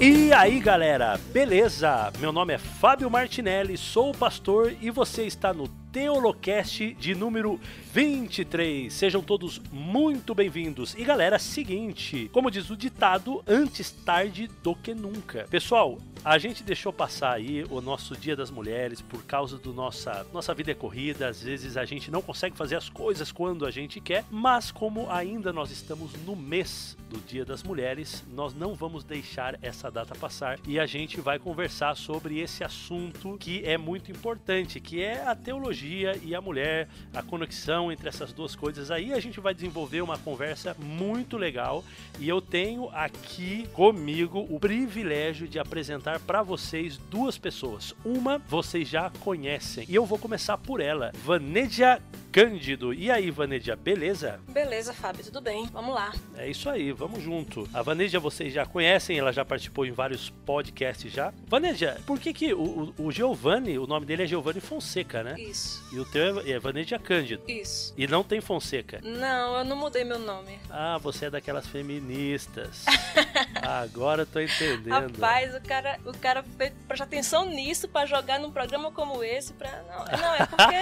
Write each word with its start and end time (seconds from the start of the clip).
E 0.00 0.32
aí 0.32 0.60
galera, 0.60 1.18
beleza? 1.32 2.12
Meu 2.20 2.30
nome 2.30 2.54
é 2.54 2.58
Fábio 2.58 3.10
Martinelli, 3.10 3.76
sou 3.76 4.14
pastor 4.14 4.72
e 4.80 4.92
você 4.92 5.24
está 5.24 5.52
no 5.52 5.66
Teolocast 5.92 6.94
de 6.94 7.14
número 7.14 7.58
23. 7.94 8.92
Sejam 8.92 9.22
todos 9.22 9.58
muito 9.72 10.34
bem-vindos. 10.34 10.94
E 10.94 11.02
galera, 11.02 11.38
seguinte, 11.38 12.28
como 12.32 12.50
diz 12.50 12.68
o 12.68 12.76
ditado, 12.76 13.42
antes 13.46 13.90
tarde 13.90 14.48
do 14.62 14.74
que 14.74 14.94
nunca. 14.94 15.46
Pessoal, 15.50 15.98
a 16.24 16.36
gente 16.36 16.62
deixou 16.62 16.92
passar 16.92 17.32
aí 17.32 17.64
o 17.70 17.80
nosso 17.80 18.16
Dia 18.16 18.36
das 18.36 18.50
Mulheres 18.50 19.00
por 19.00 19.24
causa 19.24 19.56
do 19.56 19.72
nossa 19.72 20.26
nossa 20.32 20.52
vida 20.52 20.72
é 20.72 20.74
corrida, 20.74 21.28
às 21.28 21.42
vezes 21.42 21.76
a 21.76 21.84
gente 21.84 22.10
não 22.10 22.20
consegue 22.20 22.56
fazer 22.56 22.76
as 22.76 22.88
coisas 22.88 23.32
quando 23.32 23.64
a 23.64 23.70
gente 23.70 24.00
quer, 24.00 24.24
mas 24.30 24.70
como 24.70 25.10
ainda 25.10 25.52
nós 25.52 25.70
estamos 25.70 26.12
no 26.24 26.36
mês 26.36 26.96
do 27.08 27.18
Dia 27.18 27.44
das 27.44 27.62
Mulheres, 27.62 28.24
nós 28.30 28.54
não 28.54 28.74
vamos 28.74 29.04
deixar 29.04 29.58
essa 29.62 29.90
data 29.90 30.14
passar 30.14 30.58
e 30.66 30.78
a 30.78 30.86
gente 30.86 31.20
vai 31.20 31.38
conversar 31.38 31.96
sobre 31.96 32.40
esse 32.40 32.62
assunto 32.62 33.36
que 33.38 33.64
é 33.64 33.78
muito 33.78 34.10
importante, 34.10 34.80
que 34.80 35.02
é 35.02 35.24
a 35.24 35.34
teologia 35.34 35.77
e 35.86 36.34
a 36.34 36.40
mulher, 36.40 36.88
a 37.14 37.22
conexão 37.22 37.92
entre 37.92 38.08
essas 38.08 38.32
duas 38.32 38.54
coisas. 38.54 38.90
Aí 38.90 39.12
a 39.12 39.20
gente 39.20 39.40
vai 39.40 39.54
desenvolver 39.54 40.00
uma 40.00 40.18
conversa 40.18 40.76
muito 40.78 41.36
legal 41.36 41.84
e 42.18 42.28
eu 42.28 42.40
tenho 42.40 42.88
aqui 42.90 43.68
comigo 43.72 44.46
o 44.50 44.58
privilégio 44.58 45.46
de 45.46 45.58
apresentar 45.58 46.20
para 46.20 46.42
vocês 46.42 46.96
duas 46.96 47.38
pessoas. 47.38 47.94
Uma 48.04 48.38
vocês 48.38 48.88
já 48.88 49.10
conhecem 49.20 49.84
e 49.88 49.94
eu 49.94 50.04
vou 50.04 50.18
começar 50.18 50.58
por 50.58 50.80
ela, 50.80 51.12
Vanedia 51.24 52.00
Cândido. 52.30 52.92
E 52.92 53.10
aí, 53.10 53.30
Vanedia, 53.30 53.74
beleza? 53.74 54.38
Beleza, 54.48 54.92
Fábio, 54.92 55.24
tudo 55.24 55.40
bem? 55.40 55.66
Vamos 55.72 55.94
lá. 55.94 56.12
É 56.36 56.48
isso 56.48 56.68
aí, 56.68 56.92
vamos 56.92 57.22
junto. 57.22 57.68
A 57.72 57.82
Vanedia 57.82 58.20
vocês 58.20 58.52
já 58.52 58.66
conhecem, 58.66 59.18
ela 59.18 59.32
já 59.32 59.44
participou 59.44 59.86
em 59.86 59.92
vários 59.92 60.30
podcasts 60.44 61.12
já. 61.12 61.32
Vanedia, 61.46 61.98
por 62.06 62.18
que 62.20 62.32
que 62.32 62.52
o, 62.52 62.92
o, 62.98 63.06
o 63.06 63.10
Giovanni, 63.10 63.78
o 63.78 63.86
nome 63.86 64.06
dele 64.06 64.24
é 64.24 64.26
Giovanni 64.26 64.60
Fonseca, 64.60 65.22
né? 65.22 65.36
Isso. 65.38 65.67
E 65.90 65.98
o 65.98 66.04
teu 66.04 66.40
é 66.40 66.58
Vanedia 66.58 66.98
Cândido. 66.98 67.42
Isso. 67.48 67.94
E 67.96 68.06
não 68.06 68.22
tem 68.22 68.40
Fonseca. 68.40 69.00
Não, 69.02 69.58
eu 69.58 69.64
não 69.64 69.76
mudei 69.76 70.04
meu 70.04 70.18
nome. 70.18 70.58
Ah, 70.70 70.98
você 70.98 71.26
é 71.26 71.30
daquelas 71.30 71.66
feministas. 71.66 72.84
Agora 73.62 74.22
eu 74.22 74.26
tô 74.26 74.40
entendendo. 74.40 75.16
Rapaz, 75.16 75.54
o 75.54 75.60
cara, 75.60 75.98
o 76.04 76.12
cara 76.18 76.44
prestar 76.86 77.04
atenção 77.04 77.46
nisso 77.46 77.88
pra 77.88 78.04
jogar 78.06 78.38
num 78.38 78.50
programa 78.50 78.90
como 78.92 79.24
esse 79.24 79.52
pra. 79.54 79.82
Não, 79.88 80.18
não 80.18 80.34
é 80.34 80.46
porque. 80.46 80.74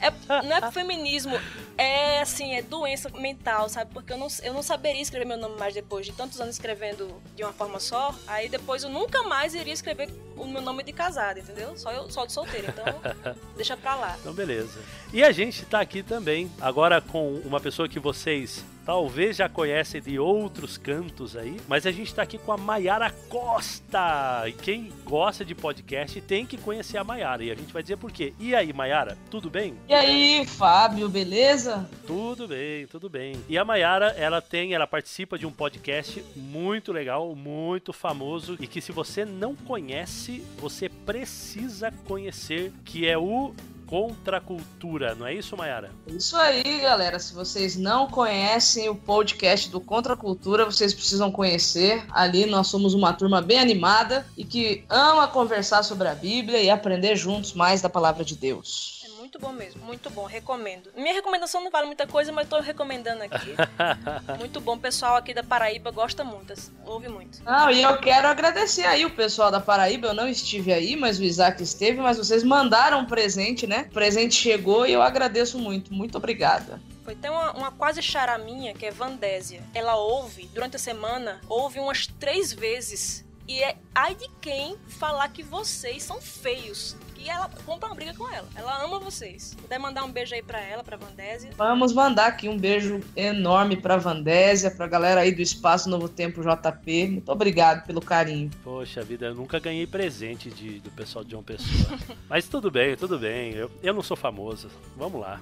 é, 0.00 0.42
não 0.42 0.56
é 0.56 0.60
pro 0.60 0.72
feminismo, 0.72 1.38
é 1.76 2.20
assim, 2.20 2.54
é 2.54 2.62
doença 2.62 3.10
mental, 3.10 3.68
sabe? 3.68 3.92
Porque 3.92 4.12
eu 4.12 4.16
não, 4.16 4.28
eu 4.42 4.54
não 4.54 4.62
saberia 4.62 5.02
escrever 5.02 5.26
meu 5.26 5.36
nome 5.36 5.58
mais 5.58 5.74
depois 5.74 6.06
de 6.06 6.12
tantos 6.12 6.40
anos 6.40 6.54
escrevendo 6.54 7.22
de 7.36 7.44
uma 7.44 7.52
forma 7.52 7.78
só. 7.78 8.14
Aí 8.26 8.48
depois 8.48 8.82
eu 8.82 8.90
nunca 8.90 9.22
mais 9.24 9.54
iria 9.54 9.72
escrever 9.72 10.08
o 10.36 10.46
meu 10.46 10.62
nome 10.62 10.82
de 10.82 10.92
casada, 10.92 11.38
entendeu? 11.38 11.76
Só 11.76 11.92
eu 11.92 12.10
só 12.10 12.24
de 12.24 12.32
solteira. 12.32 12.68
Então, 12.68 13.34
deixa 13.56 13.76
pra 13.76 13.94
lá. 13.94 14.01
Então, 14.20 14.32
beleza. 14.32 14.80
E 15.12 15.22
a 15.22 15.32
gente 15.32 15.64
tá 15.64 15.80
aqui 15.80 16.02
também, 16.02 16.50
agora 16.60 17.00
com 17.00 17.34
uma 17.44 17.60
pessoa 17.60 17.88
que 17.88 17.98
vocês 17.98 18.64
talvez 18.84 19.36
já 19.36 19.48
conhecem 19.48 20.00
de 20.00 20.18
outros 20.18 20.76
cantos 20.76 21.36
aí, 21.36 21.56
mas 21.68 21.86
a 21.86 21.92
gente 21.92 22.14
tá 22.14 22.22
aqui 22.22 22.38
com 22.38 22.52
a 22.52 22.56
Maiara 22.56 23.10
Costa. 23.28 24.44
E 24.46 24.52
quem 24.52 24.92
gosta 25.04 25.44
de 25.44 25.54
podcast 25.54 26.20
tem 26.22 26.44
que 26.44 26.56
conhecer 26.56 26.98
a 26.98 27.04
Maiara. 27.04 27.44
E 27.44 27.50
a 27.50 27.54
gente 27.54 27.72
vai 27.72 27.82
dizer 27.82 27.96
por 27.96 28.10
quê. 28.10 28.32
E 28.38 28.54
aí, 28.54 28.72
Maiara, 28.72 29.16
tudo 29.30 29.48
bem? 29.48 29.74
E 29.88 29.94
aí, 29.94 30.44
Fábio, 30.46 31.08
beleza? 31.08 31.88
Tudo 32.06 32.48
bem, 32.48 32.86
tudo 32.86 33.08
bem. 33.08 33.36
E 33.48 33.56
a 33.56 33.64
Maiara, 33.64 34.08
ela 34.16 34.40
tem, 34.40 34.74
ela 34.74 34.86
participa 34.86 35.38
de 35.38 35.46
um 35.46 35.52
podcast 35.52 36.24
muito 36.34 36.92
legal, 36.92 37.34
muito 37.34 37.92
famoso 37.92 38.56
e 38.60 38.66
que 38.66 38.80
se 38.80 38.92
você 38.92 39.24
não 39.24 39.54
conhece, 39.54 40.44
você 40.58 40.88
precisa 40.88 41.92
conhecer, 42.04 42.72
que 42.84 43.06
é 43.06 43.16
o 43.16 43.54
Contra 43.92 44.38
a 44.38 44.40
Cultura, 44.40 45.14
não 45.14 45.26
é 45.26 45.34
isso, 45.34 45.54
Mayara? 45.54 45.90
Isso 46.06 46.34
aí, 46.34 46.80
galera. 46.80 47.18
Se 47.18 47.34
vocês 47.34 47.76
não 47.76 48.06
conhecem 48.06 48.88
o 48.88 48.94
podcast 48.94 49.68
do 49.68 49.82
Contra 49.82 50.14
a 50.14 50.16
Cultura, 50.16 50.64
vocês 50.64 50.94
precisam 50.94 51.30
conhecer. 51.30 52.02
Ali 52.10 52.46
nós 52.46 52.68
somos 52.68 52.94
uma 52.94 53.12
turma 53.12 53.42
bem 53.42 53.58
animada 53.58 54.26
e 54.34 54.46
que 54.46 54.82
ama 54.88 55.28
conversar 55.28 55.82
sobre 55.82 56.08
a 56.08 56.14
Bíblia 56.14 56.62
e 56.62 56.70
aprender 56.70 57.16
juntos 57.16 57.52
mais 57.52 57.82
da 57.82 57.90
palavra 57.90 58.24
de 58.24 58.34
Deus. 58.34 59.01
Muito 59.32 59.46
bom 59.46 59.52
mesmo, 59.54 59.82
muito 59.82 60.10
bom, 60.10 60.26
recomendo. 60.26 60.90
Minha 60.94 61.14
recomendação 61.14 61.64
não 61.64 61.70
vale 61.70 61.86
muita 61.86 62.06
coisa, 62.06 62.30
mas 62.30 62.46
tô 62.46 62.60
recomendando 62.60 63.22
aqui. 63.22 63.54
muito 64.38 64.60
bom, 64.60 64.74
o 64.74 64.78
pessoal 64.78 65.16
aqui 65.16 65.32
da 65.32 65.42
Paraíba 65.42 65.90
gosta 65.90 66.22
muito, 66.22 66.52
assim, 66.52 66.70
ouve 66.84 67.08
muito. 67.08 67.42
Não, 67.42 67.70
e 67.70 67.82
eu 67.82 67.96
quero 67.96 68.28
agradecer 68.28 68.84
aí 68.84 69.06
o 69.06 69.10
pessoal 69.10 69.50
da 69.50 69.58
Paraíba. 69.58 70.08
Eu 70.08 70.12
não 70.12 70.28
estive 70.28 70.70
aí, 70.70 70.96
mas 70.96 71.18
o 71.18 71.24
Isaac 71.24 71.62
esteve, 71.62 71.98
mas 71.98 72.18
vocês 72.18 72.42
mandaram 72.44 73.00
um 73.00 73.06
presente, 73.06 73.66
né? 73.66 73.86
O 73.88 73.94
presente 73.94 74.34
chegou 74.34 74.86
e 74.86 74.92
eu 74.92 75.00
agradeço 75.00 75.58
muito. 75.58 75.94
Muito 75.94 76.18
obrigada. 76.18 76.78
Foi 77.02 77.14
até 77.14 77.30
uma, 77.30 77.52
uma 77.52 77.72
quase 77.72 78.02
chara 78.02 78.36
minha, 78.36 78.74
que 78.74 78.84
é 78.84 78.90
Vandésia. 78.90 79.62
Ela 79.72 79.96
ouve, 79.96 80.46
durante 80.52 80.76
a 80.76 80.78
semana, 80.78 81.40
ouve 81.48 81.80
umas 81.80 82.06
três 82.06 82.52
vezes. 82.52 83.24
E 83.48 83.62
é 83.62 83.76
ai 83.94 84.14
de 84.14 84.28
quem 84.42 84.76
falar 84.88 85.28
que 85.30 85.42
vocês 85.42 86.02
são 86.02 86.20
feios. 86.20 86.96
E 87.22 87.30
ela 87.30 87.48
compra 87.64 87.88
uma 87.88 87.94
briga 87.94 88.12
com 88.14 88.28
ela. 88.28 88.48
Ela 88.56 88.84
ama 88.84 88.98
vocês. 88.98 89.54
Puder 89.60 89.78
mandar 89.78 90.02
um 90.02 90.10
beijo 90.10 90.34
aí 90.34 90.42
pra 90.42 90.60
ela, 90.60 90.82
pra 90.82 90.96
Vandésia. 90.96 91.52
Vamos 91.56 91.92
mandar 91.92 92.26
aqui 92.26 92.48
um 92.48 92.58
beijo 92.58 93.00
enorme 93.14 93.76
pra 93.76 93.96
Vandésia, 93.96 94.72
pra 94.72 94.88
galera 94.88 95.20
aí 95.20 95.32
do 95.32 95.40
Espaço 95.40 95.88
Novo 95.88 96.08
Tempo 96.08 96.42
JP. 96.42 97.06
Muito 97.06 97.30
obrigado 97.30 97.86
pelo 97.86 98.00
carinho. 98.00 98.50
Poxa 98.64 99.04
vida, 99.04 99.26
eu 99.26 99.34
nunca 99.36 99.60
ganhei 99.60 99.86
presente 99.86 100.50
de, 100.50 100.80
do 100.80 100.90
pessoal 100.90 101.24
de 101.24 101.30
João 101.30 101.44
Pessoa. 101.44 101.96
Mas 102.28 102.48
tudo 102.48 102.72
bem, 102.72 102.96
tudo 102.96 103.16
bem. 103.16 103.52
Eu, 103.52 103.70
eu 103.80 103.94
não 103.94 104.02
sou 104.02 104.16
famoso. 104.16 104.68
Vamos 104.96 105.20
lá. 105.20 105.40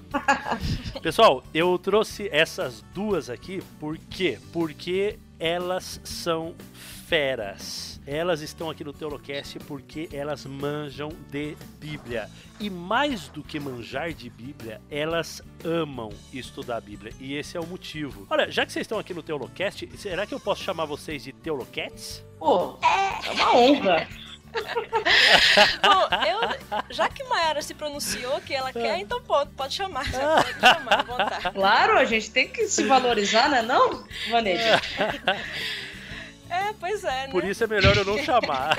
Pessoal, 1.01 1.43
eu 1.51 1.79
trouxe 1.79 2.29
essas 2.31 2.83
duas 2.93 3.27
aqui 3.27 3.59
por 3.79 3.97
quê? 3.97 4.37
Porque 4.53 5.17
elas 5.39 5.99
são 6.03 6.53
feras. 7.07 7.99
Elas 8.11 8.41
estão 8.41 8.69
aqui 8.69 8.83
no 8.83 8.91
Teolocast 8.91 9.57
porque 9.59 10.09
elas 10.11 10.45
manjam 10.45 11.07
de 11.29 11.55
Bíblia. 11.79 12.29
E 12.59 12.69
mais 12.69 13.29
do 13.29 13.41
que 13.41 13.57
manjar 13.57 14.11
de 14.11 14.29
Bíblia, 14.29 14.81
elas 14.91 15.41
amam 15.63 16.09
estudar 16.33 16.75
a 16.75 16.81
Bíblia. 16.81 17.13
E 17.21 17.35
esse 17.37 17.55
é 17.55 17.59
o 17.61 17.65
motivo. 17.65 18.27
Olha, 18.29 18.51
já 18.51 18.65
que 18.65 18.73
vocês 18.73 18.83
estão 18.83 18.99
aqui 18.99 19.13
no 19.13 19.23
Teolocast, 19.23 19.89
será 19.95 20.27
que 20.27 20.33
eu 20.33 20.41
posso 20.41 20.61
chamar 20.61 20.83
vocês 20.83 21.23
de 21.23 21.31
Teolocats? 21.31 22.21
Pô, 22.37 22.77
é 22.83 23.31
uma 23.31 23.55
honra. 23.55 24.07
Bom, 25.81 26.09
eu, 26.27 26.93
já 26.93 27.07
que 27.07 27.23
Mayara 27.23 27.61
se 27.61 27.73
pronunciou 27.73 28.41
que 28.41 28.53
ela 28.53 28.73
quer, 28.73 28.99
então 28.99 29.21
pode, 29.21 29.51
pode 29.51 29.73
chamar. 29.73 30.03
Pode 30.11 30.59
chamar, 30.59 30.99
à 30.99 31.03
vontade. 31.03 31.51
Claro, 31.53 31.97
a 31.97 32.03
gente 32.03 32.29
tem 32.29 32.49
que 32.49 32.67
se 32.67 32.83
valorizar, 32.83 33.47
né 33.47 33.61
não, 33.61 34.03
Vanedia? 34.29 34.81
É, 36.51 36.60
pois 36.81 37.03
é, 37.03 37.27
né? 37.27 37.31
Por 37.31 37.45
isso 37.45 37.63
é 37.63 37.67
melhor 37.67 37.95
eu 37.95 38.03
não 38.03 38.17
chamar. 38.25 38.77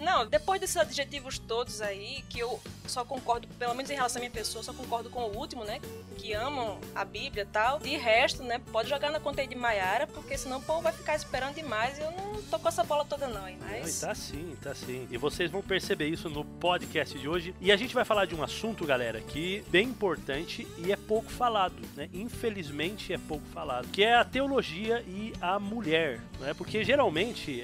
Não, 0.00 0.26
depois 0.26 0.60
desses 0.60 0.76
adjetivos 0.76 1.38
todos 1.38 1.80
aí, 1.80 2.24
que 2.28 2.40
eu 2.40 2.60
só 2.86 3.04
concordo, 3.04 3.46
pelo 3.58 3.74
menos 3.74 3.90
em 3.90 3.94
relação 3.94 4.18
à 4.18 4.20
minha 4.20 4.30
pessoa, 4.30 4.64
só 4.64 4.72
concordo 4.72 5.10
com 5.10 5.20
o 5.20 5.36
último, 5.36 5.64
né? 5.64 5.80
Que 6.16 6.32
amam 6.32 6.78
a 6.94 7.04
Bíblia 7.04 7.42
e 7.42 7.46
tal. 7.46 7.78
De 7.78 7.96
resto, 7.96 8.42
né? 8.42 8.60
Pode 8.72 8.88
jogar 8.88 9.10
na 9.10 9.20
conta 9.20 9.42
aí 9.42 9.46
de 9.46 9.54
Maiara, 9.54 10.06
porque 10.06 10.36
senão 10.36 10.58
o 10.58 10.62
povo 10.62 10.80
vai 10.80 10.92
ficar 10.92 11.14
esperando 11.14 11.54
demais 11.54 11.98
e 11.98 12.00
eu 12.00 12.10
não 12.10 12.42
tô 12.50 12.58
com 12.58 12.68
essa 12.68 12.82
bola 12.82 13.04
toda 13.04 13.28
não, 13.28 13.46
hein? 13.46 13.58
Mas... 13.60 14.00
Não, 14.00 14.08
tá 14.08 14.14
sim, 14.14 14.56
tá 14.62 14.74
sim. 14.74 15.06
E 15.10 15.18
vocês 15.18 15.50
vão 15.50 15.62
perceber 15.62 16.08
isso 16.08 16.28
no 16.28 16.44
podcast 16.44 17.18
de 17.18 17.28
hoje. 17.28 17.54
E 17.60 17.70
a 17.70 17.76
gente 17.76 17.94
vai 17.94 18.04
falar 18.04 18.24
de 18.26 18.34
um 18.34 18.42
assunto, 18.42 18.86
galera, 18.86 19.20
que 19.20 19.64
é 19.66 19.70
bem 19.70 19.88
importante 19.88 20.66
e 20.78 20.90
é 20.90 20.96
pouco 20.96 21.30
falado, 21.30 21.74
né? 21.94 22.08
Infelizmente 22.12 23.12
é 23.12 23.18
pouco 23.18 23.44
falado, 23.52 23.88
que 23.88 24.02
é 24.02 24.14
a 24.14 24.24
teologia 24.24 25.02
e 25.06 25.32
a 25.40 25.58
mulher, 25.58 26.20
né? 26.40 26.54
Porque 26.54 26.82
geralmente, 26.84 26.93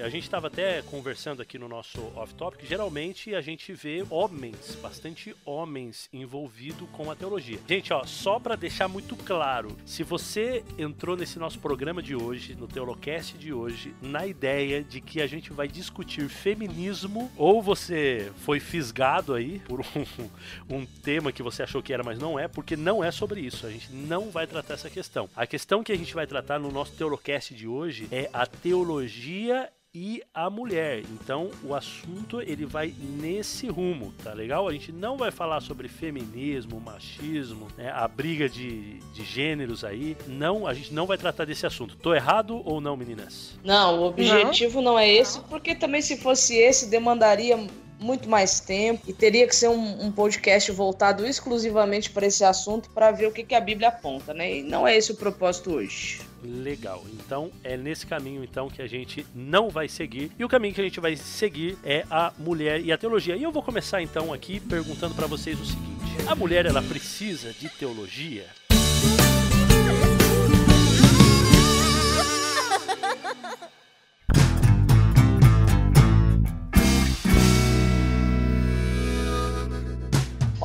a 0.03 0.09
gente 0.09 0.25
estava 0.25 0.49
até 0.49 0.83
conversando 0.83 1.41
aqui 1.41 1.57
no 1.57 1.69
nosso 1.69 2.01
off-topic, 2.17 2.67
geralmente 2.67 3.33
a 3.33 3.41
gente 3.41 3.73
vê 3.73 4.05
homens, 4.11 4.77
bastante 4.83 5.37
homens 5.45 6.09
envolvidos 6.13 6.89
com 6.91 7.09
a 7.13 7.15
teologia. 7.15 7.61
Gente, 7.69 7.93
ó, 7.93 8.03
só 8.05 8.41
para 8.41 8.57
deixar 8.57 8.89
muito 8.89 9.15
claro, 9.15 9.77
se 9.87 10.03
você 10.03 10.65
entrou 10.77 11.17
nesse 11.17 11.39
nosso 11.39 11.61
programa 11.61 12.03
de 12.03 12.17
hoje, 12.17 12.57
no 12.57 12.67
Teolocast 12.67 13.39
de 13.39 13.53
hoje, 13.53 13.95
na 14.03 14.27
ideia 14.27 14.83
de 14.83 15.01
que 15.01 15.23
a 15.23 15.29
gente 15.29 15.53
vai 15.53 15.69
discutir 15.69 16.29
feminismo, 16.29 17.31
ou 17.37 17.63
você 17.63 18.33
foi 18.39 18.59
fisgado 18.59 19.33
aí 19.33 19.61
por 19.61 19.79
um, 19.95 20.77
um 20.77 20.85
tema 20.85 21.31
que 21.31 21.43
você 21.43 21.63
achou 21.63 21.81
que 21.81 21.93
era, 21.93 22.03
mas 22.03 22.19
não 22.19 22.37
é, 22.37 22.49
porque 22.49 22.77
não 22.77 23.05
é 23.05 23.13
sobre 23.13 23.43
isso. 23.43 23.65
A 23.65 23.71
gente 23.71 23.93
não 23.93 24.29
vai 24.29 24.49
tratar 24.49 24.75
essa 24.75 24.91
questão. 24.91 25.31
A 25.37 25.47
questão 25.47 25.85
que 25.85 25.93
a 25.93 25.97
gente 25.97 26.15
vai 26.15 26.27
tratar 26.27 26.59
no 26.59 26.73
nosso 26.73 26.95
Teolocast 26.95 27.55
de 27.55 27.69
hoje 27.69 28.09
é 28.11 28.29
a 28.33 28.45
teologia 28.45 29.20
e 29.95 30.23
a 30.33 30.49
mulher. 30.49 31.03
Então 31.11 31.51
o 31.65 31.75
assunto 31.75 32.41
ele 32.41 32.65
vai 32.65 32.95
nesse 33.21 33.69
rumo, 33.69 34.15
tá 34.23 34.33
legal? 34.33 34.69
A 34.69 34.73
gente 34.73 34.93
não 34.93 35.17
vai 35.17 35.31
falar 35.31 35.61
sobre 35.61 35.89
feminismo, 35.89 36.81
machismo, 36.81 37.69
né, 37.77 37.91
a 37.93 38.07
briga 38.07 38.49
de, 38.49 38.99
de 39.13 39.25
gêneros 39.25 39.85
aí. 39.85 40.17
Não, 40.27 40.67
a 40.67 40.75
gente 40.75 40.95
não 40.95 41.07
vai 41.07 41.19
tratar 41.19 41.45
desse 41.45 41.67
assunto. 41.67 41.97
Tô 41.97 42.15
errado 42.15 42.63
ou 42.65 42.81
não, 42.81 42.97
meninas? 42.97 43.59
Não, 43.65 44.01
o 44.01 44.05
objetivo 44.05 44.77
não, 44.77 44.93
não 44.93 44.99
é 44.99 45.09
esse, 45.09 45.41
porque 45.41 45.75
também 45.75 46.01
se 46.01 46.17
fosse 46.17 46.57
esse 46.57 46.89
demandaria 46.89 47.59
muito 48.01 48.29
mais 48.29 48.61
tempo 48.61 49.03
e 49.07 49.13
teria 49.13 49.47
que 49.47 49.55
ser 49.55 49.69
um, 49.69 50.07
um 50.07 50.11
podcast 50.11 50.73
voltado 50.73 51.27
exclusivamente 51.27 52.11
para 52.11 52.27
esse 52.27 52.43
assunto 52.43 52.89
para 52.91 53.11
ver 53.11 53.27
o 53.27 53.33
que, 53.33 53.45
que 53.45 53.55
a 53.55 53.61
Bíblia 53.61 53.89
aponta, 53.89 54.33
né? 54.33 54.59
E 54.59 54.63
não 54.63 54.89
é 54.89 54.97
esse 54.97 55.13
o 55.13 55.15
propósito 55.15 55.73
hoje. 55.73 56.21
Legal. 56.43 57.05
Então 57.13 57.51
é 57.63 57.77
nesse 57.77 58.07
caminho 58.07 58.43
então 58.43 58.71
que 58.71 58.81
a 58.81 58.87
gente 58.87 59.27
não 59.35 59.69
vai 59.69 59.89
seguir. 59.89 60.33
E 60.39 60.45
o 60.45 60.49
caminho 60.49 60.75
que 60.75 60.81
a 60.81 60.85
gente 60.85 60.99
vai 60.99 61.15
seguir 61.15 61.77
é 61.85 62.05
a 62.11 62.33
mulher 62.39 62.81
e 62.81 62.91
a 62.91 62.99
teologia. 62.99 63.37
E 63.37 63.43
eu 63.43 63.53
vou 63.53 63.63
começar 63.63 64.01
então 64.01 64.33
aqui 64.33 64.59
perguntando 64.59 65.15
para 65.15 65.27
vocês 65.27 65.61
o 65.61 65.65
seguinte: 65.65 66.27
a 66.27 66.35
mulher 66.35 66.65
ela 66.65 66.83
precisa 66.83 67.53
de 67.53 67.69
teologia? 67.69 68.47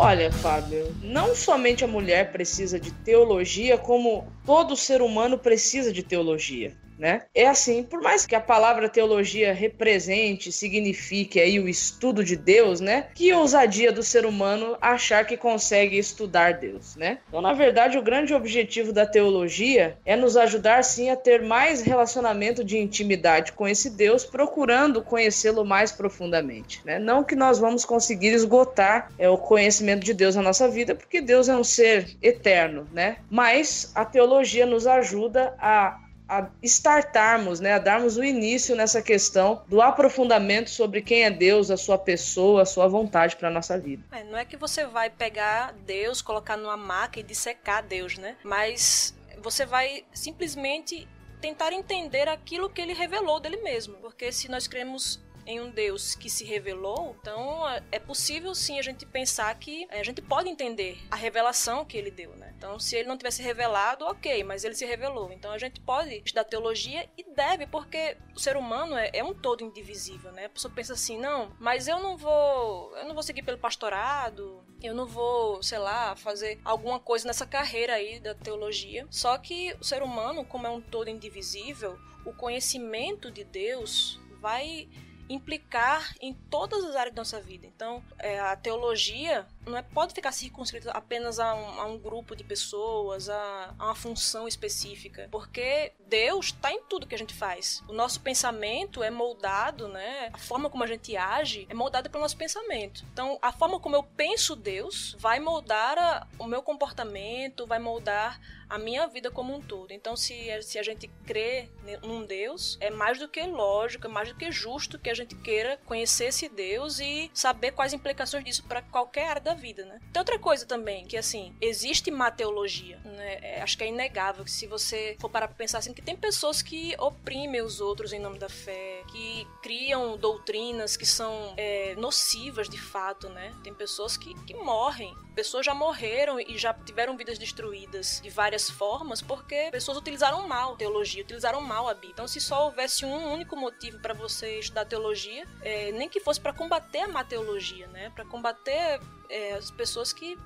Olha, 0.07 0.31
Fábio, 0.31 0.95
não 1.01 1.33
somente 1.33 1.83
a 1.83 1.87
mulher 1.87 2.31
precisa 2.31 2.79
de 2.79 2.91
teologia, 2.91 3.75
como 3.75 4.31
todo 4.45 4.75
ser 4.77 5.01
humano 5.01 5.39
precisa 5.39 5.91
de 5.91 6.03
teologia 6.03 6.77
né? 6.97 7.23
É 7.33 7.47
assim, 7.47 7.83
por 7.83 8.01
mais 8.01 8.25
que 8.25 8.35
a 8.35 8.41
palavra 8.41 8.89
teologia 8.89 9.53
represente, 9.53 10.51
signifique 10.51 11.39
aí 11.39 11.59
o 11.59 11.67
estudo 11.67 12.23
de 12.23 12.35
Deus, 12.35 12.79
né? 12.79 13.07
Que 13.13 13.33
ousadia 13.33 13.91
do 13.91 14.03
ser 14.03 14.25
humano 14.25 14.77
achar 14.81 15.25
que 15.25 15.37
consegue 15.37 15.97
estudar 15.97 16.53
Deus, 16.53 16.95
né? 16.95 17.19
Então, 17.27 17.41
na 17.41 17.53
verdade, 17.53 17.97
o 17.97 18.01
grande 18.01 18.33
objetivo 18.33 18.93
da 18.93 19.05
teologia 19.05 19.97
é 20.05 20.15
nos 20.15 20.37
ajudar 20.37 20.83
sim 20.83 21.09
a 21.09 21.15
ter 21.15 21.41
mais 21.41 21.81
relacionamento 21.81 22.63
de 22.63 22.77
intimidade 22.77 23.51
com 23.51 23.67
esse 23.67 23.89
Deus, 23.89 24.23
procurando 24.23 25.03
conhecê-lo 25.03 25.65
mais 25.65 25.91
profundamente, 25.91 26.81
né? 26.85 26.99
Não 26.99 27.23
que 27.23 27.35
nós 27.35 27.59
vamos 27.59 27.85
conseguir 27.85 28.33
esgotar 28.33 29.11
é, 29.17 29.29
o 29.29 29.37
conhecimento 29.37 30.03
de 30.03 30.13
Deus 30.13 30.35
na 30.35 30.41
nossa 30.41 30.67
vida, 30.67 30.95
porque 30.95 31.21
Deus 31.21 31.49
é 31.49 31.55
um 31.55 31.63
ser 31.63 32.15
eterno, 32.21 32.87
né? 32.91 33.17
Mas 33.29 33.91
a 33.95 34.05
teologia 34.05 34.65
nos 34.65 34.87
ajuda 34.87 35.53
a 35.59 36.04
a 36.27 36.49
startarmos, 36.63 37.59
né, 37.59 37.73
a 37.73 37.79
darmos 37.79 38.17
o 38.17 38.23
início 38.23 38.75
nessa 38.75 39.01
questão 39.01 39.63
do 39.67 39.81
aprofundamento 39.81 40.69
sobre 40.69 41.01
quem 41.01 41.23
é 41.23 41.31
Deus, 41.31 41.69
a 41.69 41.77
sua 41.77 41.97
pessoa, 41.97 42.63
a 42.63 42.65
sua 42.65 42.87
vontade 42.87 43.35
para 43.35 43.49
nossa 43.49 43.77
vida. 43.77 44.03
É, 44.11 44.23
não 44.23 44.37
é 44.37 44.45
que 44.45 44.57
você 44.57 44.85
vai 44.85 45.09
pegar 45.09 45.73
Deus, 45.85 46.21
colocar 46.21 46.57
numa 46.57 46.77
maca 46.77 47.19
e 47.19 47.23
dissecar 47.23 47.83
Deus, 47.83 48.17
né? 48.17 48.35
Mas 48.43 49.15
você 49.41 49.65
vai 49.65 50.03
simplesmente 50.13 51.07
tentar 51.39 51.71
entender 51.73 52.27
aquilo 52.27 52.69
que 52.69 52.81
ele 52.81 52.93
revelou 52.93 53.39
dele 53.39 53.57
mesmo, 53.57 53.95
porque 53.97 54.31
se 54.31 54.49
nós 54.49 54.67
cremos 54.67 55.23
em 55.45 55.59
um 55.59 55.69
Deus 55.69 56.15
que 56.15 56.29
se 56.29 56.43
revelou, 56.43 57.15
então 57.19 57.63
é 57.91 57.99
possível 57.99 58.53
sim 58.55 58.79
a 58.79 58.81
gente 58.81 59.05
pensar 59.05 59.53
que 59.55 59.87
é, 59.89 59.99
a 59.99 60.03
gente 60.03 60.21
pode 60.21 60.49
entender 60.49 60.97
a 61.11 61.15
revelação 61.15 61.85
que 61.85 61.97
ele 61.97 62.11
deu, 62.11 62.35
né? 62.35 62.53
Então, 62.57 62.79
se 62.79 62.95
ele 62.95 63.07
não 63.07 63.17
tivesse 63.17 63.41
revelado, 63.41 64.05
ok, 64.05 64.43
mas 64.43 64.63
ele 64.63 64.75
se 64.75 64.85
revelou. 64.85 65.31
Então, 65.31 65.51
a 65.51 65.57
gente 65.57 65.79
pode 65.81 66.21
estudar 66.23 66.45
teologia 66.45 67.07
e 67.17 67.23
deve, 67.35 67.67
porque 67.67 68.17
o 68.35 68.39
ser 68.39 68.57
humano 68.57 68.95
é, 68.95 69.11
é 69.13 69.23
um 69.23 69.33
todo 69.33 69.63
indivisível, 69.63 70.31
né? 70.31 70.45
A 70.45 70.49
pessoa 70.49 70.73
pensa 70.73 70.93
assim, 70.93 71.17
não, 71.17 71.55
mas 71.59 71.87
eu 71.87 71.99
não 71.99 72.17
vou, 72.17 72.95
eu 72.97 73.05
não 73.05 73.13
vou 73.13 73.23
seguir 73.23 73.43
pelo 73.43 73.57
pastorado, 73.57 74.63
eu 74.81 74.95
não 74.95 75.05
vou, 75.05 75.61
sei 75.61 75.77
lá, 75.77 76.15
fazer 76.15 76.59
alguma 76.63 76.99
coisa 76.99 77.27
nessa 77.27 77.45
carreira 77.45 77.93
aí 77.93 78.19
da 78.19 78.33
teologia. 78.33 79.05
Só 79.09 79.37
que 79.37 79.75
o 79.79 79.83
ser 79.83 80.01
humano, 80.01 80.45
como 80.45 80.65
é 80.67 80.69
um 80.69 80.81
todo 80.81 81.09
indivisível, 81.09 81.97
o 82.25 82.33
conhecimento 82.33 83.29
de 83.29 83.43
Deus 83.43 84.19
vai 84.39 84.87
implicar 85.29 86.13
em 86.21 86.33
todas 86.33 86.83
as 86.83 86.95
áreas 86.95 87.15
da 87.15 87.21
nossa 87.21 87.41
vida. 87.41 87.65
Então, 87.65 88.03
é, 88.19 88.39
a 88.39 88.55
teologia 88.55 89.45
não 89.65 89.77
é, 89.77 89.81
pode 89.81 90.13
ficar 90.13 90.31
circunscrita 90.31 90.91
apenas 90.91 91.39
a 91.39 91.53
um, 91.53 91.81
a 91.81 91.85
um 91.85 91.97
grupo 91.97 92.35
de 92.35 92.43
pessoas, 92.43 93.29
a, 93.29 93.73
a, 93.77 93.85
uma 93.85 93.95
função 93.95 94.47
específica, 94.47 95.27
porque 95.31 95.91
Deus 96.07 96.47
está 96.47 96.71
em 96.71 96.81
tudo 96.83 97.07
que 97.07 97.15
a 97.15 97.17
gente 97.17 97.33
faz. 97.33 97.83
O 97.87 97.93
nosso 97.93 98.19
pensamento 98.21 99.03
é 99.03 99.09
moldado, 99.09 99.87
né? 99.87 100.29
A 100.33 100.37
forma 100.37 100.69
como 100.69 100.83
a 100.83 100.87
gente 100.87 101.15
age 101.17 101.65
é 101.69 101.73
moldada 101.73 102.09
pelo 102.09 102.21
nosso 102.21 102.37
pensamento. 102.37 103.03
Então, 103.11 103.37
a 103.41 103.51
forma 103.51 103.79
como 103.79 103.95
eu 103.95 104.03
penso 104.03 104.55
Deus 104.55 105.15
vai 105.19 105.39
moldar 105.39 105.97
a, 105.97 106.27
o 106.39 106.45
meu 106.45 106.61
comportamento, 106.61 107.65
vai 107.65 107.79
moldar 107.79 108.39
a 108.69 108.77
minha 108.77 109.07
vida 109.07 109.29
como 109.29 109.55
um 109.55 109.61
todo. 109.61 109.91
Então, 109.91 110.15
se, 110.15 110.61
se 110.63 110.79
a 110.79 110.83
gente 110.83 111.07
crê 111.25 111.69
num 112.03 112.25
Deus, 112.25 112.77
é 112.81 112.89
mais 112.89 113.19
do 113.19 113.27
que 113.27 113.41
lógico, 113.43 114.07
é 114.07 114.09
mais 114.09 114.29
do 114.29 114.35
que 114.35 114.51
justo 114.51 114.99
que 114.99 115.09
a 115.09 115.13
gente 115.13 115.35
queira 115.35 115.79
conhecer 115.85 116.25
esse 116.25 116.49
Deus 116.49 116.99
e 116.99 117.29
saber 117.33 117.71
quais 117.71 117.93
implicações 117.93 118.43
disso 118.43 118.63
para 118.63 118.81
qualquer 118.81 119.27
área 119.27 119.41
da 119.41 119.54
vida, 119.55 119.85
né? 119.85 119.99
Tem 120.11 120.19
outra 120.19 120.37
coisa 120.37 120.65
também, 120.65 121.05
que 121.05 121.17
assim, 121.17 121.55
existe 121.59 122.11
má 122.11 122.29
teologia, 122.31 122.99
né? 123.03 123.39
É, 123.41 123.61
acho 123.61 123.77
que 123.77 123.83
é 123.83 123.87
inegável 123.87 124.43
que 124.43 124.51
se 124.51 124.67
você 124.67 125.15
for 125.19 125.29
parar 125.29 125.47
pra 125.47 125.55
pensar 125.55 125.79
assim, 125.79 125.93
que 125.93 126.01
tem 126.01 126.15
pessoas 126.15 126.61
que 126.61 126.95
oprimem 126.99 127.61
os 127.61 127.81
outros 127.81 128.13
em 128.13 128.19
nome 128.19 128.37
da 128.37 128.49
fé, 128.49 129.03
que 129.11 129.47
criam 129.61 130.17
doutrinas 130.17 130.95
que 130.97 131.05
são 131.05 131.53
é, 131.57 131.95
nocivas 131.95 132.69
de 132.69 132.79
fato, 132.79 133.29
né? 133.29 133.53
Tem 133.63 133.73
pessoas 133.73 134.17
que, 134.17 134.33
que 134.45 134.53
morrem, 134.53 135.15
pessoas 135.35 135.65
já 135.65 135.73
morreram 135.73 136.39
e 136.39 136.57
já 136.57 136.73
tiveram 136.73 137.17
vidas 137.17 137.37
destruídas 137.37 138.21
de 138.21 138.29
várias 138.29 138.69
formas 138.69 139.21
porque 139.21 139.69
pessoas 139.71 139.97
utilizaram 139.97 140.47
mal 140.47 140.75
teologia, 140.75 141.23
utilizaram 141.23 141.61
mal 141.61 141.87
a 141.87 141.93
Bíblia. 141.93 142.11
Então, 142.13 142.27
se 142.27 142.39
só 142.39 142.65
houvesse 142.65 143.05
um 143.05 143.33
único 143.33 143.55
motivo 143.55 143.99
para 143.99 144.13
você 144.13 144.59
estudar 144.59 144.85
teologia, 144.85 145.45
é, 145.61 145.91
nem 145.91 146.07
que 146.07 146.19
fosse 146.19 146.39
para 146.39 146.53
combater 146.53 146.99
a 146.99 147.07
má 147.07 147.23
teologia, 147.23 147.87
né? 147.87 148.11
Para 148.11 148.25
combater 148.25 148.99
é, 149.29 149.53
as 149.53 149.71
pessoas 149.71 150.13
que 150.13 150.37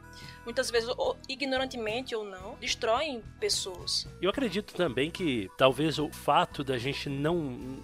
muitas 0.45 0.71
vezes, 0.71 0.89
ou, 0.97 1.17
ignorantemente 1.27 2.15
ou 2.15 2.25
não, 2.25 2.57
destroem 2.59 3.21
pessoas. 3.39 4.07
Eu 4.21 4.29
acredito 4.29 4.73
também 4.73 5.11
que 5.11 5.49
talvez 5.57 5.99
o 5.99 6.09
fato 6.09 6.63
da 6.63 6.77
gente 6.77 7.07
não, 7.07 7.35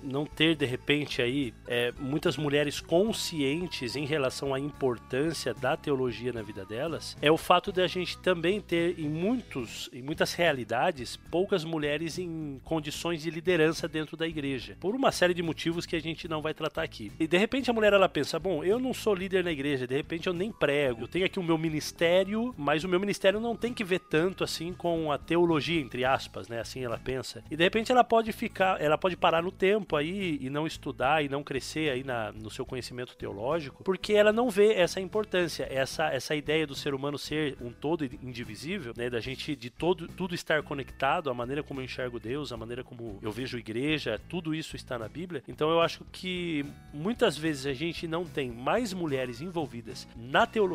não 0.02 0.26
ter, 0.26 0.56
de 0.56 0.66
repente, 0.66 1.22
aí 1.22 1.54
é, 1.68 1.92
muitas 2.00 2.38
mulheres 2.38 2.80
conscientes 2.80 3.96
em 3.96 4.06
relação 4.06 4.54
à 4.54 4.60
importância 4.60 5.54
da 5.54 5.78
teologia 5.78 6.34
na 6.34 6.42
vida 6.42 6.66
delas, 6.66 7.16
é 7.22 7.32
o 7.32 7.38
fato 7.38 7.72
de 7.72 7.82
a 7.82 7.88
gente 7.88 8.18
também 8.18 8.60
ter 8.60 9.00
em, 9.00 9.08
muitos, 9.08 9.90
em 9.94 10.02
muitas 10.02 10.34
realidades 10.34 11.18
poucas 11.30 11.64
mulheres 11.64 12.18
em 12.18 12.60
condições 12.64 13.22
de 13.22 13.30
liderança 13.30 13.88
dentro 13.88 14.18
da 14.18 14.28
igreja, 14.28 14.76
por 14.80 14.96
uma 14.96 15.12
série 15.12 15.34
de 15.34 15.44
motivos 15.44 15.86
que 15.86 15.96
a 15.96 16.02
gente 16.02 16.28
não 16.28 16.42
vai 16.42 16.54
tratar 16.54 16.84
aqui. 16.84 17.12
E 17.20 17.28
de 17.28 17.38
repente 17.38 17.70
a 17.70 17.74
mulher 17.74 17.94
ela 17.94 18.10
pensa: 18.10 18.40
bom, 18.40 18.64
eu 18.64 18.80
não 18.80 18.94
sou 18.94 19.14
líder 19.14 19.44
na 19.44 19.52
igreja, 19.52 19.86
de 19.86 19.96
repente 19.96 20.28
eu 20.28 20.34
nem 20.34 20.52
prego, 20.52 20.85
eu 20.88 21.08
tenho 21.08 21.26
aqui 21.26 21.40
o 21.40 21.44
meu 21.44 21.58
ministério 21.58 22.54
mas 22.58 22.84
o 22.84 22.90
meu 22.90 23.00
ministério 23.00 23.40
não 23.40 23.56
tem 23.56 23.74
que 23.74 23.84
ver 23.84 24.00
tanto 24.00 24.44
assim 24.44 24.74
com 24.74 25.12
a 25.12 25.18
teologia, 25.18 25.80
entre 25.80 26.04
aspas, 26.04 26.48
né? 26.48 26.60
Assim 26.60 26.84
ela 26.84 26.98
pensa. 26.98 27.44
E 27.50 27.56
de 27.56 27.64
repente 27.64 27.92
ela 27.92 28.04
pode 28.04 28.32
ficar, 28.32 28.82
ela 28.82 28.98
pode 28.98 29.16
parar 29.16 29.42
no 29.42 29.52
tempo 29.52 29.96
aí 29.96 30.38
e 30.42 30.50
não 30.50 30.68
estudar 30.68 31.24
e 31.24 31.30
não 31.30 31.44
crescer 31.44 31.92
aí 31.92 32.04
na, 32.04 32.32
no 32.32 32.50
seu 32.50 32.66
conhecimento 32.66 33.16
teológico, 33.16 33.84
porque 33.84 34.14
ela 34.14 34.32
não 34.32 34.50
vê 34.50 34.74
essa 34.74 35.00
importância, 35.00 35.68
essa, 35.70 36.06
essa 36.08 36.36
ideia 36.36 36.66
do 36.66 36.76
ser 36.76 36.94
humano 36.94 37.18
ser 37.18 37.58
um 37.62 37.72
todo 37.72 38.06
indivisível, 38.06 38.94
né? 38.96 39.10
Da 39.10 39.20
gente 39.20 39.56
de 39.56 39.70
todo, 39.70 40.08
tudo 40.08 40.36
estar 40.36 40.64
conectado, 40.64 41.30
a 41.30 41.34
maneira 41.34 41.64
como 41.64 41.80
eu 41.82 41.86
enxergo 41.86 42.20
Deus, 42.20 42.52
a 42.52 42.58
maneira 42.58 42.84
como 42.84 43.20
eu 43.22 43.32
vejo 43.32 43.58
igreja, 43.58 44.20
tudo 44.30 44.54
isso 44.54 44.76
está 44.76 44.98
na 44.98 45.08
Bíblia. 45.08 45.44
Então 45.48 45.70
eu 45.70 45.82
acho 45.82 46.04
que 46.12 46.66
muitas 46.94 47.38
vezes 47.38 47.66
a 47.66 47.74
gente 47.74 48.08
não 48.08 48.26
tem 48.26 48.52
mais 48.52 48.94
mulheres 48.94 49.42
envolvidas 49.42 50.08
na 50.16 50.46
teologia 50.46 50.75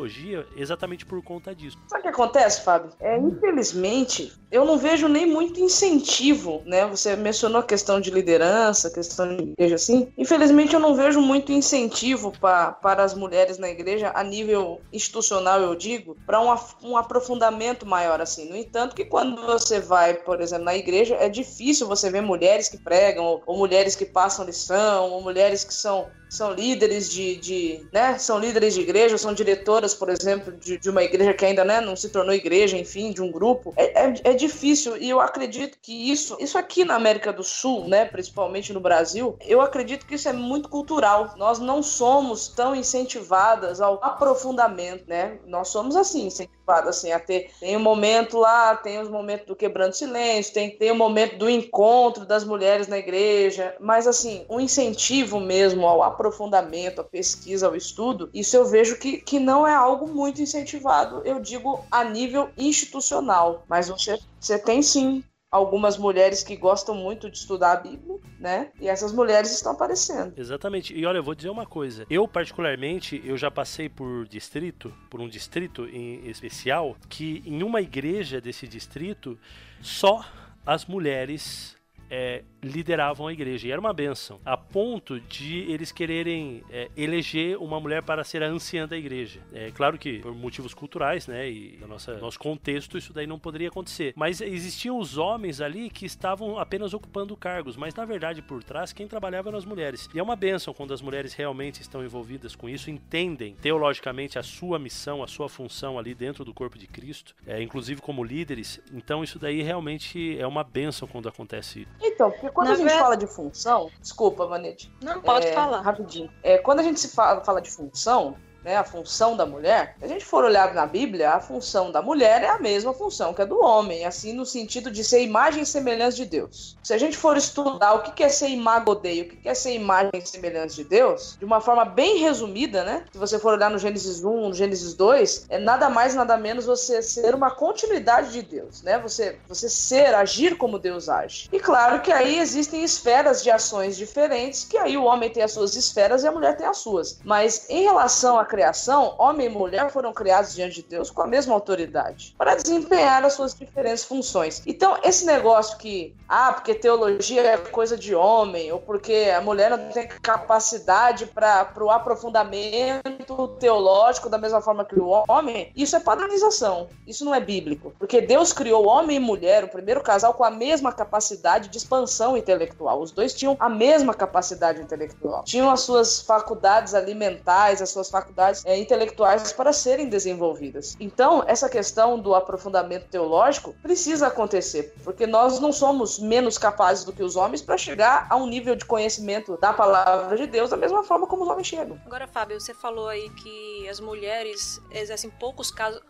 exatamente 0.55 1.05
por 1.05 1.21
conta 1.23 1.53
disso. 1.53 1.77
Sabe 1.87 2.01
o 2.01 2.03
que 2.03 2.09
acontece, 2.09 2.61
Fábio? 2.61 2.91
É, 2.99 3.17
infelizmente, 3.17 4.33
eu 4.51 4.65
não 4.65 4.77
vejo 4.77 5.07
nem 5.07 5.25
muito 5.25 5.59
incentivo, 5.59 6.61
né? 6.65 6.85
Você 6.87 7.15
mencionou 7.15 7.61
a 7.61 7.63
questão 7.63 8.01
de 8.01 8.11
liderança, 8.11 8.89
questão 8.89 9.35
de 9.35 9.43
igreja 9.43 9.75
assim. 9.75 10.11
Infelizmente, 10.17 10.73
eu 10.73 10.79
não 10.79 10.95
vejo 10.95 11.21
muito 11.21 11.51
incentivo 11.51 12.31
pra, 12.39 12.71
para 12.71 13.03
as 13.03 13.13
mulheres 13.13 13.57
na 13.57 13.69
igreja, 13.69 14.11
a 14.13 14.23
nível 14.23 14.81
institucional, 14.91 15.61
eu 15.61 15.75
digo, 15.75 16.17
para 16.25 16.41
um, 16.41 16.53
um 16.83 16.97
aprofundamento 16.97 17.85
maior, 17.85 18.19
assim. 18.21 18.49
No 18.49 18.55
entanto, 18.55 18.95
que 18.95 19.05
quando 19.05 19.41
você 19.41 19.79
vai, 19.79 20.15
por 20.15 20.41
exemplo, 20.41 20.65
na 20.65 20.75
igreja, 20.75 21.15
é 21.15 21.29
difícil 21.29 21.87
você 21.87 22.09
ver 22.09 22.21
mulheres 22.21 22.67
que 22.67 22.77
pregam, 22.77 23.23
ou, 23.23 23.43
ou 23.45 23.57
mulheres 23.57 23.95
que 23.95 24.05
passam 24.05 24.45
lição, 24.45 25.11
ou 25.11 25.21
mulheres 25.21 25.63
que 25.63 25.73
são 25.73 26.09
são 26.31 26.53
líderes 26.53 27.09
de, 27.09 27.35
de 27.35 27.85
né, 27.91 28.17
são 28.17 28.39
líderes 28.39 28.73
de 28.73 28.79
igreja, 28.79 29.17
são 29.17 29.33
diretoras, 29.33 29.93
por 29.93 30.07
exemplo, 30.07 30.53
de, 30.53 30.77
de 30.77 30.89
uma 30.89 31.03
igreja 31.03 31.33
que 31.33 31.45
ainda 31.45 31.65
né, 31.65 31.81
não 31.81 31.93
se 31.93 32.07
tornou 32.07 32.33
igreja, 32.33 32.77
enfim, 32.77 33.11
de 33.11 33.21
um 33.21 33.29
grupo. 33.29 33.73
É, 33.75 34.05
é, 34.05 34.13
é, 34.23 34.33
difícil 34.33 34.95
e 34.95 35.09
eu 35.09 35.19
acredito 35.19 35.77
que 35.81 36.09
isso, 36.09 36.37
isso 36.39 36.57
aqui 36.57 36.85
na 36.85 36.95
América 36.95 37.33
do 37.33 37.43
Sul, 37.43 37.85
né, 37.85 38.05
principalmente 38.05 38.71
no 38.71 38.79
Brasil, 38.79 39.35
eu 39.41 39.59
acredito 39.59 40.05
que 40.05 40.15
isso 40.15 40.29
é 40.29 40.33
muito 40.33 40.69
cultural. 40.69 41.33
Nós 41.35 41.59
não 41.59 41.83
somos 41.83 42.47
tão 42.47 42.73
incentivadas 42.73 43.81
ao 43.81 43.99
aprofundamento, 44.01 45.03
né? 45.07 45.37
Nós 45.45 45.67
somos 45.67 45.97
assim, 45.97 46.27
incentivadas 46.27 46.60
assim 46.71 47.11
a 47.11 47.19
ter 47.19 47.51
tem 47.59 47.75
um 47.75 47.79
momento 47.79 48.37
lá, 48.37 48.75
tem 48.75 48.99
os 48.99 49.09
momentos 49.09 49.47
do 49.47 49.55
quebrando 49.55 49.93
silêncio, 49.93 50.53
tem 50.53 50.71
tem 50.77 50.91
o 50.91 50.95
momento 50.95 51.37
do 51.37 51.49
encontro 51.49 52.25
das 52.25 52.43
mulheres 52.43 52.87
na 52.87 52.97
igreja, 52.97 53.75
mas 53.79 54.07
assim, 54.07 54.45
um 54.49 54.59
incentivo 54.59 55.39
mesmo 55.39 55.85
ao 55.85 56.03
aprofundamento, 56.03 57.01
à 57.01 57.03
pesquisa, 57.03 57.67
ao 57.67 57.75
estudo, 57.75 58.29
isso 58.33 58.55
eu 58.55 58.65
vejo 58.65 58.97
que, 58.97 59.17
que 59.17 59.39
não 59.39 59.67
é 59.67 59.73
algo 59.73 60.07
muito 60.07 60.41
incentivado, 60.41 61.21
eu 61.25 61.39
digo 61.39 61.83
a 61.91 62.03
nível 62.03 62.49
institucional, 62.57 63.63
mas 63.67 63.89
você, 63.89 64.17
você 64.39 64.57
tem 64.57 64.81
sim 64.81 65.23
algumas 65.51 65.97
mulheres 65.97 66.43
que 66.43 66.55
gostam 66.55 66.95
muito 66.95 67.29
de 67.29 67.37
estudar 67.37 67.73
a 67.73 67.75
Bíblia, 67.75 68.17
né? 68.39 68.71
E 68.79 68.87
essas 68.87 69.11
mulheres 69.11 69.51
estão 69.51 69.73
aparecendo. 69.73 70.33
Exatamente. 70.37 70.97
E 70.97 71.05
olha, 71.05 71.17
eu 71.17 71.23
vou 71.23 71.35
dizer 71.35 71.49
uma 71.49 71.65
coisa. 71.65 72.05
Eu, 72.09 72.25
particularmente, 72.25 73.21
eu 73.25 73.35
já 73.35 73.51
passei 73.51 73.89
por 73.89 74.25
distrito, 74.27 74.93
por 75.09 75.19
um 75.19 75.27
distrito 75.27 75.85
em 75.87 76.25
especial, 76.29 76.95
que 77.09 77.43
em 77.45 77.61
uma 77.63 77.81
igreja 77.81 78.39
desse 78.39 78.65
distrito, 78.65 79.37
só 79.81 80.23
as 80.65 80.85
mulheres 80.85 81.75
é, 82.11 82.43
lideravam 82.61 83.27
a 83.27 83.33
igreja. 83.33 83.67
E 83.67 83.71
era 83.71 83.79
uma 83.79 83.93
benção, 83.93 84.39
a 84.45 84.57
ponto 84.57 85.19
de 85.21 85.59
eles 85.71 85.91
quererem 85.91 86.61
é, 86.69 86.91
eleger 86.97 87.57
uma 87.57 87.79
mulher 87.79 88.03
para 88.03 88.23
ser 88.25 88.43
a 88.43 88.47
anciã 88.47 88.85
da 88.85 88.97
igreja. 88.97 89.39
É 89.53 89.71
claro 89.71 89.97
que 89.97 90.19
por 90.19 90.35
motivos 90.35 90.73
culturais, 90.73 91.25
né, 91.25 91.49
e 91.49 91.77
no 91.79 91.87
nossa, 91.87 92.17
nosso 92.17 92.37
contexto, 92.37 92.97
isso 92.97 93.13
daí 93.13 93.25
não 93.25 93.39
poderia 93.39 93.69
acontecer. 93.69 94.13
Mas 94.15 94.41
existiam 94.41 94.99
os 94.99 95.17
homens 95.17 95.61
ali 95.61 95.89
que 95.89 96.05
estavam 96.05 96.59
apenas 96.59 96.93
ocupando 96.93 97.35
cargos, 97.37 97.77
mas 97.77 97.95
na 97.95 98.03
verdade 98.03 98.41
por 98.41 98.61
trás 98.63 98.91
quem 98.91 99.07
trabalhava 99.07 99.49
eram 99.49 99.57
as 99.57 99.65
mulheres. 99.65 100.09
E 100.13 100.19
é 100.19 100.23
uma 100.23 100.35
benção 100.35 100.73
quando 100.73 100.93
as 100.93 101.01
mulheres 101.01 101.33
realmente 101.33 101.81
estão 101.81 102.03
envolvidas 102.03 102.55
com 102.55 102.67
isso, 102.67 102.91
entendem 102.91 103.55
teologicamente 103.55 104.37
a 104.37 104.43
sua 104.43 104.77
missão, 104.77 105.23
a 105.23 105.27
sua 105.27 105.47
função 105.47 105.97
ali 105.97 106.13
dentro 106.13 106.43
do 106.43 106.53
corpo 106.53 106.77
de 106.77 106.87
Cristo, 106.87 107.35
é, 107.47 107.61
inclusive 107.61 108.01
como 108.01 108.23
líderes. 108.23 108.81
Então 108.91 109.23
isso 109.23 109.39
daí 109.39 109.61
realmente 109.61 110.37
é 110.37 110.45
uma 110.45 110.63
benção 110.63 111.07
quando 111.07 111.29
acontece. 111.29 111.87
Então, 112.01 112.31
porque 112.31 112.49
quando 112.49 112.67
Na 112.67 112.73
a 112.73 112.77
gente 112.77 112.89
ver... 112.89 112.99
fala 112.99 113.15
de 113.15 113.27
função, 113.27 113.89
desculpa, 114.01 114.47
Manete. 114.47 114.91
Não, 115.01 115.21
pode 115.21 115.47
é, 115.47 115.53
falar. 115.53 115.81
Rapidinho. 115.81 116.31
É, 116.41 116.57
quando 116.57 116.79
a 116.79 116.83
gente 116.83 116.99
se 116.99 117.09
fala, 117.09 117.41
fala 117.43 117.61
de 117.61 117.69
função, 117.69 118.35
né, 118.63 118.77
a 118.77 118.83
função 118.83 119.35
da 119.35 119.45
mulher, 119.45 119.95
se 119.99 120.05
a 120.05 120.07
gente 120.07 120.25
for 120.25 120.43
olhar 120.43 120.73
na 120.73 120.85
Bíblia, 120.85 121.31
a 121.31 121.39
função 121.39 121.91
da 121.91 122.01
mulher 122.01 122.43
é 122.43 122.49
a 122.49 122.59
mesma 122.59 122.93
função 122.93 123.33
que 123.33 123.41
a 123.41 123.45
do 123.45 123.61
homem, 123.63 124.05
assim 124.05 124.33
no 124.33 124.45
sentido 124.45 124.91
de 124.91 125.03
ser 125.03 125.23
imagem 125.23 125.63
e 125.63 125.65
semelhança 125.65 126.17
de 126.17 126.25
Deus. 126.25 126.77
Se 126.83 126.93
a 126.93 126.97
gente 126.97 127.17
for 127.17 127.37
estudar 127.37 127.93
o 127.93 128.01
que 128.01 128.23
é 128.23 128.29
ser 128.29 128.49
imagodei, 128.49 129.21
o 129.21 129.29
que 129.29 129.49
é 129.49 129.53
ser 129.53 129.73
imagem 129.73 130.11
e 130.13 130.25
semelhança 130.25 130.75
de 130.75 130.83
Deus, 130.83 131.37
de 131.37 131.45
uma 131.45 131.61
forma 131.61 131.85
bem 131.85 132.17
resumida, 132.17 132.83
né? 132.83 133.05
Se 133.11 133.17
você 133.17 133.39
for 133.39 133.53
olhar 133.53 133.69
no 133.69 133.77
Gênesis 133.77 134.23
1, 134.23 134.49
no 134.49 134.53
Gênesis 134.53 134.93
2, 134.93 135.47
é 135.49 135.59
nada 135.59 135.89
mais, 135.89 136.15
nada 136.15 136.37
menos 136.37 136.65
você 136.65 137.01
ser 137.01 137.33
uma 137.33 137.51
continuidade 137.51 138.31
de 138.31 138.41
Deus, 138.41 138.81
né? 138.81 138.99
Você, 138.99 139.37
você 139.47 139.69
ser, 139.69 140.13
agir 140.13 140.57
como 140.57 140.79
Deus 140.79 141.09
age. 141.09 141.49
E 141.51 141.59
claro 141.59 142.01
que 142.01 142.11
aí 142.11 142.39
existem 142.39 142.83
esferas 142.83 143.43
de 143.43 143.49
ações 143.51 143.97
diferentes, 143.97 144.65
que 144.65 144.77
aí 144.77 144.97
o 144.97 145.03
homem 145.03 145.29
tem 145.29 145.43
as 145.43 145.51
suas 145.51 145.75
esferas 145.75 146.23
e 146.23 146.27
a 146.27 146.31
mulher 146.31 146.57
tem 146.57 146.67
as 146.67 146.77
suas. 146.77 147.19
Mas 147.23 147.69
em 147.69 147.83
relação 147.83 148.37
a 148.37 148.45
criação, 148.51 149.15
homem 149.17 149.47
e 149.47 149.49
mulher 149.49 149.89
foram 149.89 150.11
criados 150.11 150.53
diante 150.53 150.75
de 150.75 150.83
Deus 150.83 151.09
com 151.09 151.21
a 151.21 151.27
mesma 151.27 151.53
autoridade, 151.53 152.35
para 152.37 152.55
desempenhar 152.55 153.23
as 153.23 153.31
suas 153.31 153.55
diferentes 153.55 154.03
funções. 154.03 154.61
Então, 154.67 154.97
esse 155.03 155.25
negócio 155.25 155.77
que, 155.77 156.13
ah, 156.27 156.51
porque 156.51 156.75
teologia 156.75 157.41
é 157.41 157.57
coisa 157.57 157.97
de 157.97 158.13
homem, 158.13 158.69
ou 158.69 158.79
porque 158.79 159.31
a 159.33 159.39
mulher 159.39 159.69
não 159.69 159.77
tem 159.91 160.09
capacidade 160.21 161.27
para 161.27 161.71
o 161.79 161.89
aprofundamento 161.89 163.47
teológico 163.57 164.27
da 164.27 164.37
mesma 164.37 164.59
forma 164.59 164.83
que 164.83 164.99
o 164.99 165.23
homem, 165.29 165.71
isso 165.73 165.95
é 165.95 166.01
padronização. 166.01 166.89
Isso 167.07 167.23
não 167.23 167.33
é 167.33 167.39
bíblico. 167.39 167.93
Porque 167.97 168.19
Deus 168.19 168.51
criou 168.51 168.85
homem 168.85 169.15
e 169.15 169.19
mulher, 169.19 169.63
o 169.63 169.69
primeiro 169.69 170.01
casal, 170.01 170.33
com 170.33 170.43
a 170.43 170.51
mesma 170.51 170.91
capacidade 170.91 171.69
de 171.69 171.77
expansão 171.77 172.35
intelectual. 172.35 172.99
Os 173.01 173.11
dois 173.11 173.33
tinham 173.33 173.55
a 173.59 173.69
mesma 173.69 174.13
capacidade 174.13 174.81
intelectual. 174.81 175.43
Tinham 175.45 175.69
as 175.69 175.81
suas 175.81 176.21
faculdades 176.21 176.93
alimentares, 176.93 177.81
as 177.81 177.89
suas 177.89 178.09
faculdades 178.09 178.40
é, 178.65 178.77
intelectuais 178.77 179.53
para 179.53 179.71
serem 179.73 180.09
desenvolvidas. 180.09 180.95
Então, 180.99 181.43
essa 181.47 181.69
questão 181.69 182.19
do 182.19 182.33
aprofundamento 182.33 183.07
teológico 183.07 183.75
precisa 183.81 184.27
acontecer, 184.27 184.93
porque 185.03 185.27
nós 185.27 185.59
não 185.59 185.71
somos 185.71 186.19
menos 186.19 186.57
capazes 186.57 187.03
do 187.03 187.13
que 187.13 187.23
os 187.23 187.35
homens 187.35 187.61
para 187.61 187.77
chegar 187.77 188.27
a 188.29 188.35
um 188.35 188.47
nível 188.47 188.75
de 188.75 188.85
conhecimento 188.85 189.57
da 189.57 189.73
palavra 189.73 190.37
de 190.37 190.47
Deus 190.47 190.69
da 190.69 190.77
mesma 190.77 191.03
forma 191.03 191.27
como 191.27 191.43
os 191.43 191.49
homens 191.49 191.67
chegam. 191.67 191.99
Agora, 192.05 192.27
Fábio, 192.27 192.59
você 192.59 192.73
falou 192.73 193.07
aí 193.07 193.29
que 193.29 193.87
as 193.89 193.99
mulheres 193.99 194.81
exercem 194.91 195.29
poucos 195.29 195.71
casos 195.71 196.01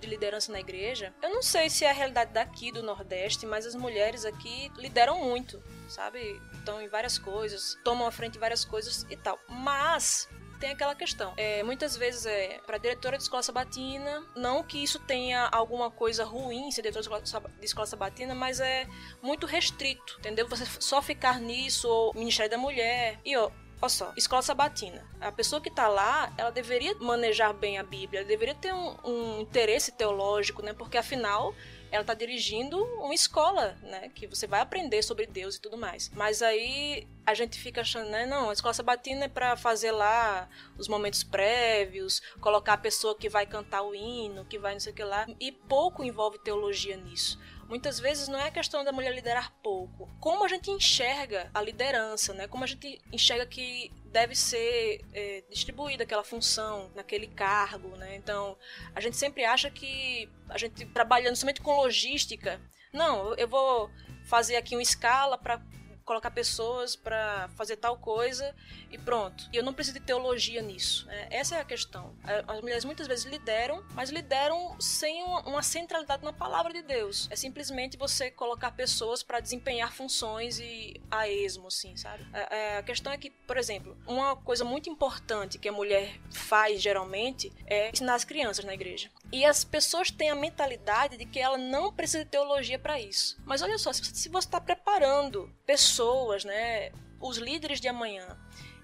de 0.00 0.08
liderança 0.08 0.50
na 0.50 0.58
igreja. 0.58 1.14
Eu 1.22 1.30
não 1.30 1.42
sei 1.42 1.70
se 1.70 1.84
é 1.84 1.90
a 1.90 1.92
realidade 1.92 2.32
daqui 2.32 2.72
do 2.72 2.82
Nordeste, 2.82 3.46
mas 3.46 3.64
as 3.64 3.74
mulheres 3.74 4.24
aqui 4.24 4.72
lideram 4.76 5.20
muito, 5.20 5.62
sabe? 5.88 6.40
Estão 6.52 6.82
em 6.82 6.88
várias 6.88 7.16
coisas, 7.16 7.76
tomam 7.84 8.06
a 8.06 8.10
frente 8.10 8.38
várias 8.38 8.64
coisas 8.64 9.06
e 9.08 9.16
tal. 9.16 9.38
Mas 9.48 10.28
tem 10.58 10.70
aquela 10.70 10.94
questão. 10.94 11.32
É, 11.36 11.62
muitas 11.62 11.96
vezes 11.96 12.26
é 12.26 12.60
para 12.66 12.78
diretora 12.78 13.16
de 13.16 13.22
escola 13.22 13.42
sabatina, 13.42 14.24
não 14.36 14.62
que 14.62 14.82
isso 14.82 14.98
tenha 14.98 15.48
alguma 15.52 15.90
coisa 15.90 16.24
ruim 16.24 16.70
ser 16.70 16.82
diretora 16.82 17.22
de 17.58 17.64
escola 17.64 17.86
sabatina, 17.86 18.34
mas 18.34 18.60
é 18.60 18.86
muito 19.22 19.46
restrito, 19.46 20.16
entendeu? 20.18 20.46
Você 20.48 20.64
só 20.80 21.00
ficar 21.00 21.40
nisso 21.40 21.88
ou 21.88 22.14
Ministério 22.14 22.50
da 22.50 22.58
Mulher. 22.58 23.18
E 23.24 23.36
ó, 23.36 23.50
Olha 23.80 23.88
só, 23.88 24.12
escola 24.16 24.42
sabatina. 24.42 25.06
A 25.20 25.30
pessoa 25.30 25.60
que 25.60 25.68
está 25.68 25.86
lá, 25.86 26.32
ela 26.36 26.50
deveria 26.50 26.96
manejar 26.96 27.52
bem 27.52 27.78
a 27.78 27.84
Bíblia, 27.84 28.24
deveria 28.24 28.54
ter 28.54 28.74
um, 28.74 28.96
um 29.04 29.40
interesse 29.40 29.92
teológico, 29.92 30.62
né? 30.62 30.72
Porque 30.72 30.98
afinal 30.98 31.54
ela 31.90 32.02
está 32.02 32.14
dirigindo 32.14 32.82
uma 32.96 33.14
escola, 33.14 33.76
né? 33.82 34.10
Que 34.14 34.26
você 34.26 34.46
vai 34.46 34.60
aprender 34.60 35.02
sobre 35.02 35.26
Deus 35.26 35.56
e 35.56 35.60
tudo 35.60 35.76
mais. 35.76 36.10
Mas 36.14 36.42
aí 36.42 37.06
a 37.24 37.34
gente 37.34 37.58
fica 37.58 37.80
achando, 37.80 38.10
né? 38.10 38.26
Não, 38.26 38.50
a 38.50 38.52
escola 38.52 38.74
sabatina 38.74 39.24
é 39.24 39.28
para 39.28 39.56
fazer 39.56 39.92
lá 39.92 40.48
os 40.76 40.88
momentos 40.88 41.22
prévios, 41.22 42.20
colocar 42.40 42.74
a 42.74 42.78
pessoa 42.78 43.16
que 43.16 43.28
vai 43.28 43.46
cantar 43.46 43.82
o 43.82 43.94
hino, 43.94 44.44
que 44.44 44.58
vai 44.58 44.74
não 44.74 44.80
sei 44.80 44.92
o 44.92 44.94
que 44.94 45.04
lá. 45.04 45.26
E 45.40 45.52
pouco 45.52 46.04
envolve 46.04 46.38
teologia 46.38 46.96
nisso. 46.96 47.38
Muitas 47.68 48.00
vezes 48.00 48.28
não 48.28 48.38
é 48.38 48.48
a 48.48 48.50
questão 48.50 48.82
da 48.82 48.90
mulher 48.90 49.14
liderar 49.14 49.52
pouco. 49.62 50.08
Como 50.18 50.42
a 50.42 50.48
gente 50.48 50.70
enxerga 50.70 51.50
a 51.52 51.60
liderança, 51.60 52.32
né? 52.32 52.48
Como 52.48 52.64
a 52.64 52.66
gente 52.66 53.00
enxerga 53.12 53.44
que 53.44 53.92
deve 54.06 54.34
ser 54.34 55.04
é, 55.12 55.44
distribuída 55.50 56.04
aquela 56.04 56.24
função 56.24 56.90
naquele 56.94 57.26
cargo, 57.26 57.94
né? 57.96 58.16
Então, 58.16 58.56
a 58.94 59.00
gente 59.00 59.18
sempre 59.18 59.44
acha 59.44 59.70
que 59.70 60.28
a 60.48 60.56
gente 60.56 60.86
trabalhando 60.86 61.36
somente 61.36 61.60
com 61.60 61.76
logística, 61.76 62.58
não, 62.90 63.34
eu 63.34 63.46
vou 63.46 63.90
fazer 64.24 64.56
aqui 64.56 64.74
uma 64.74 64.82
escala 64.82 65.36
para 65.36 65.60
colocar 66.08 66.30
pessoas 66.30 66.96
para 66.96 67.50
fazer 67.50 67.76
tal 67.76 67.98
coisa 67.98 68.54
e 68.90 68.96
pronto. 68.96 69.46
E 69.52 69.58
eu 69.58 69.62
não 69.62 69.74
preciso 69.74 70.00
de 70.00 70.04
teologia 70.06 70.62
nisso. 70.62 71.06
Né? 71.06 71.28
Essa 71.30 71.56
é 71.56 71.60
a 71.60 71.64
questão. 71.64 72.14
As 72.46 72.62
mulheres 72.62 72.82
muitas 72.82 73.06
vezes 73.06 73.26
lideram, 73.26 73.84
mas 73.92 74.08
lideram 74.08 74.74
sem 74.80 75.22
uma 75.22 75.62
centralidade 75.62 76.24
na 76.24 76.32
palavra 76.32 76.72
de 76.72 76.80
Deus. 76.80 77.28
É 77.30 77.36
simplesmente 77.36 77.98
você 77.98 78.30
colocar 78.30 78.70
pessoas 78.70 79.22
para 79.22 79.38
desempenhar 79.38 79.92
funções 79.92 80.58
e 80.58 80.98
a 81.10 81.28
esmo, 81.28 81.66
assim, 81.66 81.94
sabe? 81.98 82.24
A, 82.32 82.78
a 82.78 82.82
questão 82.82 83.12
é 83.12 83.18
que, 83.18 83.28
por 83.28 83.58
exemplo, 83.58 83.94
uma 84.06 84.34
coisa 84.34 84.64
muito 84.64 84.88
importante 84.88 85.58
que 85.58 85.68
a 85.68 85.72
mulher 85.72 86.18
faz 86.32 86.80
geralmente 86.80 87.52
é 87.66 87.90
ensinar 87.90 88.14
as 88.14 88.24
crianças 88.24 88.64
na 88.64 88.72
igreja. 88.72 89.10
E 89.30 89.44
as 89.44 89.62
pessoas 89.62 90.10
têm 90.10 90.30
a 90.30 90.34
mentalidade 90.34 91.18
de 91.18 91.26
que 91.26 91.38
ela 91.38 91.58
não 91.58 91.92
precisa 91.92 92.24
de 92.24 92.30
teologia 92.30 92.78
para 92.78 92.98
isso. 92.98 93.38
Mas 93.44 93.60
olha 93.60 93.76
só, 93.76 93.92
se 93.92 94.28
você 94.30 94.46
está 94.46 94.58
preparando 94.58 95.52
pessoas, 95.66 95.97
né, 96.44 96.92
os 97.20 97.36
líderes 97.38 97.80
de 97.80 97.88
amanhã, 97.88 98.36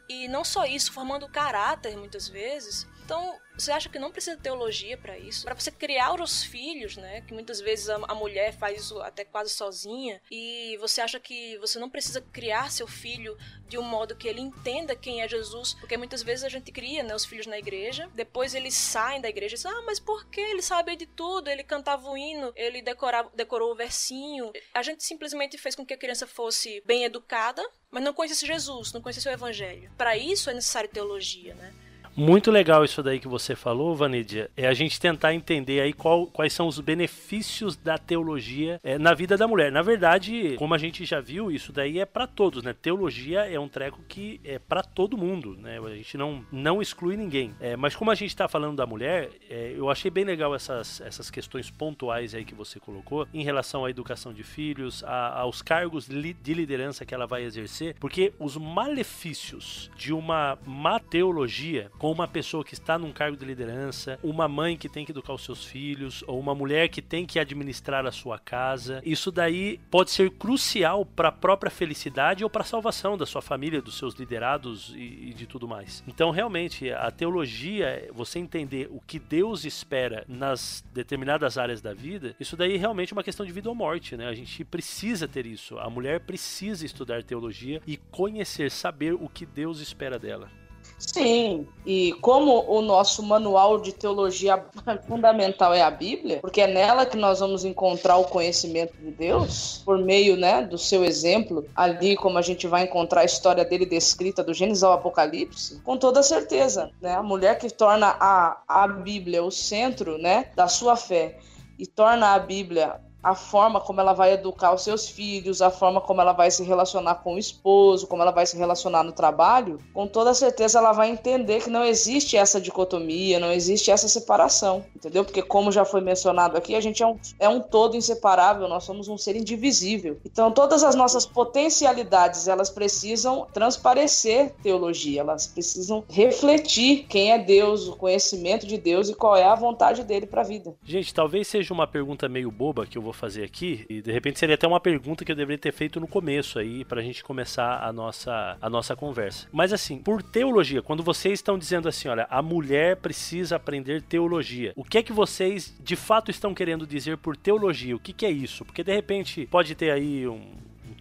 e 0.09 0.28
não 0.28 0.44
só 0.44 0.66
isso, 0.66 0.92
formando 0.92 1.28
caráter 1.28 1.97
muitas 1.97 2.28
vezes, 2.28 2.87
Então, 3.04 3.38
você 3.56 3.70
acha 3.70 3.88
que 3.88 3.99
não 3.99 4.11
precisa 4.11 4.37
de 4.37 4.42
teologia 4.42 4.96
para 4.96 5.18
isso? 5.18 5.44
Para 5.44 5.54
você 5.54 5.70
criar 5.70 6.20
os 6.20 6.42
filhos, 6.42 6.96
né? 6.96 7.20
Que 7.20 7.34
muitas 7.34 7.61
vezes 7.61 7.88
a, 7.88 7.96
a, 7.96 8.14
mulher 8.14 8.56
faz 8.56 8.80
isso 8.80 8.99
até 9.00 9.25
quase 9.25 9.50
sozinha. 9.50 10.20
E 10.30 10.76
você 10.80 11.00
acha 11.00 11.20
que 11.20 11.56
você 11.58 11.78
não 11.78 11.90
precisa 11.90 12.20
criar 12.20 12.73
seu 12.73 12.87
filho 12.87 13.37
de 13.68 13.78
um 13.78 13.82
modo 13.82 14.16
que 14.16 14.26
ele 14.26 14.40
entenda 14.40 14.96
quem 14.96 15.23
é 15.23 15.28
Jesus? 15.28 15.75
Porque 15.75 15.96
muitas 15.96 16.23
vezes 16.23 16.44
a 16.44 16.49
gente 16.49 16.73
cria, 16.73 17.02
né, 17.02 17.14
os 17.14 17.25
filhos 17.25 17.46
na 17.46 17.58
igreja, 17.58 18.11
depois 18.14 18.54
eles 18.54 18.75
saem 18.75 19.20
da 19.20 19.28
igreja 19.28 19.54
e 19.54 19.58
dizem, 19.58 19.70
ah, 19.70 19.82
mas 19.82 20.00
por 20.00 20.26
que? 20.26 20.40
Ele 20.40 20.62
sabe 20.62 20.96
de 20.96 21.06
tudo, 21.06 21.49
ele 21.49 21.62
cantava 21.62 22.08
o 22.08 22.16
hino, 22.16 22.52
ele 22.56 22.80
decorava, 22.80 23.30
decorou 23.34 23.73
o 23.73 23.76
versinho. 23.76 24.50
A 24.73 24.82
gente 24.82 25.04
simplesmente 25.04 25.58
fez 25.58 25.75
com 25.75 25.84
que 25.84 25.94
a 25.94 25.99
criança 25.99 26.26
fosse 26.26 26.82
bem 26.87 27.04
educada, 27.04 27.62
mas 27.90 28.02
não 28.02 28.14
conhecesse 28.14 28.46
Jesus, 28.46 28.92
não 28.92 29.02
conhecesse 29.02 29.28
o 29.28 29.32
evangelho. 29.32 29.92
Para 29.96 30.16
isso 30.16 30.49
é 30.49 30.54
necessário 30.54 30.90
teologia, 30.90 31.54
né? 31.54 31.73
Muito 32.16 32.49
legal 32.52 32.85
isso 32.85 33.02
daí 33.02 33.18
que 33.18 33.26
você 33.26 33.56
falou, 33.56 33.97
Vanidia. 33.97 34.49
É 34.56 34.68
a 34.68 34.73
gente 34.73 35.00
tentar 35.00 35.35
entender 35.35 35.80
aí 35.80 35.92
qual, 35.92 36.28
quais 36.28 36.52
são 36.52 36.68
os 36.68 36.78
benefícios 36.78 37.76
da 37.76 37.99
teologia 37.99 38.80
é, 38.85 38.97
na 38.97 39.12
vida 39.14 39.37
da 39.37 39.49
mulher. 39.49 39.73
Na 39.73 39.83
verdade, 39.83 40.54
como 40.56 40.75
a 40.75 40.78
gente 40.78 41.04
já 41.04 41.21
viu, 41.21 41.50
isso 41.50 41.73
daí 41.73 41.99
é 41.99 42.06
para 42.06 42.28
todos, 42.28 42.62
né? 42.62 42.73
Teologia 42.73 43.40
é 43.50 43.59
um 43.59 43.68
treco 43.68 43.99
que 44.09 44.40
é 44.44 44.61
para 44.61 44.80
todo 44.80 45.18
mundo, 45.18 45.56
né? 45.56 45.80
A 45.85 45.97
gente 45.97 46.16
não, 46.16 46.47
não 46.52 46.80
exclui 46.80 47.16
ninguém. 47.16 47.52
É, 47.61 47.76
mas 47.76 47.97
como 47.97 48.12
a 48.12 48.14
gente 48.14 48.30
está 48.30 48.47
falando 48.47 48.76
da 48.76 48.87
mulher, 48.87 49.30
é, 49.50 49.75
eu 49.76 49.90
achei 49.90 50.09
bem 50.09 50.25
legal 50.25 50.54
essas, 50.54 51.00
essas 51.00 51.30
questões 51.30 51.68
pontuais 51.68 52.33
aí 52.33 52.44
que 52.44 52.54
você 52.54 52.78
colocou 52.78 53.26
em 53.35 53.42
relação 53.42 53.85
à 53.85 53.90
educação 53.90 54.33
de 54.33 54.44
filhos, 54.44 55.02
a, 55.02 55.40
aos 55.40 55.62
cargos 55.62 56.06
de 56.06 56.54
liderança 56.54 57.04
que 57.04 57.12
ela 57.12 57.26
vai 57.26 57.42
exercer, 57.42 57.97
porque 57.99 58.33
os 58.38 58.56
malefícios 58.56 59.90
de 59.97 60.12
uma 60.12 60.56
má 60.64 61.00
teologia 61.00 61.90
com 62.04 62.12
uma 62.12 62.28
pessoa 62.28 62.62
que 62.62 62.75
está 62.75 62.99
num 62.99 63.11
cargo 63.11 63.34
de 63.34 63.46
liderança, 63.46 64.18
uma 64.23 64.46
mãe 64.46 64.76
que 64.76 64.90
tem 64.90 65.06
que 65.06 65.12
educar 65.12 65.32
os 65.32 65.42
seus 65.42 65.64
filhos, 65.64 66.23
ou 66.26 66.38
uma 66.38 66.54
mulher 66.54 66.90
que 66.90 67.00
tem 67.00 67.25
que 67.25 67.38
administrar 67.38 68.04
a 68.04 68.12
sua 68.12 68.38
casa. 68.38 69.00
Isso 69.06 69.32
daí 69.32 69.80
pode 69.90 70.11
ser 70.11 70.30
crucial 70.32 71.06
para 71.06 71.30
a 71.30 71.32
própria 71.32 71.70
felicidade 71.70 72.44
ou 72.44 72.50
para 72.50 72.61
a 72.61 72.66
salvação 72.66 73.16
da 73.16 73.25
sua 73.25 73.40
família, 73.40 73.80
dos 73.80 73.96
seus 73.96 74.12
liderados 74.16 74.92
e, 74.94 75.30
e 75.30 75.34
de 75.34 75.46
tudo 75.46 75.66
mais. 75.66 76.04
Então, 76.06 76.30
realmente, 76.30 76.90
a 76.90 77.11
teologia, 77.11 78.06
você 78.12 78.38
entender 78.38 78.87
o 78.90 79.00
que 79.00 79.18
Deus 79.18 79.64
espera 79.64 80.26
nas 80.28 80.84
determinadas 80.92 81.56
áreas 81.56 81.80
da 81.80 81.94
vida, 81.94 82.37
isso 82.38 82.54
daí 82.54 82.75
é 82.75 82.76
realmente 82.76 83.14
uma 83.14 83.25
questão 83.25 83.46
de 83.46 83.52
vida 83.52 83.70
ou 83.70 83.75
morte, 83.75 84.14
né? 84.14 84.28
A 84.28 84.34
gente 84.34 84.62
precisa 84.62 85.26
ter 85.26 85.46
isso. 85.46 85.78
A 85.78 85.88
mulher 85.88 86.20
precisa 86.20 86.84
estudar 86.84 87.23
teologia 87.23 87.80
e 87.87 87.96
conhecer, 87.96 88.70
saber 88.70 89.14
o 89.14 89.26
que 89.26 89.46
Deus 89.46 89.80
espera 89.80 90.18
dela. 90.18 90.50
Sim, 90.98 91.66
e 91.84 92.12
como 92.20 92.64
o 92.68 92.80
nosso 92.80 93.22
manual 93.22 93.80
de 93.80 93.92
teologia 93.92 94.64
fundamental 95.06 95.74
é 95.74 95.82
a 95.82 95.90
Bíblia, 95.90 96.38
porque 96.40 96.60
é 96.60 96.66
nela 96.66 97.04
que 97.04 97.16
nós 97.16 97.40
vamos 97.40 97.64
encontrar 97.64 98.16
o 98.16 98.24
conhecimento 98.24 98.94
de 98.98 99.10
Deus, 99.10 99.82
por 99.84 99.98
meio 99.98 100.36
né, 100.36 100.62
do 100.62 100.78
seu 100.78 101.04
exemplo, 101.04 101.64
ali 101.74 102.16
como 102.16 102.38
a 102.38 102.42
gente 102.42 102.66
vai 102.66 102.84
encontrar 102.84 103.20
a 103.20 103.24
história 103.24 103.64
dele 103.64 103.86
descrita 103.86 104.42
do 104.42 104.54
Gênesis 104.54 104.82
ao 104.82 104.92
Apocalipse, 104.92 105.80
com 105.82 105.96
toda 105.96 106.22
certeza, 106.22 106.90
né, 107.00 107.14
a 107.14 107.22
mulher 107.22 107.58
que 107.58 107.68
torna 107.70 108.16
a, 108.18 108.62
a 108.66 108.88
Bíblia 108.88 109.42
o 109.42 109.50
centro 109.50 110.18
né, 110.18 110.46
da 110.54 110.68
sua 110.68 110.96
fé 110.96 111.38
e 111.78 111.86
torna 111.86 112.34
a 112.34 112.38
Bíblia 112.38 113.00
a 113.25 113.35
forma 113.35 113.81
como 113.81 114.00
ela 114.00 114.12
vai 114.12 114.35
educar 114.35 114.75
os 114.75 114.83
seus 114.83 115.09
filhos, 115.09 115.62
a 115.62 115.71
forma 115.71 116.00
como 116.00 116.21
ela 116.21 116.33
vai 116.33 116.50
se 116.50 116.62
relacionar 116.62 117.16
com 117.16 117.35
o 117.35 117.38
esposo, 117.38 118.07
como 118.07 118.21
ela 118.21 118.31
vai 118.31 118.45
se 118.45 118.57
relacionar 118.57 119.02
no 119.02 119.12
trabalho, 119.12 119.78
com 119.95 120.07
toda 120.07 120.35
certeza 120.35 120.78
ela 120.78 120.93
vai 120.93 121.11
entender 121.11 121.62
que 121.62 121.71
não 121.71 121.83
existe 121.83 122.37
essa 122.37 122.61
dicotomia, 122.61 123.40
não 123.40 123.50
existe 123.50 123.90
essa 123.90 124.07
separação, 124.09 124.85
entendeu? 124.95 125.25
Porque, 125.25 125.40
como 125.40 125.73
já 125.73 125.87
foi 125.87 126.02
mencionado 126.02 126.59
aqui, 126.59 126.75
a 126.75 126.81
gente 126.81 127.02
é 127.02 127.07
um, 127.07 127.19
é 127.38 127.49
um 127.49 127.61
todo 127.61 127.97
inseparável, 127.97 128.69
nós 128.69 128.85
somos 128.85 129.09
um 129.09 129.16
ser 129.16 129.37
indivisível. 129.37 130.19
Então, 130.25 130.52
todas 130.52 130.85
as 130.85 130.95
nossas 130.95 131.25
potencialidades, 131.25 132.47
elas 132.47 132.69
precisam 132.69 133.47
transparecer 133.54 134.52
teologia, 134.62 135.23
elas 135.23 135.47
precisam 135.47 136.04
refletir 136.11 137.07
quem 137.09 137.33
é 137.33 137.38
Deus, 137.38 137.88
o 137.88 137.97
conhecimento 137.97 138.66
de 138.66 138.76
Deus 138.76 139.09
e 139.09 139.14
qual 139.14 139.35
é 139.35 139.45
a 139.45 139.54
vontade 139.54 140.04
dele 140.04 140.26
para 140.26 140.43
a 140.43 140.45
vida. 140.45 140.75
Gente, 140.85 141.14
talvez 141.14 141.49
seja 141.49 141.73
uma 141.73 141.87
pergunta 141.87 142.28
meio 142.28 142.50
boba 142.50 142.85
que 142.85 142.99
eu 142.99 143.02
vou 143.02 143.13
fazer 143.14 143.44
aqui, 143.44 143.85
e 143.88 144.02
de 144.02 144.12
repente 144.12 144.38
seria 144.38 144.54
até 144.54 144.66
uma 144.66 144.80
pergunta 144.80 145.25
que 145.25 145.33
eu 145.33 145.37
deveria 145.37 145.59
ter 145.59 145.73
feito 145.73 146.00
no 146.00 146.06
começo 146.06 146.59
aí, 146.59 146.85
pra 146.85 147.02
gente 147.02 147.23
começar 147.23 147.83
a 147.83 147.92
nossa, 147.92 148.56
a 148.61 148.68
nossa 148.68 148.94
conversa. 148.94 149.49
Mas 149.52 149.73
assim, 149.73 149.99
por 149.99 150.23
teologia, 150.23 150.83
quando 150.83 151.02
vocês 151.02 151.35
estão 151.35 151.59
dizendo 151.59 151.88
assim, 151.88 152.09
olha, 152.09 152.26
a 152.30 152.42
mulher 152.42 152.97
precisa 152.97 153.56
aprender 153.56 154.02
teologia, 154.02 154.73
o 154.76 154.85
que 154.85 154.99
é 154.99 155.02
que 155.02 155.12
vocês 155.12 155.75
de 155.80 155.97
fato 155.97 156.30
estão 156.30 156.54
querendo 156.54 156.87
dizer 156.87 157.16
por 157.18 157.37
teologia? 157.37 157.97
O 157.97 158.00
que, 158.00 158.12
que 158.12 158.26
é 158.26 158.30
isso? 158.30 158.64
Porque 158.64 158.85
de 158.85 158.94
repente 158.94 159.47
pode 159.47 159.75
ter 159.75 159.90
aí 159.90 160.26
um, 160.26 160.52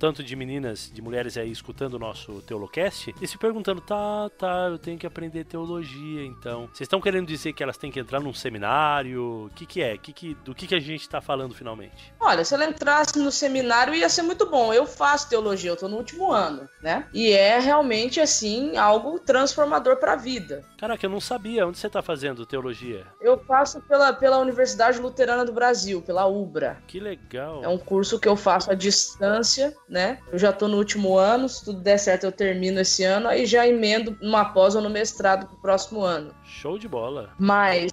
tanto 0.04 0.22
de 0.22 0.36
meninas, 0.36 0.92
de 0.94 1.02
mulheres 1.02 1.38
aí 1.38 1.50
escutando 1.50 1.94
o 1.94 2.00
nosso 2.00 2.42
Teolocast 2.42 3.16
e 3.22 3.26
se 3.26 3.38
perguntando: 3.38 3.80
tá, 3.80 4.30
tá, 4.38 4.68
eu 4.70 4.78
tenho 4.78 5.00
que 5.00 5.08
aprender 5.08 5.46
teologia, 5.46 6.26
então. 6.26 6.68
Vocês 6.68 6.82
estão 6.82 7.00
querendo 7.00 7.26
dizer 7.26 7.54
que 7.54 7.64
elas 7.64 7.78
têm 7.78 7.90
que 7.90 8.02
entrar 8.02 8.20
num 8.20 8.34
seminário? 8.34 9.46
O 9.46 9.50
que, 9.56 9.66
que 9.66 9.82
é? 9.82 9.98
Que 9.98 10.12
que, 10.12 10.34
do 10.44 10.54
que, 10.54 10.68
que 10.68 10.76
a 10.76 10.80
gente 10.82 11.00
está 11.00 11.22
falando 11.22 11.56
finalmente? 11.56 12.14
Olha, 12.20 12.44
se 12.44 12.54
ela 12.54 12.66
entrasse 12.66 13.18
no 13.18 13.32
seminário 13.32 13.96
ia 13.96 14.10
ser 14.10 14.24
muito 14.24 14.46
bom. 14.46 14.74
Eu 14.74 14.86
faço 14.86 15.30
teologia, 15.30 15.72
eu 15.72 15.78
tô 15.78 15.88
no 15.88 15.96
último 15.96 16.34
ano, 16.34 16.68
né? 16.82 17.08
E 17.14 17.32
é 17.32 17.58
realmente, 17.58 18.20
assim, 18.20 18.76
algo 18.76 19.18
transformador 19.20 19.96
para 19.96 20.14
a 20.14 20.18
vida. 20.18 20.66
Caraca, 20.78 21.06
eu 21.06 21.10
não 21.10 21.22
sabia. 21.22 21.66
Onde 21.66 21.78
você 21.78 21.90
tá 21.90 22.02
fazendo 22.02 22.46
teologia? 22.46 23.08
Eu 23.22 23.38
faço 23.38 23.80
pela, 23.84 24.12
pela 24.12 24.38
Universidade 24.40 25.00
Luterana 25.00 25.46
do 25.46 25.54
Brasil, 25.54 26.02
pela 26.02 26.26
UBRA. 26.26 26.84
Que 26.88 27.00
legal. 27.00 27.64
É 27.64 27.70
um 27.70 27.78
curso 27.78 28.20
que 28.20 28.28
eu 28.28 28.36
faço 28.36 28.70
à 28.70 28.74
distância, 28.74 29.74
né? 29.94 30.18
Eu 30.32 30.40
já 30.40 30.52
tô 30.52 30.68
no 30.68 30.78
último 30.78 31.18
ano, 31.18 31.48
se 31.48 31.64
tudo 31.64 31.80
der 31.80 32.00
certo 32.00 32.24
eu 32.24 32.32
termino 32.32 32.80
esse 32.80 33.04
ano, 33.04 33.28
aí 33.28 33.46
já 33.46 33.68
emendo 33.68 34.18
numa 34.20 34.44
pós 34.44 34.76
ou 34.76 34.82
no 34.82 34.90
mestrado 34.90 35.46
pro 35.46 35.56
próximo 35.58 36.02
ano. 36.02 36.34
Show 36.44 36.80
de 36.80 36.88
bola. 36.88 37.30
Mas 37.38 37.92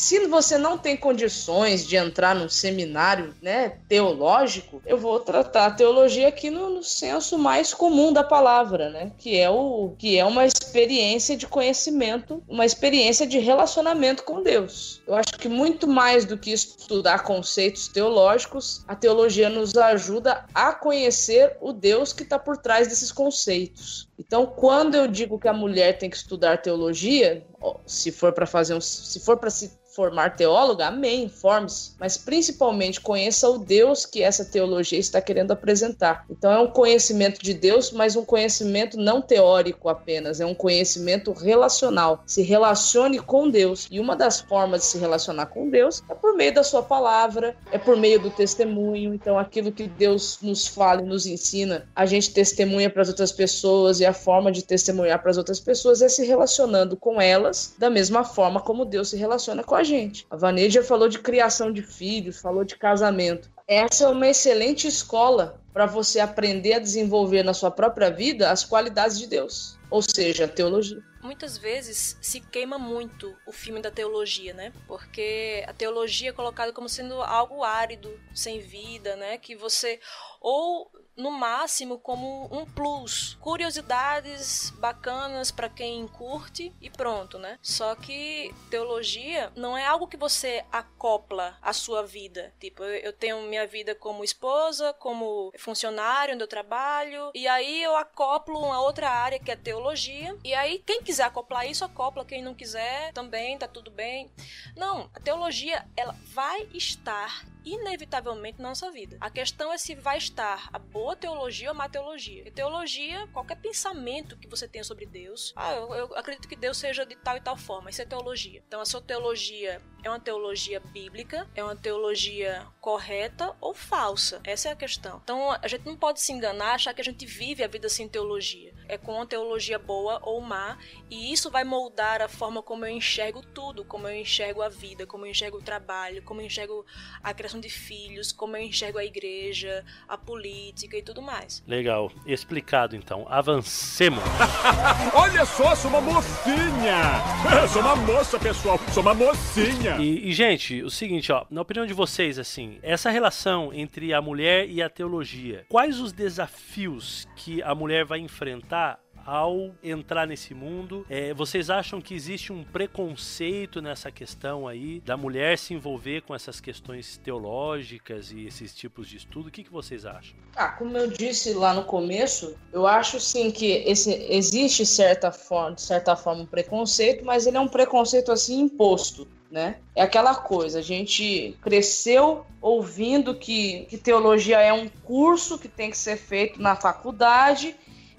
se 0.00 0.26
você 0.26 0.56
não 0.56 0.78
tem 0.78 0.96
condições 0.96 1.86
de 1.86 1.94
entrar 1.94 2.34
num 2.34 2.48
seminário 2.48 3.34
né, 3.42 3.76
teológico, 3.86 4.80
eu 4.86 4.96
vou 4.96 5.20
tratar 5.20 5.66
a 5.66 5.70
teologia 5.70 6.26
aqui 6.26 6.48
no, 6.48 6.70
no, 6.70 6.82
senso 6.82 7.38
mais 7.38 7.74
comum 7.74 8.10
da 8.10 8.24
palavra, 8.24 8.88
né? 8.88 9.12
Que 9.18 9.38
é, 9.38 9.50
o, 9.50 9.94
que 9.98 10.18
é 10.18 10.24
uma 10.24 10.46
experiência 10.46 11.36
de 11.36 11.46
conhecimento, 11.46 12.42
uma 12.48 12.64
experiência 12.64 13.26
de 13.26 13.38
relacionamento 13.38 14.24
com 14.24 14.42
Deus. 14.42 15.02
Eu 15.06 15.14
acho 15.14 15.36
que 15.38 15.50
muito 15.50 15.86
mais 15.86 16.24
do 16.24 16.38
que 16.38 16.50
estudar 16.50 17.22
conceitos 17.22 17.86
teológicos, 17.86 18.82
a 18.88 18.96
teologia 18.96 19.50
nos 19.50 19.76
ajuda 19.76 20.46
a 20.54 20.72
conhecer 20.72 21.58
o 21.60 21.74
Deus 21.74 22.14
que 22.14 22.22
está 22.22 22.38
por 22.38 22.56
trás 22.56 22.88
desses 22.88 23.12
conceitos. 23.12 24.08
Então, 24.18 24.46
quando 24.46 24.94
eu 24.94 25.06
digo 25.06 25.38
que 25.38 25.48
a 25.48 25.52
mulher 25.52 25.98
tem 25.98 26.08
que 26.08 26.16
estudar 26.16 26.62
teologia, 26.62 27.44
se 27.86 28.10
for 28.10 28.32
para 28.32 28.46
fazer 28.46 28.74
um, 28.74 28.80
se 28.80 29.20
for 29.20 29.36
para 29.36 29.50
se 29.50 29.70
formar 29.94 30.36
teóloga, 30.36 30.86
amém, 30.86 31.28
forme-se, 31.28 31.92
mas 31.98 32.16
principalmente 32.16 33.00
conheça 33.00 33.48
o 33.48 33.58
Deus 33.58 34.06
que 34.06 34.22
essa 34.22 34.44
teologia 34.44 34.98
está 34.98 35.20
querendo 35.20 35.52
apresentar. 35.52 36.24
Então 36.30 36.52
é 36.52 36.58
um 36.58 36.68
conhecimento 36.68 37.40
de 37.40 37.54
Deus, 37.54 37.90
mas 37.90 38.16
um 38.16 38.24
conhecimento 38.24 38.96
não 38.96 39.20
teórico 39.20 39.88
apenas, 39.88 40.40
é 40.40 40.46
um 40.46 40.54
conhecimento 40.54 41.32
relacional. 41.32 42.22
Se 42.26 42.42
relacione 42.42 43.18
com 43.18 43.48
Deus. 43.48 43.88
E 43.90 44.00
uma 44.00 44.16
das 44.16 44.40
formas 44.40 44.82
de 44.82 44.86
se 44.86 44.98
relacionar 44.98 45.46
com 45.46 45.68
Deus 45.68 46.02
é 46.08 46.14
por 46.14 46.34
meio 46.34 46.54
da 46.54 46.62
sua 46.62 46.82
palavra, 46.82 47.56
é 47.70 47.78
por 47.78 47.96
meio 47.96 48.20
do 48.20 48.30
testemunho. 48.30 49.14
Então 49.14 49.38
aquilo 49.38 49.72
que 49.72 49.86
Deus 49.86 50.38
nos 50.42 50.66
fala 50.66 51.00
e 51.02 51.04
nos 51.04 51.26
ensina, 51.26 51.88
a 51.94 52.06
gente 52.06 52.32
testemunha 52.32 52.90
para 52.90 53.02
as 53.02 53.08
outras 53.08 53.32
pessoas 53.32 54.00
e 54.00 54.06
a 54.06 54.12
forma 54.12 54.50
de 54.52 54.64
testemunhar 54.64 55.20
para 55.20 55.30
as 55.30 55.36
outras 55.36 55.60
pessoas 55.60 56.02
é 56.02 56.08
se 56.08 56.24
relacionando 56.24 56.96
com 56.96 57.20
elas 57.20 57.74
da 57.78 57.90
mesma 57.90 58.24
forma 58.24 58.60
como 58.60 58.84
Deus 58.84 59.10
se 59.10 59.16
relaciona 59.16 59.62
com 59.62 59.74
a 59.74 59.79
gente. 59.82 60.26
A 60.30 60.36
Vaneja 60.36 60.82
falou 60.82 61.08
de 61.08 61.18
criação 61.18 61.72
de 61.72 61.82
filhos, 61.82 62.40
falou 62.40 62.64
de 62.64 62.76
casamento. 62.76 63.50
Essa 63.66 64.04
é 64.04 64.08
uma 64.08 64.28
excelente 64.28 64.86
escola 64.86 65.60
para 65.72 65.86
você 65.86 66.18
aprender 66.20 66.74
a 66.74 66.78
desenvolver 66.78 67.42
na 67.42 67.54
sua 67.54 67.70
própria 67.70 68.10
vida 68.10 68.50
as 68.50 68.64
qualidades 68.64 69.18
de 69.18 69.26
Deus, 69.26 69.78
ou 69.90 70.02
seja, 70.02 70.44
a 70.44 70.48
teologia 70.48 71.02
muitas 71.22 71.58
vezes 71.58 72.16
se 72.20 72.40
queima 72.40 72.78
muito 72.78 73.36
o 73.46 73.52
filme 73.52 73.80
da 73.80 73.90
teologia, 73.90 74.54
né? 74.54 74.72
Porque 74.86 75.64
a 75.66 75.72
teologia 75.72 76.30
é 76.30 76.32
colocada 76.32 76.72
como 76.72 76.88
sendo 76.88 77.20
algo 77.20 77.62
árido, 77.62 78.18
sem 78.34 78.60
vida, 78.60 79.16
né? 79.16 79.38
Que 79.38 79.54
você 79.54 80.00
ou 80.40 80.90
no 81.16 81.30
máximo 81.30 81.98
como 81.98 82.48
um 82.50 82.64
plus, 82.64 83.36
curiosidades 83.40 84.70
bacanas 84.78 85.50
para 85.50 85.68
quem 85.68 86.06
curte 86.08 86.74
e 86.80 86.88
pronto, 86.88 87.38
né? 87.38 87.58
Só 87.62 87.94
que 87.94 88.54
teologia 88.70 89.52
não 89.54 89.76
é 89.76 89.86
algo 89.86 90.06
que 90.06 90.16
você 90.16 90.64
acopla 90.72 91.56
à 91.60 91.72
sua 91.72 92.04
vida. 92.04 92.54
Tipo, 92.58 92.82
eu 92.84 93.12
tenho 93.12 93.42
minha 93.42 93.66
vida 93.66 93.94
como 93.94 94.24
esposa, 94.24 94.92
como 94.94 95.52
funcionário 95.58 96.34
onde 96.34 96.44
eu 96.44 96.48
trabalho, 96.48 97.30
e 97.34 97.46
aí 97.46 97.82
eu 97.82 97.96
acoplo 97.96 98.58
uma 98.58 98.80
outra 98.80 99.10
área 99.10 99.38
que 99.38 99.50
é 99.50 99.56
teologia, 99.56 100.36
e 100.44 100.54
aí 100.54 100.78
quem 100.86 101.02
quiser 101.02 101.24
acoplar 101.24 101.66
isso, 101.66 101.84
acopla, 101.84 102.24
quem 102.24 102.42
não 102.42 102.54
quiser 102.54 103.12
também, 103.12 103.58
tá 103.58 103.68
tudo 103.68 103.90
bem. 103.90 104.30
Não, 104.76 105.10
a 105.14 105.20
teologia, 105.20 105.86
ela 105.96 106.16
vai 106.32 106.68
estar 106.72 107.44
inevitavelmente 107.64 108.60
na 108.60 108.68
nossa 108.68 108.90
vida. 108.90 109.16
A 109.20 109.30
questão 109.30 109.72
é 109.72 109.78
se 109.78 109.94
vai 109.94 110.18
estar 110.18 110.68
a 110.72 110.78
boa 110.78 111.16
teologia 111.16 111.70
ou 111.70 111.74
má 111.74 111.88
teologia. 111.88 112.46
E 112.46 112.50
teologia, 112.50 113.26
qualquer 113.28 113.56
pensamento 113.56 114.36
que 114.36 114.48
você 114.48 114.66
tenha 114.68 114.84
sobre 114.84 115.06
Deus, 115.06 115.52
ah, 115.56 115.72
eu, 115.74 115.94
eu 115.94 116.16
acredito 116.16 116.48
que 116.48 116.56
Deus 116.56 116.78
seja 116.78 117.04
de 117.04 117.16
tal 117.16 117.36
e 117.36 117.40
tal 117.40 117.56
forma, 117.56 117.90
isso 117.90 118.02
é 118.02 118.06
teologia. 118.06 118.62
Então 118.66 118.80
a 118.80 118.84
sua 118.84 119.00
teologia 119.00 119.80
é 120.02 120.08
uma 120.08 120.20
teologia 120.20 120.80
bíblica, 120.80 121.48
é 121.54 121.62
uma 121.62 121.76
teologia 121.76 122.66
correta 122.80 123.54
ou 123.60 123.74
falsa? 123.74 124.40
Essa 124.44 124.68
é 124.68 124.72
a 124.72 124.76
questão. 124.76 125.20
Então 125.22 125.50
a 125.50 125.68
gente 125.68 125.84
não 125.84 125.96
pode 125.96 126.20
se 126.20 126.32
enganar, 126.32 126.74
achar 126.74 126.94
que 126.94 127.00
a 127.00 127.04
gente 127.04 127.26
vive 127.26 127.62
a 127.62 127.68
vida 127.68 127.88
sem 127.88 128.08
teologia. 128.08 128.72
É 128.90 128.98
com 128.98 129.14
uma 129.14 129.24
teologia 129.24 129.78
boa 129.78 130.18
ou 130.24 130.40
má, 130.40 130.76
e 131.08 131.32
isso 131.32 131.48
vai 131.48 131.62
moldar 131.62 132.20
a 132.20 132.26
forma 132.26 132.60
como 132.60 132.84
eu 132.84 132.90
enxergo 132.90 133.40
tudo, 133.40 133.84
como 133.84 134.08
eu 134.08 134.16
enxergo 134.16 134.62
a 134.62 134.68
vida, 134.68 135.06
como 135.06 135.24
eu 135.24 135.30
enxergo 135.30 135.58
o 135.58 135.62
trabalho, 135.62 136.20
como 136.22 136.40
eu 136.40 136.46
enxergo 136.46 136.84
a 137.22 137.32
criação 137.32 137.60
de 137.60 137.70
filhos, 137.70 138.32
como 138.32 138.56
eu 138.56 138.62
enxergo 138.62 138.98
a 138.98 139.04
igreja, 139.04 139.84
a 140.08 140.18
política 140.18 140.96
e 140.96 141.02
tudo 141.02 141.22
mais. 141.22 141.62
Legal, 141.68 142.10
explicado 142.26 142.96
então. 142.96 143.24
Avancemos. 143.30 144.24
Olha 145.14 145.44
só, 145.44 145.76
sou 145.76 145.88
uma 145.88 146.00
mocinha. 146.00 147.22
sou 147.72 147.82
uma 147.82 147.94
moça, 147.94 148.40
pessoal. 148.40 148.76
Sou 148.92 149.04
uma 149.04 149.14
mocinha. 149.14 149.98
E, 150.00 150.30
e, 150.30 150.32
gente, 150.32 150.82
o 150.82 150.90
seguinte, 150.90 151.30
ó, 151.30 151.46
na 151.48 151.60
opinião 151.60 151.86
de 151.86 151.94
vocês, 151.94 152.40
assim, 152.40 152.80
essa 152.82 153.08
relação 153.08 153.72
entre 153.72 154.12
a 154.12 154.20
mulher 154.20 154.68
e 154.68 154.82
a 154.82 154.90
teologia, 154.90 155.64
quais 155.68 156.00
os 156.00 156.12
desafios 156.12 157.28
que 157.36 157.62
a 157.62 157.72
mulher 157.72 158.04
vai 158.04 158.18
enfrentar 158.18 158.79
ao 159.24 159.70
entrar 159.82 160.26
nesse 160.26 160.54
mundo. 160.54 161.06
É, 161.08 161.32
vocês 161.34 161.70
acham 161.70 162.00
que 162.00 162.14
existe 162.14 162.52
um 162.52 162.64
preconceito 162.64 163.80
nessa 163.80 164.10
questão 164.10 164.66
aí 164.66 165.00
da 165.00 165.16
mulher 165.16 165.58
se 165.58 165.74
envolver 165.74 166.22
com 166.22 166.34
essas 166.34 166.60
questões 166.60 167.16
teológicas 167.18 168.32
e 168.32 168.46
esses 168.46 168.74
tipos 168.74 169.08
de 169.08 169.18
estudo? 169.18 169.48
O 169.48 169.50
que, 169.50 169.64
que 169.64 169.72
vocês 169.72 170.04
acham? 170.04 170.36
Ah, 170.56 170.68
como 170.68 170.96
eu 170.96 171.08
disse 171.08 171.52
lá 171.54 171.72
no 171.74 171.84
começo, 171.84 172.56
eu 172.72 172.86
acho 172.86 173.20
sim 173.20 173.50
que 173.50 173.66
esse, 173.86 174.12
existe 174.28 174.84
certa 174.84 175.30
forma, 175.30 175.76
de 175.76 175.82
certa 175.82 176.16
forma 176.16 176.42
um 176.42 176.46
preconceito, 176.46 177.24
mas 177.24 177.46
ele 177.46 177.56
é 177.56 177.60
um 177.60 177.68
preconceito 177.68 178.32
assim 178.32 178.60
imposto. 178.60 179.28
Né? 179.50 179.78
É 179.96 180.02
aquela 180.02 180.36
coisa, 180.36 180.78
a 180.78 180.82
gente 180.82 181.56
cresceu 181.60 182.46
ouvindo 182.60 183.34
que, 183.34 183.84
que 183.86 183.98
teologia 183.98 184.60
é 184.60 184.72
um 184.72 184.88
curso 185.02 185.58
que 185.58 185.66
tem 185.66 185.90
que 185.90 185.98
ser 185.98 186.16
feito 186.16 186.62
na 186.62 186.76
faculdade 186.76 187.74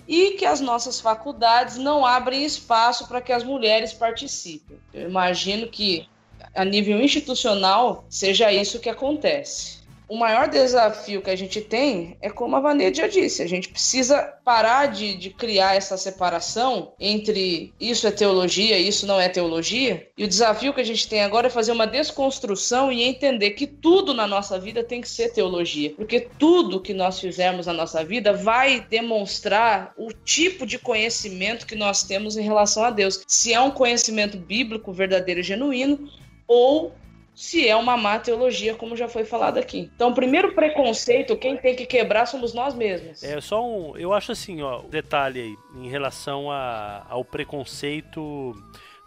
e 0.07 0.31
que 0.31 0.45
as 0.45 0.61
nossas 0.61 0.99
faculdades 0.99 1.77
não 1.77 2.05
abrem 2.05 2.43
espaço 2.43 3.07
para 3.07 3.21
que 3.21 3.31
as 3.31 3.43
mulheres 3.43 3.93
participem. 3.93 4.77
Eu 4.93 5.09
imagino 5.09 5.67
que 5.67 6.07
a 6.55 6.65
nível 6.65 6.99
institucional 7.01 8.05
seja 8.09 8.51
isso 8.51 8.79
que 8.79 8.89
acontece 8.89 9.80
o 10.11 10.17
maior 10.17 10.49
desafio 10.49 11.21
que 11.21 11.29
a 11.29 11.37
gente 11.37 11.61
tem 11.61 12.17
é 12.19 12.29
como 12.29 12.57
a 12.57 12.59
Vanessa 12.59 12.95
já 12.95 13.07
disse, 13.07 13.41
a 13.41 13.47
gente 13.47 13.69
precisa 13.69 14.21
parar 14.43 14.87
de, 14.87 15.15
de 15.15 15.29
criar 15.29 15.77
essa 15.77 15.95
separação 15.95 16.91
entre 16.99 17.73
isso 17.79 18.05
é 18.05 18.11
teologia 18.11 18.77
e 18.77 18.89
isso 18.89 19.07
não 19.07 19.21
é 19.21 19.29
teologia. 19.29 20.09
E 20.17 20.25
o 20.25 20.27
desafio 20.27 20.73
que 20.73 20.81
a 20.81 20.83
gente 20.83 21.07
tem 21.07 21.23
agora 21.23 21.47
é 21.47 21.49
fazer 21.49 21.71
uma 21.71 21.87
desconstrução 21.87 22.91
e 22.91 23.03
entender 23.03 23.51
que 23.51 23.65
tudo 23.65 24.13
na 24.13 24.27
nossa 24.27 24.59
vida 24.59 24.83
tem 24.83 24.99
que 24.99 25.07
ser 25.07 25.31
teologia, 25.31 25.93
porque 25.95 26.27
tudo 26.37 26.81
que 26.81 26.93
nós 26.93 27.17
fizermos 27.17 27.65
na 27.65 27.73
nossa 27.73 28.03
vida 28.03 28.33
vai 28.33 28.81
demonstrar 28.81 29.93
o 29.95 30.11
tipo 30.11 30.65
de 30.65 30.77
conhecimento 30.77 31.65
que 31.65 31.75
nós 31.75 32.03
temos 32.03 32.35
em 32.35 32.43
relação 32.43 32.83
a 32.83 32.89
Deus. 32.89 33.23
Se 33.25 33.53
é 33.53 33.61
um 33.61 33.71
conhecimento 33.71 34.35
bíblico 34.35 34.91
verdadeiro 34.91 35.39
e 35.39 35.43
genuíno 35.43 36.11
ou 36.45 36.93
se 37.41 37.67
é 37.67 37.75
uma 37.75 37.97
má 37.97 38.19
teologia, 38.19 38.75
como 38.75 38.95
já 38.95 39.07
foi 39.07 39.25
falado 39.25 39.57
aqui. 39.57 39.89
Então, 39.95 40.11
o 40.11 40.13
primeiro 40.13 40.53
preconceito, 40.53 41.35
quem 41.35 41.57
tem 41.57 41.75
que 41.75 41.87
quebrar 41.87 42.27
somos 42.27 42.53
nós 42.53 42.75
mesmos. 42.75 43.23
É 43.23 43.41
só 43.41 43.67
um. 43.67 43.97
Eu 43.97 44.13
acho 44.13 44.31
assim, 44.31 44.61
ó, 44.61 44.81
um 44.81 44.89
detalhe 44.89 45.41
aí, 45.41 45.55
em 45.83 45.89
relação 45.89 46.51
a, 46.51 47.03
ao 47.09 47.25
preconceito 47.25 48.53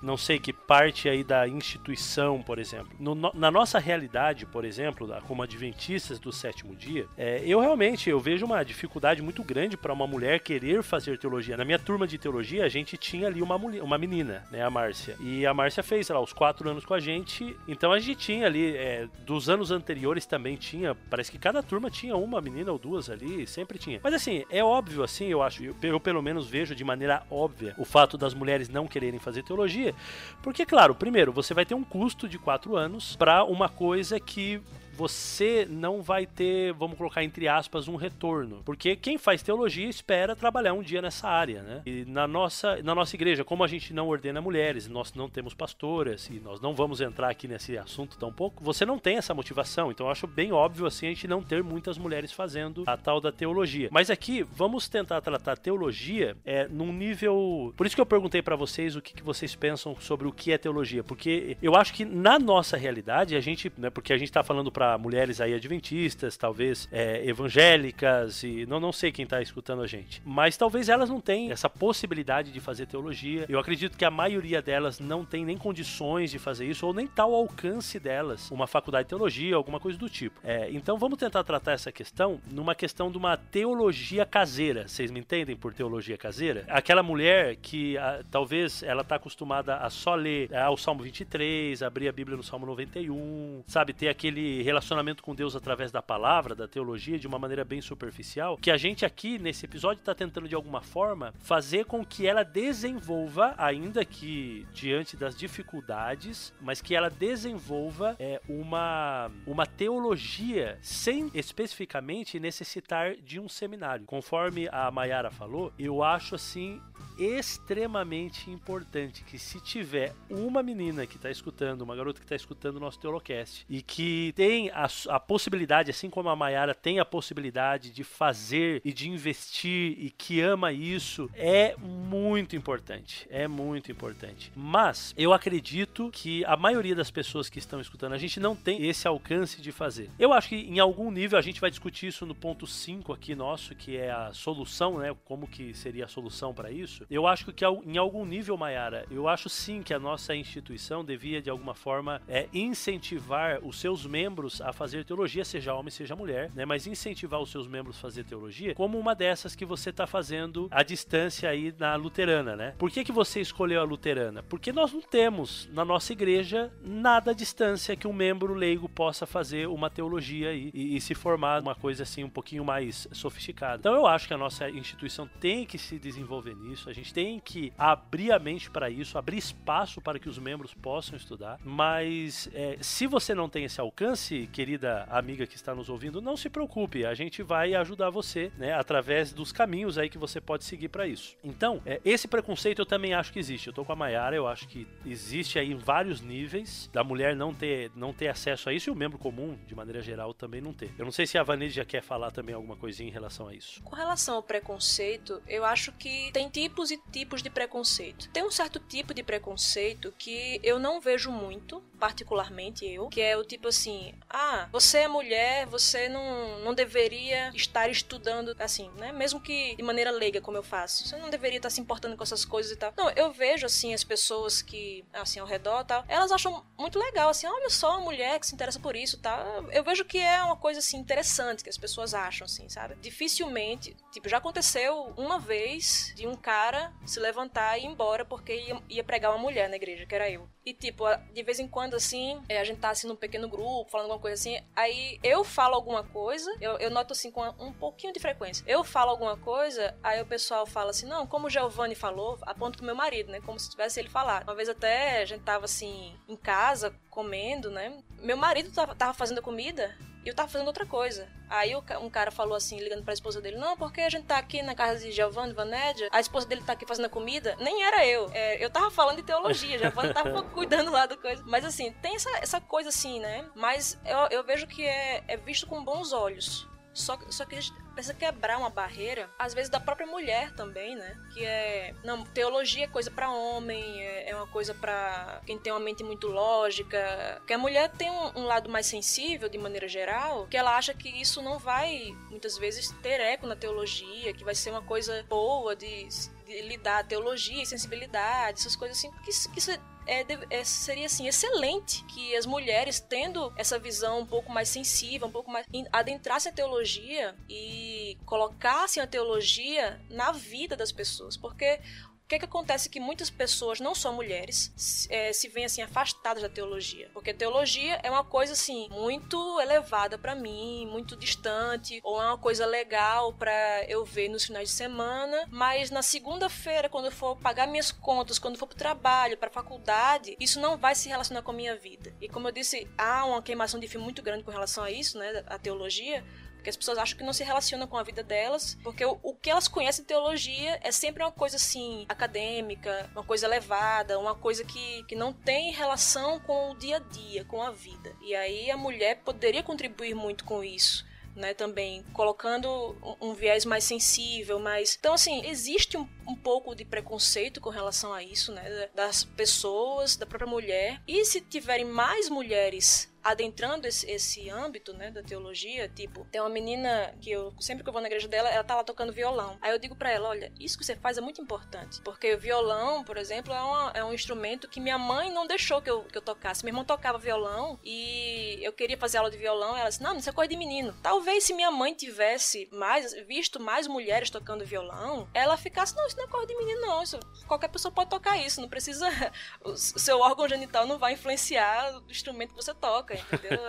não 0.05 0.17
sei 0.17 0.39
que 0.39 0.53
parte 0.53 1.09
aí 1.09 1.25
da 1.25 1.49
instituição, 1.49 2.43
por 2.43 2.59
exemplo. 2.59 2.89
No, 2.99 3.15
na 3.15 3.51
nossa 3.51 3.79
realidade, 3.79 4.47
por 4.47 4.65
exemplo, 4.65 5.09
como 5.27 5.43
adventistas 5.43 6.19
do 6.19 6.31
sétimo 6.31 6.77
dia, 6.77 7.07
é, 7.17 7.43
eu 7.45 7.61
realmente 7.61 8.11
eu 8.11 8.21
vejo 8.21 8.45
uma 8.45 8.63
dificuldade 8.63 9.23
muito 9.23 9.43
grande 9.43 9.77
para 9.77 9.93
uma 9.93 10.07
mulher 10.07 10.41
querer 10.41 10.83
fazer 10.83 11.19
teologia. 11.19 11.57
Na 11.57 11.65
minha 11.65 11.79
turma 11.79 12.07
de 12.07 12.19
teologia, 12.19 12.65
a 12.65 12.69
gente 12.69 12.97
tinha 12.97 13.27
ali 13.27 13.41
uma, 13.41 13.59
mulher, 13.59 13.83
uma 13.83 13.97
menina, 13.97 14.45
né, 14.51 14.63
a 14.63 14.71
Márcia. 14.71 15.17
E 15.21 15.47
a 15.47 15.55
Márcia 15.55 15.83
fez, 15.83 16.09
lá, 16.09 16.21
os 16.21 16.33
quatro 16.33 16.69
anos 16.69 16.85
com 16.85 16.95
a 16.95 17.01
gente. 17.01 17.57
Então 17.67 17.91
a 17.91 17.99
gente 17.99 18.17
tinha 18.17 18.47
ali, 18.47 18.77
é, 18.77 19.09
dos 19.25 19.49
anos 19.49 19.71
anteriores 19.71 20.27
também 20.27 20.57
tinha, 20.57 20.95
parece 21.09 21.31
que 21.31 21.39
cada 21.39 21.63
turma 21.63 21.91
tinha 21.91 22.17
uma 22.17 22.41
menina 22.41 22.71
ou 22.71 22.79
duas 22.79 23.09
ali, 23.09 23.47
sempre 23.47 23.79
tinha. 23.79 24.01
Mas 24.03 24.13
assim, 24.13 24.45
é 24.51 24.63
óbvio 24.63 25.03
assim, 25.03 25.27
eu 25.27 25.43
acho, 25.43 25.65
eu, 25.65 25.75
eu 25.83 25.99
pelo 25.99 26.23
menos 26.23 26.47
vejo 26.47 26.75
de 26.75 26.85
maneira 26.85 27.23
óbvia 27.31 27.75
o 27.79 27.85
fato 27.85 28.19
das 28.19 28.35
mulheres 28.35 28.69
não 28.69 28.87
quererem 28.87 29.19
fazer 29.19 29.43
teologia, 29.43 29.94
porque, 30.43 30.67
claro, 30.67 30.95
primeiro, 30.95 31.33
você 31.33 31.55
vai 31.55 31.65
ter 31.65 31.75
um 31.75 31.85
custo 31.85 32.29
de 32.29 32.39
quatro 32.39 32.77
anos 32.77 33.17
para 33.17 33.45
uma 33.45 33.69
coisa 33.69 34.21
que 34.21 34.61
você 34.97 35.67
não 35.69 36.01
vai 36.03 36.27
ter, 36.27 36.73
vamos 36.73 36.97
colocar 36.97 37.23
entre 37.23 37.49
aspas, 37.49 37.89
um 37.89 37.97
retorno. 37.97 38.63
Porque 38.65 38.97
quem 38.97 39.19
faz 39.19 39.43
teologia 39.43 39.89
espera 39.89 40.37
trabalhar 40.37 40.73
um 40.73 40.83
dia 40.83 41.03
nessa 41.03 41.29
área, 41.29 41.63
né? 41.63 41.83
E 41.85 42.05
na 42.07 42.27
nossa, 42.27 42.83
na 42.83 42.95
nossa 42.95 43.17
igreja, 43.17 43.45
como 43.45 43.65
a 43.65 43.69
gente 43.69 43.93
não 43.93 44.09
ordena 44.09 44.41
mulheres, 44.41 44.89
nós 44.89 45.13
não 45.15 45.29
temos 45.29 45.55
pastoras 45.55 46.29
e 46.29 46.35
nós 46.35 46.61
não 46.61 46.75
vamos 46.75 47.01
entrar 47.01 47.31
aqui 47.31 47.49
nesse 47.49 47.77
assunto 47.77 48.17
tão 48.19 48.33
pouco, 48.33 48.63
você 48.63 48.85
não 48.85 48.99
tem 48.99 49.17
essa 49.17 49.35
motivação. 49.35 49.91
Então 49.91 50.07
eu 50.07 50.13
acho 50.13 50.27
bem 50.27 50.53
óbvio 50.53 50.87
assim 50.87 51.07
a 51.07 51.11
gente 51.11 51.27
não 51.29 51.43
ter 51.43 51.63
muitas 51.63 51.99
mulheres 51.99 52.33
fazendo 52.33 52.85
a 52.87 52.97
tal 52.97 53.21
da 53.21 53.33
teologia. 53.33 53.89
Mas 53.91 54.11
aqui 54.11 54.43
vamos 54.43 54.89
tentar 54.89 55.21
tratar 55.21 55.57
teologia 55.57 56.37
é, 56.45 56.69
num 56.69 56.93
nível. 56.93 57.73
Por 57.77 57.87
isso 57.87 57.95
que 57.95 58.01
eu 58.01 58.07
perguntei 58.07 58.43
para 58.43 58.57
vocês 58.57 58.97
o 58.97 59.03
que, 59.03 59.15
que 59.15 59.23
vocês 59.23 59.55
pensam 59.55 59.97
sobre 60.01 60.29
o 60.29 60.33
que 60.33 60.53
é 60.53 60.59
teologia, 60.59 61.03
porque 61.03 61.57
eu 61.63 61.75
acho 61.75 61.93
que 61.93 62.05
na 62.05 62.39
nossa 62.39 62.77
realidade 62.77 63.37
a 63.37 63.41
gente, 63.41 63.73
né, 63.77 63.91
porque 63.91 64.13
a 64.13 64.19
gente 64.19 64.31
tá 64.31 64.43
falando 64.43 64.71
para 64.71 64.84
para 64.85 64.99
mulheres 64.99 65.41
aí 65.41 65.55
adventistas, 65.55 66.37
talvez 66.37 66.87
é, 66.93 67.27
evangélicas 67.27 68.43
e 68.43 68.67
não, 68.67 68.79
não 68.79 68.93
sei 68.93 69.11
quem 69.11 69.23
está 69.23 69.41
escutando 69.41 69.83
a 69.83 69.87
gente. 69.87 70.21
Mas 70.25 70.59
talvez 70.59 70.91
elas 70.91 71.09
não 71.09 71.21
tenham 71.21 71.53
essa 71.53 71.71
possibilidade 71.71 72.53
de 72.53 72.61
fazer 72.61 72.87
teologia. 72.87 73.47
Eu 73.49 73.59
acredito 73.59 73.97
que 73.97 74.05
a 74.05 74.11
maioria 74.11 74.61
delas 74.61 75.01
não 75.01 75.25
tem 75.25 75.45
nem 75.45 75.57
condições 75.57 76.31
de 76.31 76.39
fazer 76.39 76.67
isso 76.67 76.87
ou 76.87 76.93
nem 76.93 77.07
tal 77.07 77.35
alcance 77.35 77.99
delas, 77.99 78.51
uma 78.51 78.67
faculdade 78.67 79.07
de 79.07 79.09
teologia, 79.09 79.57
alguma 79.57 79.81
coisa 79.81 79.99
do 79.99 80.09
tipo. 80.09 80.39
É, 80.45 80.71
então 80.71 80.99
vamos 80.99 81.19
tentar 81.19 81.43
tratar 81.45 81.73
essa 81.73 81.91
questão 81.91 82.39
numa 82.51 82.75
questão 82.75 83.11
de 83.11 83.17
uma 83.17 83.37
teologia 83.39 84.27
caseira. 84.27 84.87
Vocês 84.87 85.11
me 85.11 85.21
entendem 85.21 85.57
por 85.57 85.73
teologia 85.73 86.19
caseira? 86.19 86.65
Aquela 86.69 87.03
mulher 87.03 87.57
que 87.57 87.97
a, 87.97 88.21
talvez 88.31 88.83
ela 88.83 89.01
está 89.01 89.17
acostumada 89.17 89.77
a 89.77 89.89
só 89.89 90.15
ler 90.15 90.51
é, 90.53 90.69
o 90.69 90.77
Salmo 90.77 91.03
23, 91.03 91.83
abrir 91.83 92.09
a 92.09 92.13
Bíblia 92.13 92.37
no 92.37 92.43
Salmo 92.43 92.67
91, 92.67 93.65
sabe, 93.67 93.95
ter 93.95 94.09
aquele 94.09 94.63
relacionamento 94.75 95.23
com 95.23 95.35
Deus 95.35 95.55
através 95.55 95.93
da 95.93 96.03
palavra, 96.03 96.55
da 96.55 96.67
teologia, 96.67 97.19
de 97.19 97.27
uma 97.27 97.39
maneira 97.39 97.65
bem 97.65 97.81
superficial, 97.81 98.59
que 98.59 98.71
a 98.71 98.77
gente 98.77 99.05
aqui 99.05 99.39
nesse 99.39 99.65
episódio 99.65 100.01
está 100.01 100.15
tentando 100.15 100.49
de 100.49 100.55
alguma 100.55 100.81
forma 100.81 101.33
fazer 101.39 101.85
com 101.85 102.05
que 102.05 102.27
ela 102.27 102.43
desenvolva, 102.43 103.55
ainda 103.57 104.05
que 104.05 104.67
diante 104.73 105.17
das 105.17 105.37
dificuldades, 105.37 106.53
mas 106.61 106.81
que 106.81 106.95
ela 106.95 107.09
desenvolva 107.09 108.17
é, 108.19 108.41
uma, 108.49 109.31
uma 109.47 109.67
teologia 109.67 110.79
sem 110.83 111.31
especificamente 111.35 112.41
necessitar 112.41 113.15
de 113.17 113.39
um 113.39 113.49
seminário. 113.49 114.05
Conforme 114.07 114.69
a 114.73 114.91
Mayara 114.91 115.31
falou, 115.31 115.73
eu 115.79 116.03
acho 116.03 116.35
assim 116.35 116.81
extremamente 117.19 118.51
importante 118.51 119.23
que 119.25 119.39
se 119.39 119.61
tiver 119.61 120.13
uma 120.29 120.63
menina 120.63 121.07
que 121.07 121.17
está 121.17 121.31
escutando, 121.31 121.83
uma 121.83 121.95
garota 121.95 122.19
que 122.19 122.25
está 122.25 122.35
escutando 122.35 122.77
o 122.77 122.81
nosso 122.81 122.99
Teolocast 122.99 123.65
e 123.69 123.83
que 123.83 124.33
tem 124.35 124.64
a, 124.71 124.89
a 125.09 125.21
possibilidade, 125.21 125.91
assim 125.91 126.11
como 126.11 126.29
a 126.29 126.37
Mayara 126.37 126.75
tem 126.75 126.99
a 126.99 127.05
possibilidade 127.05 127.91
de 127.91 128.05
fazer 128.05 128.81
e 128.85 128.93
de 128.93 129.09
investir 129.09 129.97
e 129.99 130.11
que 130.11 130.41
ama 130.41 130.73
isso, 130.73 131.31
é 131.35 131.75
muito 131.79 132.57
importante. 132.57 133.27
É 133.31 133.47
muito 133.47 133.91
importante. 133.91 134.53
Mas 134.55 135.15
eu 135.17 135.33
acredito 135.33 136.11
que 136.13 136.45
a 136.45 136.57
maioria 136.57 136.95
das 136.95 137.11
pessoas 137.11 137.49
que 137.49 137.59
estão 137.59 137.81
escutando, 137.81 138.13
a 138.13 138.19
gente 138.19 138.41
não 138.41 138.55
tem 138.55 138.87
esse 138.87 139.07
alcance 139.07 139.61
de 139.61 139.73
fazer. 139.73 140.11
Eu 140.19 140.33
acho 140.33 140.49
que 140.49 140.57
em 140.57 140.79
algum 140.79 141.11
nível 141.11 141.39
a 141.39 141.43
gente 141.43 141.61
vai 141.61 141.71
discutir 141.71 142.09
isso 142.09 142.27
no 142.27 142.35
ponto 142.35 142.67
5 142.67 143.13
aqui 143.13 143.35
nosso, 143.35 143.75
que 143.75 143.97
é 143.97 144.11
a 144.11 144.33
solução, 144.33 144.99
né? 144.99 145.15
Como 145.25 145.47
que 145.47 145.75
seria 145.75 146.05
a 146.05 146.09
solução 146.09 146.53
para 146.53 146.71
isso. 146.71 147.07
Eu 147.11 147.27
acho 147.27 147.53
que 147.53 147.65
em 147.65 147.97
algum 147.97 148.25
nível, 148.25 148.57
Mayara, 148.57 149.07
eu 149.11 149.29
acho 149.29 149.49
sim 149.49 149.83
que 149.83 149.95
a 149.95 149.99
nossa 149.99 150.35
instituição 150.35 151.05
devia 151.05 151.41
de 151.41 151.51
alguma 151.51 151.75
forma 151.75 152.21
é, 152.29 152.49
incentivar 152.53 153.59
os 153.63 153.79
seus 153.79 154.07
membros 154.07 154.54
a 154.61 154.73
fazer 154.73 155.05
teologia, 155.05 155.45
seja 155.45 155.75
homem, 155.75 155.91
seja 155.91 156.17
mulher, 156.17 156.51
né? 156.55 156.65
Mas 156.65 156.87
incentivar 156.87 157.41
os 157.41 157.51
seus 157.51 157.67
membros 157.67 157.97
a 157.97 158.01
fazer 158.01 158.25
teologia 158.25 158.75
como 158.75 158.99
uma 158.99 159.15
dessas 159.15 159.55
que 159.55 159.65
você 159.65 159.91
está 159.91 160.07
fazendo 160.07 160.69
à 160.71 160.83
distância 160.83 161.49
aí 161.49 161.75
na 161.79 161.95
luterana, 161.97 162.57
né? 162.57 162.75
Por 162.79 162.91
que, 162.91 163.05
que 163.05 163.13
você 163.13 163.41
escolheu 163.41 163.81
a 163.81 163.85
luterana? 163.85 164.43
Porque 164.43 164.73
nós 164.73 164.93
não 164.93 165.01
temos 165.01 165.69
na 165.73 165.85
nossa 165.85 166.13
igreja 166.13 166.73
nada 166.83 167.31
à 167.31 167.35
distância 167.35 167.97
que 167.97 168.07
um 168.07 168.13
membro 168.13 168.55
leigo 168.55 168.89
possa 168.89 169.27
fazer 169.27 169.69
uma 169.69 169.91
teologia 169.91 170.51
aí 170.51 170.71
e, 170.73 170.97
e 170.97 171.01
se 171.01 171.15
formar 171.15 171.63
uma 171.63 171.75
coisa 171.75 172.03
assim 172.03 172.25
um 172.25 172.31
pouquinho 172.31 172.65
mais 172.65 173.09
sofisticada. 173.13 173.79
Então 173.79 173.95
eu 173.95 174.07
acho 174.07 174.27
que 174.29 174.35
a 174.35 174.39
nossa 174.39 174.69
instituição 174.71 175.29
tem 175.41 175.65
que 175.65 175.79
se 175.79 175.99
desenvolver 175.99 176.55
nisso, 176.55 176.89
a 176.89 176.93
gente 176.93 177.13
tem 177.13 177.41
que 177.41 177.73
abrir 177.79 178.33
a 178.33 178.39
mente 178.39 178.71
para 178.71 178.91
isso, 178.91 179.19
abrir 179.19 179.39
espaço 179.39 180.01
para 180.01 180.19
que 180.19 180.29
os 180.29 180.39
membros 180.39 180.75
possam 180.75 181.17
estudar, 181.17 181.59
mas 181.65 182.49
é, 182.53 182.77
se 182.81 183.07
você 183.07 183.35
não 183.35 183.49
tem 183.49 183.65
esse 183.65 183.81
alcance, 183.81 184.44
querida 184.47 185.05
amiga 185.11 185.47
que 185.47 185.57
está 185.57 185.75
nos 185.75 185.89
ouvindo, 185.89 186.21
não 186.21 186.37
se 186.37 186.49
preocupe, 186.49 187.05
a 187.05 187.15
gente 187.15 187.43
vai 187.43 187.75
ajudar 187.75 188.11
você, 188.11 188.53
né, 188.57 188.73
através 188.73 189.33
dos 189.33 189.53
caminhos 189.53 189.99
aí 189.99 190.09
que 190.09 190.19
você 190.19 190.41
pode 190.41 190.65
seguir 190.65 190.89
para 190.89 191.07
isso. 191.07 191.37
Então, 191.43 191.83
é, 191.85 192.01
esse 192.05 192.29
preconceito 192.29 192.81
eu 192.81 192.87
também 192.87 193.15
acho 193.15 193.33
que 193.33 193.39
existe. 193.39 193.67
Eu 193.69 193.73
tô 193.73 193.85
com 193.85 193.93
a 193.93 193.97
Mayara, 193.97 194.37
eu 194.37 194.47
acho 194.47 194.69
que 194.69 194.87
existe 195.05 195.59
aí 195.59 195.73
em 195.73 195.77
vários 195.77 196.21
níveis 196.21 196.89
da 196.93 197.05
mulher 197.05 197.37
não 197.37 197.55
ter, 197.55 197.91
não 197.95 198.13
ter 198.13 198.29
acesso 198.29 198.69
a 198.69 198.73
isso 198.73 198.91
e 198.91 198.93
o 198.93 198.97
membro 198.97 199.19
comum, 199.19 199.59
de 199.67 199.75
maneira 199.75 200.03
geral, 200.03 200.35
também 200.35 200.61
não 200.61 200.73
ter. 200.73 200.93
Eu 200.99 201.05
não 201.05 201.13
sei 201.13 201.27
se 201.27 201.39
a 201.39 201.43
Vanessa 201.43 201.75
já 201.75 201.85
quer 201.85 202.03
falar 202.03 202.31
também 202.31 202.55
alguma 202.55 202.77
coisinha 202.77 203.09
em 203.09 203.13
relação 203.13 203.49
a 203.49 203.55
isso. 203.55 203.83
Com 203.83 203.95
relação 203.95 204.37
ao 204.37 204.43
preconceito, 204.43 205.43
eu 205.47 205.65
acho 205.65 205.93
que 205.93 206.31
tem 206.33 206.49
tipos 206.49 206.91
e 206.91 206.99
tipos 207.11 207.43
de 207.43 207.51
preconceito. 207.51 208.29
Tem 208.31 208.43
um 208.43 208.51
certo 208.51 208.79
tipo 208.79 209.15
de 209.15 209.23
preconceito 209.23 210.13
que 210.19 210.61
eu 210.63 210.79
não 210.79 211.01
vejo 211.01 211.31
muito, 211.31 211.83
particularmente 211.99 212.85
eu, 212.85 213.09
que 213.09 213.21
é 213.21 213.37
o 213.37 213.45
tipo 213.45 213.69
assim: 213.69 214.15
ah, 214.35 214.69
você 214.73 214.99
é 214.99 215.09
mulher, 215.09 215.65
você 215.67 216.09
não, 216.09 216.59
não 216.59 216.75
deveria 216.75 217.51
estar 217.55 217.89
estudando 217.89 218.55
assim, 218.59 218.91
né? 218.97 219.13
Mesmo 219.13 219.41
que 219.41 219.77
de 219.77 219.83
maneira 219.83 220.11
leiga, 220.11 220.41
como 220.41 220.57
eu 220.57 220.63
faço. 220.63 221.07
Você 221.07 221.17
não 221.17 221.31
deveria 221.31 221.59
estar 221.59 221.71
se 221.71 221.81
importando 221.81 222.17
com 222.17 222.23
essas 222.25 222.45
coisas 222.45 222.73
e 222.73 222.77
tal. 222.77 222.93
Não, 222.97 223.11
eu 223.11 223.33
vejo 223.33 223.65
assim 223.65 223.95
as 223.95 224.03
pessoas 224.03 224.61
que, 224.61 225.05
assim, 225.13 225.39
ao 225.39 225.47
redor 225.47 225.83
e 225.83 225.85
tal, 225.85 226.05
elas 226.09 226.33
acham 226.33 226.67
muito 226.77 226.99
legal, 226.99 227.29
assim, 227.29 227.47
olha 227.47 227.71
só, 227.71 227.91
uma 227.91 228.01
mulher 228.01 228.41
que 228.41 228.47
se 228.47 228.55
interessa 228.55 228.81
por 228.81 228.97
isso, 228.97 229.19
tá? 229.21 229.63
Eu 229.71 229.85
vejo 229.85 230.05
que 230.05 230.19
é 230.19 230.43
uma 230.43 230.57
coisa 230.57 230.81
assim 230.81 230.97
interessante 230.97 231.63
que 231.63 231.71
as 231.71 231.79
pessoas 231.79 232.13
acham, 232.13 232.45
assim, 232.47 232.69
sabe? 232.69 232.97
Dificilmente, 232.97 233.97
tipo, 234.11 234.29
já 234.29 234.39
aconteceu 234.39 235.15
uma 235.17 235.39
vez 235.39 236.13
de 236.17 236.27
um 236.27 236.35
cara 236.35 236.93
se 237.07 237.21
levantar 237.21 237.79
e 237.79 237.85
ir 237.85 237.87
embora 237.87 238.25
porque 238.25 238.55
ia, 238.55 238.83
ia 238.89 239.05
pregar 239.05 239.31
uma 239.31 239.39
mulher 239.39 239.69
na 239.69 239.77
igreja, 239.77 240.05
que 240.07 240.15
era 240.15 240.29
eu. 240.29 240.49
E, 240.65 240.73
tipo, 240.73 241.05
de 241.33 241.43
vez 241.43 241.59
em 241.59 241.69
quando, 241.69 241.95
assim, 241.95 242.41
é, 242.49 242.59
a 242.59 242.65
gente 242.65 242.81
tá 242.81 242.89
assim 242.89 243.07
num 243.07 243.17
pequeno 243.17 243.49
grupo, 243.49 243.91
falando 243.91 244.07
alguma 244.07 244.21
coisa 244.21 244.35
assim, 244.35 244.59
aí 244.75 245.19
eu 245.23 245.45
falo 245.45 245.75
alguma 245.75 246.03
coisa, 246.03 246.51
eu, 246.59 246.79
eu 246.79 246.91
noto 246.91 247.13
assim 247.13 247.31
com 247.31 247.43
um 247.59 247.73
pouquinho 247.73 248.15
de 248.15 248.21
frequência. 248.21 248.65
Eu 248.67 248.83
falo 248.83 249.11
alguma 249.11 249.37
coisa, 249.37 249.95
aí 250.03 250.23
o 250.23 250.27
pessoal 250.27 250.65
fala 250.65 250.91
assim, 250.91 251.07
não, 251.07 251.27
como 251.27 251.49
o 251.49 251.51
Giovanni 251.51 251.95
falou, 251.95 252.39
aponto 252.43 252.79
pro 252.79 252.87
meu 252.87 252.95
marido, 252.95 253.31
né? 253.31 253.41
Como 253.43 253.59
se 253.59 253.71
tivesse 253.71 254.01
ele 254.01 254.09
falado. 254.09 254.45
Uma 254.45 254.55
vez 254.55 254.69
até 254.69 255.21
a 255.21 255.25
gente 255.27 255.43
tava 255.43 255.67
assim, 255.67 256.17
em 256.27 256.37
casa, 256.37 256.95
comendo, 257.11 257.71
né? 257.71 258.03
Meu 258.21 258.37
marido 258.37 258.73
tava, 258.73 259.13
fazendo 259.13 259.43
comida, 259.43 259.95
e 260.25 260.29
eu 260.29 260.35
tava 260.35 260.49
fazendo 260.49 260.67
outra 260.67 260.87
coisa. 260.87 261.29
Aí 261.49 261.75
um 261.77 262.11
cara 262.11 262.31
falou 262.31 262.57
assim, 262.57 262.79
ligando 262.79 263.05
pra 263.05 263.13
esposa 263.13 263.41
dele: 263.41 263.59
Não, 263.59 263.77
porque 263.77 264.01
a 264.01 264.09
gente 264.09 264.25
tá 264.25 264.39
aqui 264.39 264.63
na 264.63 264.75
casa 264.75 265.05
de 265.05 265.13
Giovanni 265.13 265.53
Vanédia, 265.53 266.09
a 266.11 266.21
esposa 266.21 266.47
dele 266.47 266.63
tá 266.63 266.73
aqui 266.73 266.87
fazendo 266.87 267.07
a 267.07 267.11
comida. 267.11 267.57
Nem 267.61 267.85
era 267.85 268.07
eu. 268.07 268.31
É, 268.33 268.65
eu 268.65 268.71
tava 268.71 268.91
falando 268.91 269.17
de 269.17 269.23
teologia, 269.23 269.79
Giovanni 269.79 270.15
tava 270.15 270.43
cuidando 270.55 270.91
lá 270.91 271.07
do 271.07 271.19
coisa. 271.19 271.43
Mas 271.47 271.65
assim, 271.65 271.93
tem 272.01 272.17
essa, 272.17 272.31
essa 272.39 272.61
coisa 272.61 272.89
assim, 272.89 273.21
né? 273.21 273.47
Mas 273.55 274.01
eu, 274.05 274.39
eu 274.39 274.45
vejo 274.45 274.67
que 274.67 274.85
é, 274.85 275.23
é 275.29 275.37
visto 275.37 275.67
com 275.67 275.85
bons 275.85 276.13
olhos. 276.13 276.67
Só, 276.95 277.19
só 277.29 277.45
que 277.45 277.57
a 277.57 277.61
gente 277.61 277.75
precisa 277.93 278.15
quebrar 278.15 278.59
uma 278.59 278.71
barreira, 278.71 279.29
às 279.39 279.53
vezes 279.53 279.69
da 279.69 279.81
própria 279.81 280.07
mulher 280.07 280.55
também, 280.55 280.95
né? 280.95 281.17
Que 281.33 281.45
é. 281.45 281.95
Não, 282.05 282.25
teologia 282.25 282.85
é 282.85 282.89
coisa 282.89 283.11
para 283.11 283.31
homem, 283.31 284.01
é, 284.01 284.31
é, 284.31 284.37
uma 284.37 284.47
coisa 284.47 284.73
para 284.73 285.41
quem 285.45 285.59
tem 285.59 285.73
uma 285.73 285.81
mente 285.81 286.05
muito 286.05 286.29
lógica. 286.29 287.43
Que 287.47 287.53
a 287.53 287.59
mulher 287.59 287.91
tem 287.91 288.11
um, 288.11 288.39
um, 288.41 288.45
lado 288.45 288.71
mais 288.71 288.87
sensível, 288.87 289.49
de 289.49 289.59
maneira 289.59 289.89
geral, 289.89 290.47
que 290.47 290.57
ela 290.57 290.77
acha 290.77 290.95
que 290.95 291.09
isso 291.09 291.43
não 291.43 291.59
vai, 291.59 292.15
muitas 292.31 292.57
vezes, 292.57 292.91
ter 293.03 293.21
eco 293.21 293.47
na 293.47 293.57
teologia, 293.57 294.33
que 294.33 294.45
vai 294.45 294.55
ser 294.55 294.71
uma 294.71 294.83
coisa 294.83 295.25
boa 295.29 295.75
de, 295.75 296.07
lidar 296.47 297.07
teologia 297.07 297.63
e 297.63 297.67
sensibilidade, 297.67 298.61
essas 298.61 298.77
coisas 298.77 298.99
assim, 298.99 299.11
que, 299.23 299.51
que 299.51 299.59
isso 299.59 299.71
é, 300.07 300.27
é, 300.51 300.65
seria 300.65 301.07
assim 301.07 301.27
excelente 301.27 302.05
que 302.05 302.37
as 302.37 302.47
mulheres 302.47 303.01
tendo 303.01 303.53
essa 303.57 303.79
visão 303.79 304.21
um 304.21 304.27
pouco 304.27 304.53
mais 304.53 304.69
sensível, 304.69 305.27
um 305.27 305.33
pouco 305.33 305.51
mais 305.51 305.67
adentrassem 305.93 306.53
a 306.53 306.55
teologia 306.55 307.35
e 307.49 308.19
colocassem 308.27 309.03
a 309.03 309.07
teologia 309.07 310.01
na 310.11 310.33
vida 310.33 310.77
das 310.77 310.93
pessoas, 310.93 311.37
porque 311.37 311.81
o 312.25 312.27
que, 312.27 312.39
que 312.39 312.45
acontece 312.47 312.89
que 312.89 312.99
muitas 312.99 313.29
pessoas, 313.29 313.81
não 313.81 313.95
só 313.95 314.11
mulheres, 314.11 315.07
é, 315.11 315.31
se 315.31 315.47
veem 315.49 315.67
assim 315.67 315.83
afastadas 315.83 316.43
da 316.43 316.49
teologia, 316.49 317.11
porque 317.13 317.35
teologia 317.35 318.01
é 318.03 318.11
uma 318.11 318.25
coisa 318.25 318.55
assim 318.55 318.89
muito 318.91 319.61
elevada 319.61 320.17
para 320.17 320.35
mim, 320.35 320.87
muito 320.87 321.17
distante, 321.17 322.01
ou 322.03 322.21
é 322.21 322.27
uma 322.27 322.39
coisa 322.39 322.65
legal 322.65 323.35
para 323.35 323.85
eu 323.89 324.07
ver 324.07 324.31
nos 324.31 324.47
finais 324.47 324.71
de 324.71 324.75
semana, 324.75 325.47
mas 325.51 325.91
na 325.91 326.01
segunda-feira, 326.01 326.89
quando 326.89 327.07
eu 327.07 327.13
for 327.13 327.37
pagar 327.37 327.67
minhas 327.67 327.93
contas, 327.93 328.39
quando 328.39 328.55
eu 328.55 328.59
for 328.59 328.69
pro 328.69 328.77
trabalho, 328.77 329.37
para 329.37 329.51
faculdade, 329.51 330.35
isso 330.41 330.59
não 330.59 330.79
vai 330.79 330.95
se 330.95 331.11
relacionar 331.11 331.43
com 331.43 331.51
a 331.51 331.55
minha 331.55 331.77
vida. 331.77 332.15
E 332.23 332.29
como 332.29 332.49
eu 332.49 332.53
disse, 332.53 332.89
há 332.97 333.27
uma 333.27 333.43
queimação 333.43 333.79
de 333.79 333.87
filme 333.87 334.05
muito 334.05 334.23
grande 334.23 334.45
com 334.45 334.51
relação 334.51 334.83
a 334.83 334.91
isso, 334.91 335.19
né, 335.19 335.45
a 335.47 335.59
teologia, 335.59 336.25
porque 336.65 336.71
as 336.71 336.77
pessoas 336.79 336.97
acham 336.97 337.19
que 337.19 337.25
não 337.25 337.35
se 337.35 337.45
relacionam 337.45 337.87
com 337.87 337.99
a 337.99 338.03
vida 338.03 338.23
delas, 338.23 338.79
porque 338.83 339.05
o, 339.05 339.19
o 339.23 339.35
que 339.35 339.51
elas 339.51 339.69
conhecem 339.69 340.03
de 340.03 340.09
teologia 340.09 340.81
é 340.83 340.91
sempre 340.91 341.23
uma 341.23 341.31
coisa 341.31 341.57
assim, 341.57 342.07
acadêmica, 342.09 343.11
uma 343.13 343.23
coisa 343.23 343.45
elevada, 343.45 344.19
uma 344.19 344.35
coisa 344.35 344.65
que, 344.65 345.05
que 345.05 345.15
não 345.15 345.31
tem 345.31 345.73
relação 345.73 346.41
com 346.41 346.71
o 346.71 346.75
dia 346.75 346.97
a 346.97 347.01
dia, 347.01 347.45
com 347.45 347.61
a 347.63 347.71
vida. 347.71 348.17
E 348.23 348.35
aí 348.35 348.71
a 348.71 348.79
mulher 348.79 349.17
poderia 349.17 349.63
contribuir 349.63 350.15
muito 350.15 350.43
com 350.47 350.65
isso. 350.65 351.05
Né, 351.37 351.53
também 351.53 352.05
colocando 352.13 352.97
um, 353.03 353.31
um, 353.31 353.35
viés 353.35 353.65
mais 353.65 353.83
sensível, 353.83 354.61
mais. 354.61 354.97
Então, 354.97 355.15
assim, 355.15 355.45
existe 355.45 355.97
um, 355.97 356.09
um, 356.29 356.37
pouco 356.37 356.77
de 356.77 356.85
preconceito 356.85 357.61
com 357.61 357.71
relação 357.71 358.13
a 358.13 358.23
isso, 358.23 358.53
né? 358.53 358.89
Das 358.95 359.25
pessoas, 359.25 360.15
da 360.15 360.27
própria 360.27 360.49
mulher. 360.49 361.03
E 361.09 361.25
se 361.25 361.41
tiverem 361.41 361.85
mais 361.85 362.29
mulheres 362.29 363.13
adentrando 363.25 363.89
esse, 363.89 364.09
esse 364.09 364.51
âmbito, 364.51 364.93
né, 364.93 365.11
da 365.11 365.23
teologia, 365.23 365.89
tipo, 365.89 366.27
tem 366.31 366.41
uma 366.41 366.51
menina 366.51 367.15
que 367.23 367.31
eu, 367.31 367.55
sempre 367.59 367.83
que 367.83 367.89
eu 367.89 367.93
vou 367.93 368.03
na 368.03 368.09
igreja 368.09 368.29
dela, 368.29 368.51
ela 368.51 368.63
tá 368.63 368.77
lá 368.77 368.85
tocando 368.85 369.13
violão. 369.13 369.59
Aí 369.63 369.73
eu 369.73 369.79
digo 369.79 369.97
para 369.97 370.11
ela, 370.11 370.29
olha, 370.29 370.53
isso 370.61 370.77
que 370.77 370.85
você 370.85 370.95
faz 370.95 371.17
é 371.17 371.23
muito 371.23 371.41
importante, 371.41 372.03
porque 372.03 372.35
o 372.35 372.39
violão, 372.39 373.03
por 373.03 373.17
exemplo, 373.17 373.53
é, 373.55 373.61
uma, 373.63 373.91
é 373.95 374.05
um 374.05 374.13
instrumento 374.13 374.69
que 374.69 374.79
minha 374.79 374.99
mãe 374.99 375.33
não 375.33 375.47
deixou 375.47 375.81
que 375.81 375.89
eu, 375.89 376.05
que 376.05 376.19
eu 376.19 376.23
tocasse. 376.23 376.63
Minha 376.63 376.73
irmã 376.73 376.85
tocava 376.85 377.17
violão 377.17 377.79
e 377.83 378.59
eu 378.61 378.73
queria 378.73 378.99
fazer 378.99 379.17
aula 379.17 379.31
de 379.31 379.39
violão, 379.39 379.75
ela 379.75 379.89
disse, 379.89 380.03
não, 380.03 380.17
isso 380.19 380.29
é 380.29 380.33
coisa 380.33 380.51
de 380.51 380.57
menino. 380.57 380.95
Talvez 381.03 381.45
se 381.45 381.55
minha 381.55 381.71
mãe 381.71 381.95
tivesse 381.95 382.69
mais, 382.71 383.15
visto 383.27 383.59
mais 383.59 383.87
mulheres 383.87 384.29
tocando 384.29 384.67
violão, 384.67 385.27
ela 385.33 385.57
ficasse, 385.57 385.97
não, 385.97 386.07
isso 386.07 386.17
não 386.17 386.25
é 386.25 386.29
coisa 386.29 386.47
de 386.47 386.57
menino 386.57 386.81
não, 386.83 387.03
isso, 387.03 387.19
qualquer 387.47 387.69
pessoa 387.69 387.91
pode 387.91 388.11
tocar 388.11 388.37
isso, 388.37 388.61
não 388.61 388.69
precisa, 388.69 389.09
o 389.65 389.75
seu 389.77 390.21
órgão 390.21 390.47
genital 390.47 390.87
não 390.87 390.99
vai 390.99 391.15
influenciar 391.15 391.97
o 391.97 392.11
instrumento 392.11 392.51
que 392.51 392.63
você 392.63 392.75
toca 392.75 393.14
entendeu? 393.15 393.61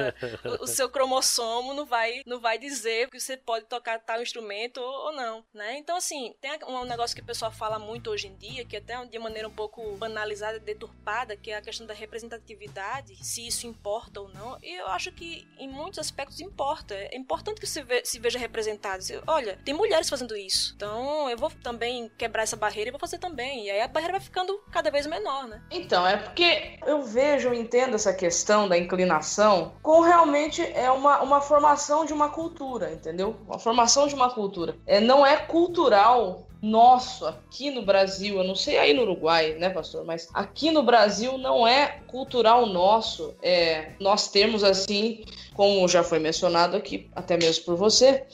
o, 0.60 0.64
o, 0.64 0.68
seu 0.68 0.90
cromossomo 0.90 1.74
não 1.74 1.86
vai, 1.86 2.22
não 2.26 2.40
vai 2.40 2.58
dizer 2.58 3.10
que 3.10 3.20
você 3.20 3.38
pode 3.38 3.66
tocar 3.66 4.00
tal 4.00 4.22
instrumento 4.22 4.78
ou, 4.80 5.08
ou, 5.08 5.12
não, 5.14 5.44
né? 5.54 5.78
Então, 5.78 5.98
assim, 5.98 6.34
tem 6.42 6.52
um 6.68 6.86
negócio 6.86 7.16
que 7.16 7.22
o 7.22 7.26
pessoal 7.26 7.52
fala 7.52 7.80
muito 7.80 8.10
hoje 8.10 8.28
em 8.28 8.36
dia, 8.36 8.66
que 8.66 8.78
até 8.78 9.04
de 9.06 9.20
maneira 9.20 9.48
um 9.48 9.52
pouco 9.52 9.96
banalizada, 9.98 10.60
deturpada, 10.60 11.36
que 11.36 11.52
é 11.52 11.58
a 11.58 11.62
questão 11.62 11.86
da 11.86 11.94
representatividade, 11.94 13.16
se 13.24 13.46
isso 13.48 13.68
importa 13.68 14.22
ou 14.22 14.30
não. 14.30 14.58
E 14.62 14.80
eu 14.80 14.88
acho 14.88 15.12
que 15.12 15.48
em 15.58 15.68
muitos 15.68 16.00
aspectos 16.00 16.40
importa. 16.40 16.94
É 16.96 17.16
importante 17.16 17.60
que 17.60 17.68
você 17.68 17.86
se 18.04 18.20
veja 18.20 18.40
representado. 18.40 19.04
Olha, 19.28 19.60
tem 19.64 19.74
mulheres 19.74 20.10
fazendo 20.10 20.36
isso. 20.36 20.74
Então, 20.76 21.30
eu 21.30 21.38
vou 21.38 21.50
também 21.50 22.10
quebrar 22.18 22.44
essa 22.44 22.56
barreira 22.56 22.90
e 22.90 22.92
vou 22.92 23.00
fazer 23.00 23.18
também. 23.18 23.66
E 23.66 23.72
aí 23.72 23.82
a 23.82 23.88
barreira 23.88 24.14
vai 24.14 24.22
ficando 24.22 24.58
cada 24.72 24.90
vez 24.90 25.06
menor, 25.06 25.48
né? 25.48 25.62
Então, 25.72 26.06
é 26.08 26.18
porque 26.18 26.80
eu 26.86 27.02
vejo, 27.04 27.54
entendo 27.54 27.96
essa 27.96 28.14
questão 28.14 28.68
da 28.68 28.78
inclinação 28.78 29.35
formação 29.36 29.74
com 29.82 30.00
realmente 30.00 30.62
é 30.62 30.90
uma, 30.90 31.22
uma 31.22 31.42
formação 31.42 32.06
de 32.06 32.14
uma 32.14 32.30
cultura, 32.30 32.92
entendeu? 32.92 33.36
Uma 33.46 33.60
formação 33.60 34.08
de 34.08 34.16
uma 34.16 34.30
cultura. 34.30 34.76
É, 34.88 35.00
não 35.00 35.26
é 35.26 35.36
cultural 35.36 36.48
nosso 36.62 37.28
aqui 37.28 37.70
no 37.70 37.84
Brasil, 37.84 38.38
eu 38.38 38.44
não 38.44 38.56
sei 38.56 38.78
aí 38.78 38.94
no 38.94 39.04
Uruguai, 39.04 39.56
né, 39.60 39.70
pastor? 39.70 40.06
Mas 40.06 40.30
aqui 40.34 40.72
no 40.72 40.82
Brasil 40.82 41.38
não 41.38 41.68
é 41.68 42.00
cultural 42.08 42.66
nosso. 42.66 43.36
É, 43.42 43.92
nós 44.00 44.30
temos 44.30 44.64
assim, 44.64 45.26
como 45.54 45.88
já 45.88 46.04
foi 46.04 46.20
mencionado 46.20 46.78
aqui, 46.78 47.10
até 47.14 47.38
mesmo 47.38 47.66
por 47.66 47.76
você, 47.76 48.26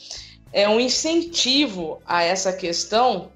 é 0.53 0.69
um 0.69 0.79
incentivo 0.79 1.99
a 2.05 2.23
essa 2.23 2.53
questão 2.53 3.31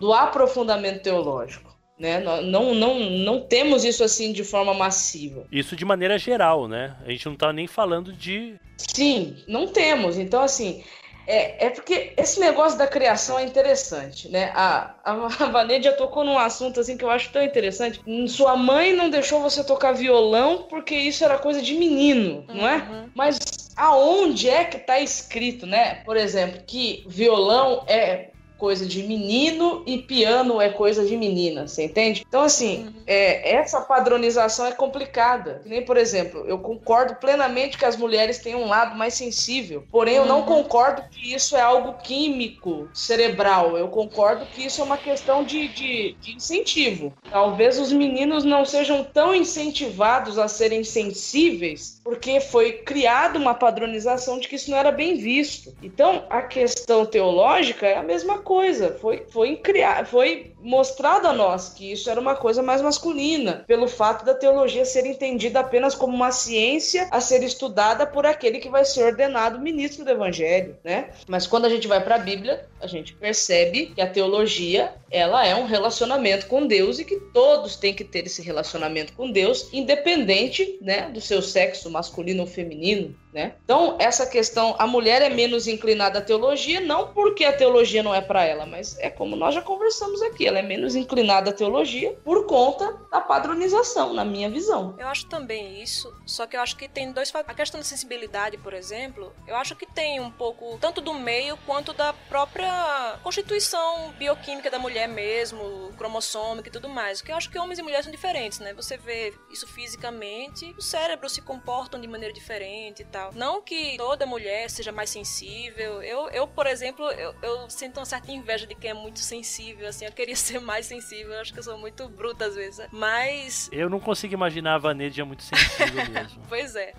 do 0.00 0.12
aprofundamento 0.12 1.02
teológico. 1.02 1.73
Né? 1.98 2.18
Não, 2.20 2.74
não, 2.74 2.98
não 2.98 3.40
temos 3.40 3.84
isso 3.84 4.02
assim 4.02 4.32
de 4.32 4.42
forma 4.42 4.74
massiva. 4.74 5.46
Isso 5.50 5.76
de 5.76 5.84
maneira 5.84 6.18
geral, 6.18 6.66
né? 6.66 6.96
A 7.06 7.10
gente 7.10 7.26
não 7.26 7.34
está 7.34 7.52
nem 7.52 7.66
falando 7.66 8.12
de. 8.12 8.56
Sim, 8.76 9.36
não 9.46 9.68
temos. 9.68 10.18
Então, 10.18 10.42
assim, 10.42 10.82
é, 11.26 11.66
é 11.66 11.70
porque 11.70 12.12
esse 12.16 12.38
negócio 12.38 12.78
da 12.78 12.86
criação 12.86 13.38
é 13.38 13.44
interessante, 13.44 14.28
né? 14.28 14.50
A, 14.54 14.94
a, 15.04 15.12
a 15.12 15.46
Vanedia 15.46 15.92
tocou 15.92 16.24
num 16.24 16.38
assunto 16.38 16.80
assim 16.80 16.96
que 16.96 17.04
eu 17.04 17.10
acho 17.10 17.30
tão 17.30 17.42
interessante. 17.42 18.00
Sua 18.28 18.56
mãe 18.56 18.92
não 18.92 19.08
deixou 19.08 19.40
você 19.40 19.64
tocar 19.64 19.92
violão 19.92 20.66
porque 20.68 20.94
isso 20.94 21.24
era 21.24 21.38
coisa 21.38 21.62
de 21.62 21.74
menino, 21.74 22.44
não 22.48 22.68
é? 22.68 22.76
Uhum. 22.76 23.10
Mas 23.14 23.38
aonde 23.76 24.48
é 24.48 24.64
que 24.64 24.78
tá 24.78 25.00
escrito, 25.00 25.66
né? 25.66 26.02
Por 26.04 26.16
exemplo, 26.16 26.62
que 26.66 27.04
violão 27.06 27.84
é 27.86 28.30
coisa 28.58 28.86
de 28.86 29.02
menino 29.02 29.82
e 29.86 29.98
piano 29.98 30.60
é 30.60 30.68
coisa 30.68 31.04
de 31.04 31.16
menina, 31.16 31.66
você 31.66 31.84
entende? 31.84 32.24
Então, 32.26 32.42
assim, 32.42 32.84
uhum. 32.84 32.92
é, 33.06 33.54
essa 33.54 33.80
padronização 33.80 34.66
é 34.66 34.72
complicada. 34.72 35.62
Nem, 35.64 35.84
por 35.84 35.96
exemplo, 35.96 36.44
eu 36.46 36.58
concordo 36.58 37.16
plenamente 37.16 37.76
que 37.76 37.84
as 37.84 37.96
mulheres 37.96 38.38
têm 38.38 38.54
um 38.54 38.66
lado 38.66 38.96
mais 38.96 39.14
sensível, 39.14 39.84
porém, 39.90 40.16
eu 40.16 40.26
não 40.26 40.40
uhum. 40.40 40.46
concordo 40.46 41.02
que 41.10 41.34
isso 41.34 41.56
é 41.56 41.60
algo 41.60 41.94
químico, 42.02 42.88
cerebral. 42.92 43.76
Eu 43.76 43.88
concordo 43.88 44.46
que 44.46 44.64
isso 44.64 44.80
é 44.80 44.84
uma 44.84 44.96
questão 44.96 45.44
de, 45.44 45.68
de, 45.68 46.16
de 46.20 46.36
incentivo. 46.36 47.12
Talvez 47.30 47.78
os 47.78 47.92
meninos 47.92 48.44
não 48.44 48.64
sejam 48.64 49.02
tão 49.04 49.34
incentivados 49.34 50.38
a 50.38 50.48
serem 50.48 50.84
sensíveis, 50.84 52.00
porque 52.04 52.40
foi 52.40 52.72
criada 52.72 53.38
uma 53.38 53.54
padronização 53.54 54.38
de 54.38 54.48
que 54.48 54.56
isso 54.56 54.70
não 54.70 54.78
era 54.78 54.92
bem 54.92 55.16
visto. 55.16 55.74
Então, 55.82 56.24
a 56.30 56.42
questão 56.42 57.04
teológica 57.04 57.86
é 57.86 57.96
a 57.96 58.02
mesma 58.02 58.38
coisa. 58.44 58.96
Foi, 59.00 59.24
foi, 59.28 59.56
criar, 59.56 60.06
foi 60.06 60.52
mostrado 60.60 61.26
a 61.26 61.32
nós 61.32 61.70
que 61.70 61.90
isso 61.90 62.08
era 62.08 62.20
uma 62.20 62.36
coisa 62.36 62.62
mais 62.62 62.80
masculina, 62.80 63.64
pelo 63.66 63.88
fato 63.88 64.24
da 64.24 64.34
teologia 64.34 64.84
ser 64.84 65.06
entendida 65.06 65.60
apenas 65.60 65.94
como 65.94 66.14
uma 66.14 66.30
ciência 66.30 67.08
a 67.10 67.20
ser 67.20 67.42
estudada 67.42 68.06
por 68.06 68.26
aquele 68.26 68.58
que 68.58 68.68
vai 68.68 68.84
ser 68.84 69.04
ordenado 69.04 69.60
ministro 69.60 70.04
do 70.04 70.10
evangelho, 70.10 70.76
né? 70.84 71.10
Mas 71.26 71.46
quando 71.46 71.64
a 71.64 71.68
gente 71.68 71.88
vai 71.88 72.02
para 72.02 72.16
a 72.16 72.18
Bíblia, 72.18 72.66
a 72.80 72.86
gente 72.86 73.14
percebe 73.14 73.86
que 73.86 74.00
a 74.00 74.08
teologia, 74.08 74.94
ela 75.14 75.46
é 75.46 75.54
um 75.54 75.64
relacionamento 75.64 76.46
com 76.48 76.66
Deus 76.66 76.98
e 76.98 77.04
que 77.04 77.20
todos 77.32 77.76
têm 77.76 77.94
que 77.94 78.02
ter 78.02 78.26
esse 78.26 78.42
relacionamento 78.42 79.12
com 79.12 79.30
Deus, 79.30 79.72
independente, 79.72 80.76
né, 80.82 81.08
do 81.08 81.20
seu 81.20 81.40
sexo 81.40 81.88
masculino 81.88 82.42
ou 82.42 82.48
feminino, 82.48 83.14
né? 83.32 83.54
Então, 83.64 83.96
essa 84.00 84.26
questão, 84.26 84.74
a 84.76 84.86
mulher 84.86 85.22
é 85.22 85.28
menos 85.28 85.68
inclinada 85.68 86.18
à 86.18 86.22
teologia, 86.22 86.80
não 86.80 87.12
porque 87.14 87.44
a 87.44 87.52
teologia 87.52 88.02
não 88.02 88.12
é 88.12 88.20
para 88.20 88.44
ela, 88.44 88.66
mas 88.66 88.98
é 88.98 89.08
como 89.08 89.36
nós 89.36 89.54
já 89.54 89.62
conversamos 89.62 90.20
aqui, 90.22 90.48
ela 90.48 90.58
é 90.58 90.62
menos 90.62 90.96
inclinada 90.96 91.50
à 91.50 91.52
teologia 91.52 92.16
por 92.24 92.46
conta 92.46 92.96
da 93.10 93.20
padronização, 93.20 94.12
na 94.12 94.24
minha 94.24 94.50
visão. 94.50 94.96
Eu 94.98 95.06
acho 95.06 95.26
também 95.26 95.80
isso, 95.80 96.12
só 96.26 96.44
que 96.46 96.56
eu 96.56 96.60
acho 96.60 96.76
que 96.76 96.88
tem 96.88 97.12
dois 97.12 97.30
fatores. 97.30 97.54
A 97.54 97.54
questão 97.54 97.78
da 97.78 97.84
sensibilidade, 97.84 98.58
por 98.58 98.72
exemplo, 98.72 99.32
eu 99.46 99.54
acho 99.54 99.76
que 99.76 99.86
tem 99.86 100.18
um 100.18 100.30
pouco, 100.30 100.76
tanto 100.80 101.00
do 101.00 101.14
meio 101.14 101.56
quanto 101.66 101.92
da 101.92 102.12
própria 102.12 103.18
constituição 103.22 104.12
bioquímica 104.18 104.70
da 104.70 104.78
mulher 104.78 105.03
mesmo, 105.06 105.92
cromossômica 105.96 106.68
e 106.68 106.72
tudo 106.72 106.88
mais. 106.88 107.18
Porque 107.18 107.32
eu 107.32 107.36
acho 107.36 107.50
que 107.50 107.58
homens 107.58 107.78
e 107.78 107.82
mulheres 107.82 108.04
são 108.04 108.12
diferentes, 108.12 108.58
né? 108.58 108.72
Você 108.74 108.96
vê 108.96 109.34
isso 109.50 109.66
fisicamente, 109.66 110.74
os 110.78 110.86
cérebros 110.86 111.32
se 111.32 111.42
comportam 111.42 112.00
de 112.00 112.06
maneira 112.06 112.32
diferente 112.32 113.02
e 113.02 113.04
tal 113.04 113.24
tal. 113.24 113.32
Não 113.34 113.62
que 113.62 113.96
toda 113.96 114.26
mulher 114.26 114.68
seja 114.68 114.90
mais 114.90 115.10
sensível. 115.10 116.02
Eu, 116.02 116.28
eu 116.30 116.46
por 116.46 116.66
exemplo, 116.66 117.10
eu, 117.12 117.34
eu 117.42 117.70
sinto 117.70 117.98
uma 117.98 118.04
certa 118.04 118.32
inveja 118.32 118.66
de 118.66 118.74
quem 118.74 118.90
é 118.90 118.94
muito 118.94 119.20
sensível, 119.20 119.88
assim. 119.88 120.04
Eu 120.04 120.12
queria 120.12 120.34
ser 120.36 120.60
mais 120.60 120.86
sensível. 120.86 121.32
Eu 121.32 121.40
acho 121.40 121.52
que 121.52 121.58
eu 121.58 121.62
sou 121.62 121.78
muito 121.78 122.08
bruta 122.08 122.46
às 122.46 122.54
vezes. 122.54 122.86
Mas. 122.90 123.68
Eu 123.72 123.88
não 123.88 124.00
consigo 124.00 124.34
imaginar 124.34 124.74
a 124.74 124.78
Vanedia 124.78 125.24
muito 125.24 125.42
sensível 125.42 126.04
mesmo. 126.10 126.42
pois 126.48 126.74
é. 126.74 126.92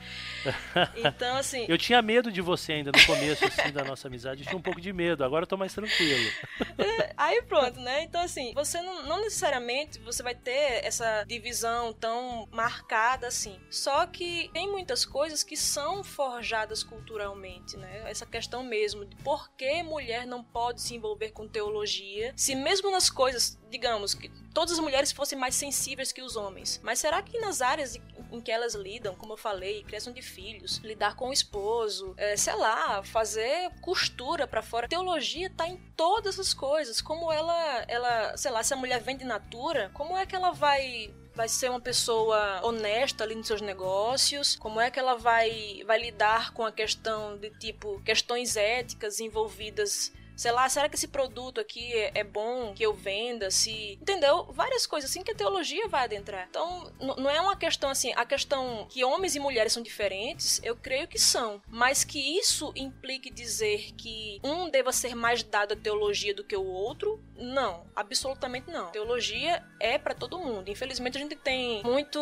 Então, 0.96 1.38
assim. 1.38 1.66
eu 1.70 1.78
tinha 1.78 2.02
medo 2.02 2.32
de 2.32 2.42
você 2.42 2.74
ainda 2.74 2.92
no 2.92 3.06
começo, 3.06 3.46
assim, 3.46 3.72
da 3.72 3.84
nossa 3.84 4.08
amizade. 4.08 4.42
Eu 4.42 4.48
tinha 4.48 4.58
um 4.58 4.62
pouco 4.62 4.80
de 4.80 4.94
medo. 4.94 5.24
Agora 5.24 5.44
eu 5.44 5.48
tô 5.48 5.58
mais 5.58 5.74
tranquilo. 5.74 6.32
É, 6.78 7.14
aí 7.18 7.42
pronto, 7.42 7.80
né? 7.80 7.95
Então, 8.04 8.22
assim, 8.22 8.54
você 8.54 8.82
não, 8.82 9.04
não 9.04 9.22
necessariamente 9.22 10.00
você 10.00 10.24
vai 10.24 10.36
ter 10.36 10.86
essa 10.86 11.24
divisão 11.24 11.94
tão 11.94 12.48
marcada 12.52 13.28
assim. 13.28 13.60
Só 13.70 14.06
que 14.06 14.50
tem 14.54 14.70
muitas 14.70 15.06
coisas 15.06 15.44
que 15.44 15.58
são 15.58 16.04
forjadas 16.04 16.84
culturalmente, 16.84 17.78
né? 17.78 18.10
Essa 18.10 18.26
questão 18.26 18.64
mesmo 18.64 19.06
de 19.06 19.16
por 19.18 19.52
que 19.52 19.84
mulher 19.84 20.26
não 20.26 20.44
pode 20.44 20.82
se 20.82 20.96
envolver 20.96 21.32
com 21.32 21.48
teologia, 21.48 22.34
se 22.36 22.56
mesmo 22.56 22.92
nas 22.92 23.10
coisas, 23.10 23.60
digamos, 23.70 24.14
que 24.14 24.30
todas 24.54 24.74
as 24.74 24.80
mulheres 24.80 25.12
fossem 25.12 25.38
mais 25.38 25.56
sensíveis 25.56 26.12
que 26.12 26.22
os 26.22 26.36
homens. 26.36 26.80
Mas 26.84 27.00
será 27.00 27.22
que 27.22 27.40
nas 27.40 27.62
áreas 27.62 28.00
em 28.32 28.42
que 28.42 28.52
elas 28.52 28.74
lidam, 28.74 29.16
como 29.16 29.34
eu 29.34 29.38
falei, 29.38 29.84
criação 29.84 30.14
de 30.14 30.22
filhos, 30.22 30.78
lidar 30.78 31.16
com 31.16 31.30
o 31.30 31.34
esposo, 31.34 32.14
é, 32.18 32.36
sei 32.36 32.56
lá, 32.56 33.04
fazer 33.04 33.72
costura 33.82 34.48
para 34.48 34.62
fora, 34.62 34.88
teologia 34.88 35.50
tá 35.50 35.68
em 35.68 35.78
todas 35.96 36.40
as 36.40 36.54
coisas. 36.54 37.02
Como 37.02 37.32
ela, 37.32 37.86
ela, 37.88 38.38
sei 38.38 38.52
lá, 38.52 38.64
se 38.64 38.74
a 38.74 38.78
mulher 38.78 39.02
vem 39.02 39.18
de 39.18 39.26
natura, 39.26 39.92
como 39.94 40.18
é 40.18 40.26
que 40.26 40.36
ela 40.36 40.52
vai 40.52 41.14
vai 41.36 41.50
ser 41.50 41.70
uma 41.70 41.82
pessoa 41.82 42.62
honesta 42.64 43.26
ali 43.26 43.36
nos 43.36 43.48
seus 43.48 43.60
negócios? 43.60 44.56
Como 44.56 44.80
é 44.80 44.90
que 44.90 44.98
ela 44.98 45.16
vai, 45.16 45.84
vai 45.86 46.00
lidar 46.00 46.54
com 46.54 46.66
a 46.66 46.72
questão 46.72 47.38
de 47.38 47.50
tipo 47.50 48.02
questões 48.04 48.56
éticas 48.56 49.20
envolvidas 49.20 50.14
sei 50.36 50.52
lá, 50.52 50.68
será 50.70 50.90
que 50.90 50.96
esse 50.96 51.08
produto 51.08 51.62
aqui 51.62 51.94
é, 52.14 52.24
bom 52.24 52.74
que 52.74 52.84
eu 52.84 52.94
venda? 52.94 53.50
Se. 53.50 53.98
Entendeu? 54.02 54.46
Várias 54.52 54.86
coisas 54.86 55.10
assim 55.10 55.24
que 55.24 55.32
a 55.32 55.36
teologia 55.36 55.88
vai 55.88 56.04
adentrar. 56.04 56.48
Então, 56.50 56.92
não 57.00 57.30
é 57.30 57.40
uma 57.40 57.56
questão 57.56 57.90
assim, 57.90 58.12
a 58.16 58.26
questão 58.26 58.86
que 58.90 59.04
homens 59.04 59.36
e 59.36 59.40
mulheres 59.40 59.74
são 59.74 59.82
diferentes, 59.82 60.60
eu 60.64 60.76
creio 60.76 61.08
que 61.08 61.20
são. 61.20 61.62
Mas 61.68 62.04
que 62.04 62.38
isso 62.38 62.72
implique 62.76 63.30
dizer 63.30 63.94
que 63.98 64.40
um 64.44 64.70
deva 64.70 64.92
ser 64.92 65.16
mais 65.16 65.44
dado 65.44 65.74
à 65.74 65.76
teologia 65.76 66.34
do 66.34 66.44
que 66.44 66.56
o 66.56 66.66
outro, 66.66 67.24
não. 67.36 67.86
Absolutamente 67.96 68.70
não. 68.70 68.92
Teologia 68.92 69.64
é 69.80 69.98
para 69.98 70.14
todo 70.14 70.40
mundo. 70.40 70.70
Infelizmente, 70.70 71.18
a 71.18 71.22
gente 71.22 71.36
tem 71.36 71.84
muito 71.84 72.20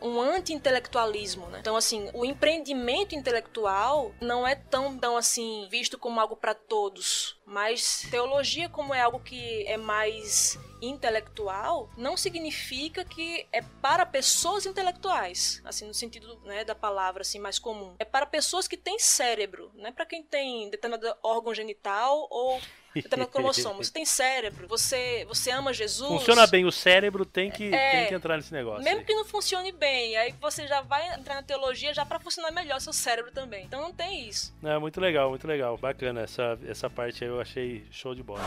um 0.00 0.20
anti-intelectualismo, 0.20 1.46
né? 1.48 1.58
Então, 1.60 1.76
assim, 1.76 2.10
o 2.12 2.24
empreendimento 2.24 3.14
intelectual 3.14 4.14
não 4.20 4.46
é 4.46 4.54
tão, 4.54 4.98
tão 4.98 5.16
assim, 5.16 5.68
visto 5.70 5.98
como 5.98 6.20
algo 6.20 6.36
para 6.36 6.54
todos 6.54 7.36
mas 7.46 8.06
teologia, 8.10 8.68
como 8.68 8.92
é 8.92 9.00
algo 9.00 9.20
que 9.20 9.64
é 9.66 9.76
mais 9.76 10.58
intelectual, 10.82 11.88
não 11.96 12.16
significa 12.16 13.04
que 13.04 13.46
é 13.52 13.62
para 13.80 14.04
pessoas 14.04 14.66
intelectuais, 14.66 15.62
assim 15.64 15.86
no 15.86 15.94
sentido 15.94 16.38
né, 16.44 16.64
da 16.64 16.74
palavra 16.74 17.22
assim 17.22 17.38
mais 17.38 17.58
comum. 17.58 17.94
É 17.98 18.04
para 18.04 18.26
pessoas 18.26 18.66
que 18.66 18.76
têm 18.76 18.98
cérebro, 18.98 19.70
não 19.74 19.86
é 19.86 19.92
para 19.92 20.04
quem 20.04 20.22
tem 20.22 20.68
determinado 20.68 21.16
órgão 21.22 21.54
genital 21.54 22.26
ou 22.30 22.60
determinado 23.02 23.32
cromossomo. 23.32 23.82
Você 23.82 23.92
tem 23.92 24.04
cérebro, 24.04 24.66
você, 24.68 25.24
você 25.28 25.50
ama 25.50 25.72
Jesus. 25.72 26.08
Funciona 26.08 26.46
bem 26.46 26.64
o 26.64 26.72
cérebro, 26.72 27.24
tem 27.24 27.50
que, 27.50 27.72
é, 27.72 27.90
tem 27.90 28.08
que 28.08 28.14
entrar 28.14 28.36
nesse 28.36 28.52
negócio. 28.52 28.82
Mesmo 28.82 29.00
aí. 29.00 29.04
que 29.04 29.14
não 29.14 29.24
funcione 29.24 29.72
bem, 29.72 30.16
aí 30.16 30.34
você 30.40 30.66
já 30.66 30.80
vai 30.80 31.14
entrar 31.14 31.36
na 31.36 31.42
teologia 31.42 31.92
já 31.92 32.04
para 32.04 32.18
funcionar 32.18 32.50
melhor 32.50 32.80
seu 32.80 32.92
cérebro 32.92 33.30
também. 33.32 33.64
Então 33.64 33.80
não 33.80 33.92
tem 33.92 34.28
isso. 34.28 34.54
É 34.62 34.78
muito 34.78 35.00
legal, 35.00 35.30
muito 35.30 35.46
legal. 35.46 35.76
Bacana 35.76 36.22
essa, 36.22 36.58
essa 36.66 36.88
parte 36.88 37.24
aí 37.24 37.30
eu 37.30 37.40
achei 37.40 37.86
show 37.90 38.14
de 38.14 38.22
bola. 38.22 38.40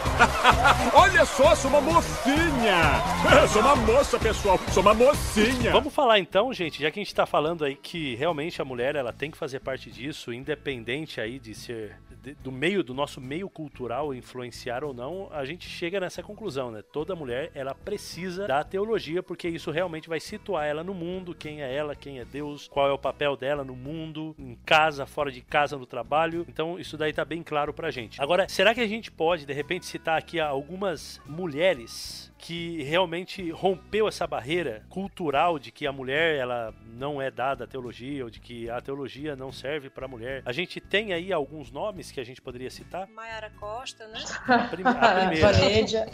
Olha 0.94 1.26
só, 1.26 1.56
sou 1.56 1.70
uma 1.70 1.82
mocinha! 1.82 3.02
sou 3.52 3.62
uma 3.62 3.76
moça, 3.76 4.20
pessoal, 4.20 4.60
sou 4.72 4.82
uma 4.82 4.94
mocinha! 4.94 5.72
Vamos 5.72 5.94
falar 5.94 6.20
então, 6.20 6.54
gente, 6.54 6.82
já 6.82 6.92
que 6.92 7.00
a 7.00 7.04
gente 7.04 7.16
tá 7.16 7.26
falando 7.26 7.66
aí 7.66 7.76
que 7.76 8.16
realmente 8.16 8.62
a 8.62 8.66
mulher 8.66 8.96
ela 8.96 9.14
tem 9.14 9.32
que 9.32 9.38
fazer 9.38 9.60
parte 9.60 9.92
disso, 9.92 10.34
independente 10.34 11.22
aí 11.22 11.40
de 11.40 11.54
ser 11.54 11.96
do 12.36 12.52
meio 12.52 12.84
do 12.84 12.94
nosso 12.94 13.20
meio 13.22 13.50
cultural 13.50 14.13
influenciar 14.13 14.84
ou 14.84 14.94
não, 14.94 15.30
a 15.32 15.46
gente 15.46 15.68
chega 15.68 16.00
nessa 16.00 16.22
conclusão, 16.22 16.72
né? 16.72 16.82
Toda 16.82 17.15
mulher 17.15 17.52
ela 17.54 17.74
precisa 17.74 18.48
da 18.48 18.63
teologia 18.63 19.22
porque 19.22 19.48
isso 19.48 19.72
realmente 19.72 20.10
vai 20.10 20.20
situar 20.20 20.65
ela 20.65 20.84
no 20.84 20.94
mundo, 20.94 21.36
quem 21.36 21.62
é 21.62 21.74
ela, 21.74 21.96
quem 21.96 22.20
é 22.20 22.26
Deus, 22.26 22.68
qual 22.68 22.88
é 22.88 22.92
o 22.92 22.98
papel 22.98 23.36
dela 23.36 23.63
no 23.63 23.76
mundo, 23.76 24.36
em 24.38 24.56
casa, 24.65 25.06
fora 25.06 25.32
de 25.32 25.42
casa, 25.42 25.78
no 25.78 25.86
trabalho. 25.86 26.46
Então 26.48 26.80
isso 26.80 26.98
daí 26.98 27.13
tá 27.13 27.26
bem 27.26 27.44
claro 27.44 27.74
pra 27.74 27.92
gente. 27.92 28.22
Agora, 28.22 28.48
será 28.48 28.74
que 28.74 28.82
a 28.82 28.88
gente 28.88 29.12
pode 29.12 29.46
de 29.46 29.54
repente 29.54 29.86
citar 29.86 30.18
aqui 30.18 30.39
algumas 30.39 31.22
mulheres 31.26 32.29
que 32.39 32.82
realmente 32.84 33.52
rompeu 33.52 34.08
essa 34.08 34.25
barreira 34.25 34.84
cultural 34.89 35.60
de 35.60 35.71
que 35.71 35.86
a 35.86 35.91
mulher 35.91 36.38
ela 36.38 36.73
não 36.86 37.21
é 37.21 37.30
dada 37.30 37.65
a 37.65 37.67
teologia 37.67 38.23
ou 38.23 38.30
de 38.30 38.39
que 38.39 38.69
a 38.69 38.80
teologia 38.82 39.36
não 39.36 39.52
serve 39.52 39.89
para 39.89 40.06
a 40.06 40.08
mulher. 40.08 40.41
A 40.45 40.54
gente 40.54 40.80
tem 40.80 41.13
aí 41.13 41.32
alguns 41.34 41.69
nomes 41.69 42.12
que 42.12 42.19
a 42.19 42.23
gente 42.23 42.41
poderia 42.41 42.69
citar. 42.69 43.08
Mayara 43.10 43.52
Costa, 43.60 44.08
né? 44.08 44.23
A, 44.47 44.60
prim 44.69 44.84
a 44.86 44.93
primeira. 45.28 46.08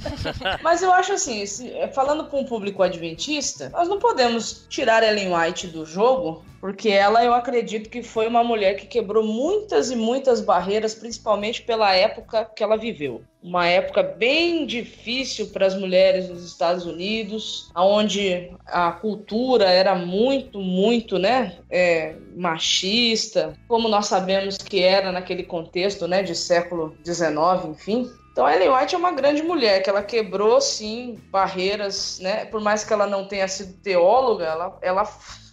Mas 0.64 0.82
eu 0.82 0.92
acho 0.92 1.14
assim, 1.14 1.46
se, 1.46 1.72
falando 1.94 2.26
para 2.26 2.40
um 2.40 2.46
público 2.46 2.82
adventista, 2.82 3.70
nós 3.70 3.88
não 3.88 4.00
podemos 4.00 4.66
tirar 4.68 5.04
Ellen 5.04 5.34
White 5.34 5.68
do 5.68 5.86
jogo 5.86 6.44
porque 6.66 6.90
ela 6.90 7.24
eu 7.24 7.32
acredito 7.32 7.92
que 7.92 8.02
foi 8.02 8.26
uma 8.26 8.44
mulher 8.44 8.74
que 8.74 8.88
quebrou 8.88 9.24
muitas 9.24 9.92
e 9.92 9.96
muitas 9.96 10.42
barreiras, 10.42 10.96
principalmente 10.96 11.62
pela 11.62 11.94
época 11.94 12.44
que 12.44 12.64
ela 12.64 12.76
viveu. 12.76 13.22
Uma 13.40 13.68
época 13.68 14.02
bem 14.02 14.66
difícil 14.66 15.46
para 15.50 15.68
as 15.68 15.78
mulheres 15.78 16.28
nos 16.28 16.44
Estados 16.44 16.88
Unidos, 16.88 17.70
onde 17.76 18.52
a 18.66 18.92
cultura 18.94 19.66
era 19.66 19.94
muito, 19.94 20.60
muito, 20.60 21.20
né, 21.20 21.56
é, 21.70 22.16
machista, 22.36 23.54
como 23.68 23.88
nós 23.88 24.08
sabemos 24.08 24.58
que 24.58 24.82
era 24.82 25.12
naquele 25.12 25.44
contexto, 25.44 26.08
né, 26.08 26.24
de 26.24 26.34
século 26.34 26.98
XIX, 27.06 27.70
enfim. 27.70 28.10
Então, 28.32 28.50
Ellen 28.50 28.72
White 28.72 28.96
é 28.96 28.98
uma 28.98 29.12
grande 29.12 29.44
mulher, 29.44 29.84
que 29.84 29.90
ela 29.90 30.02
quebrou, 30.02 30.60
sim, 30.60 31.18
barreiras, 31.30 32.20
né? 32.20 32.44
Por 32.44 32.60
mais 32.60 32.84
que 32.84 32.92
ela 32.92 33.08
não 33.08 33.26
tenha 33.30 33.48
sido 33.48 33.80
teóloga, 33.82 34.44
ela, 34.44 34.78
ela 34.82 35.06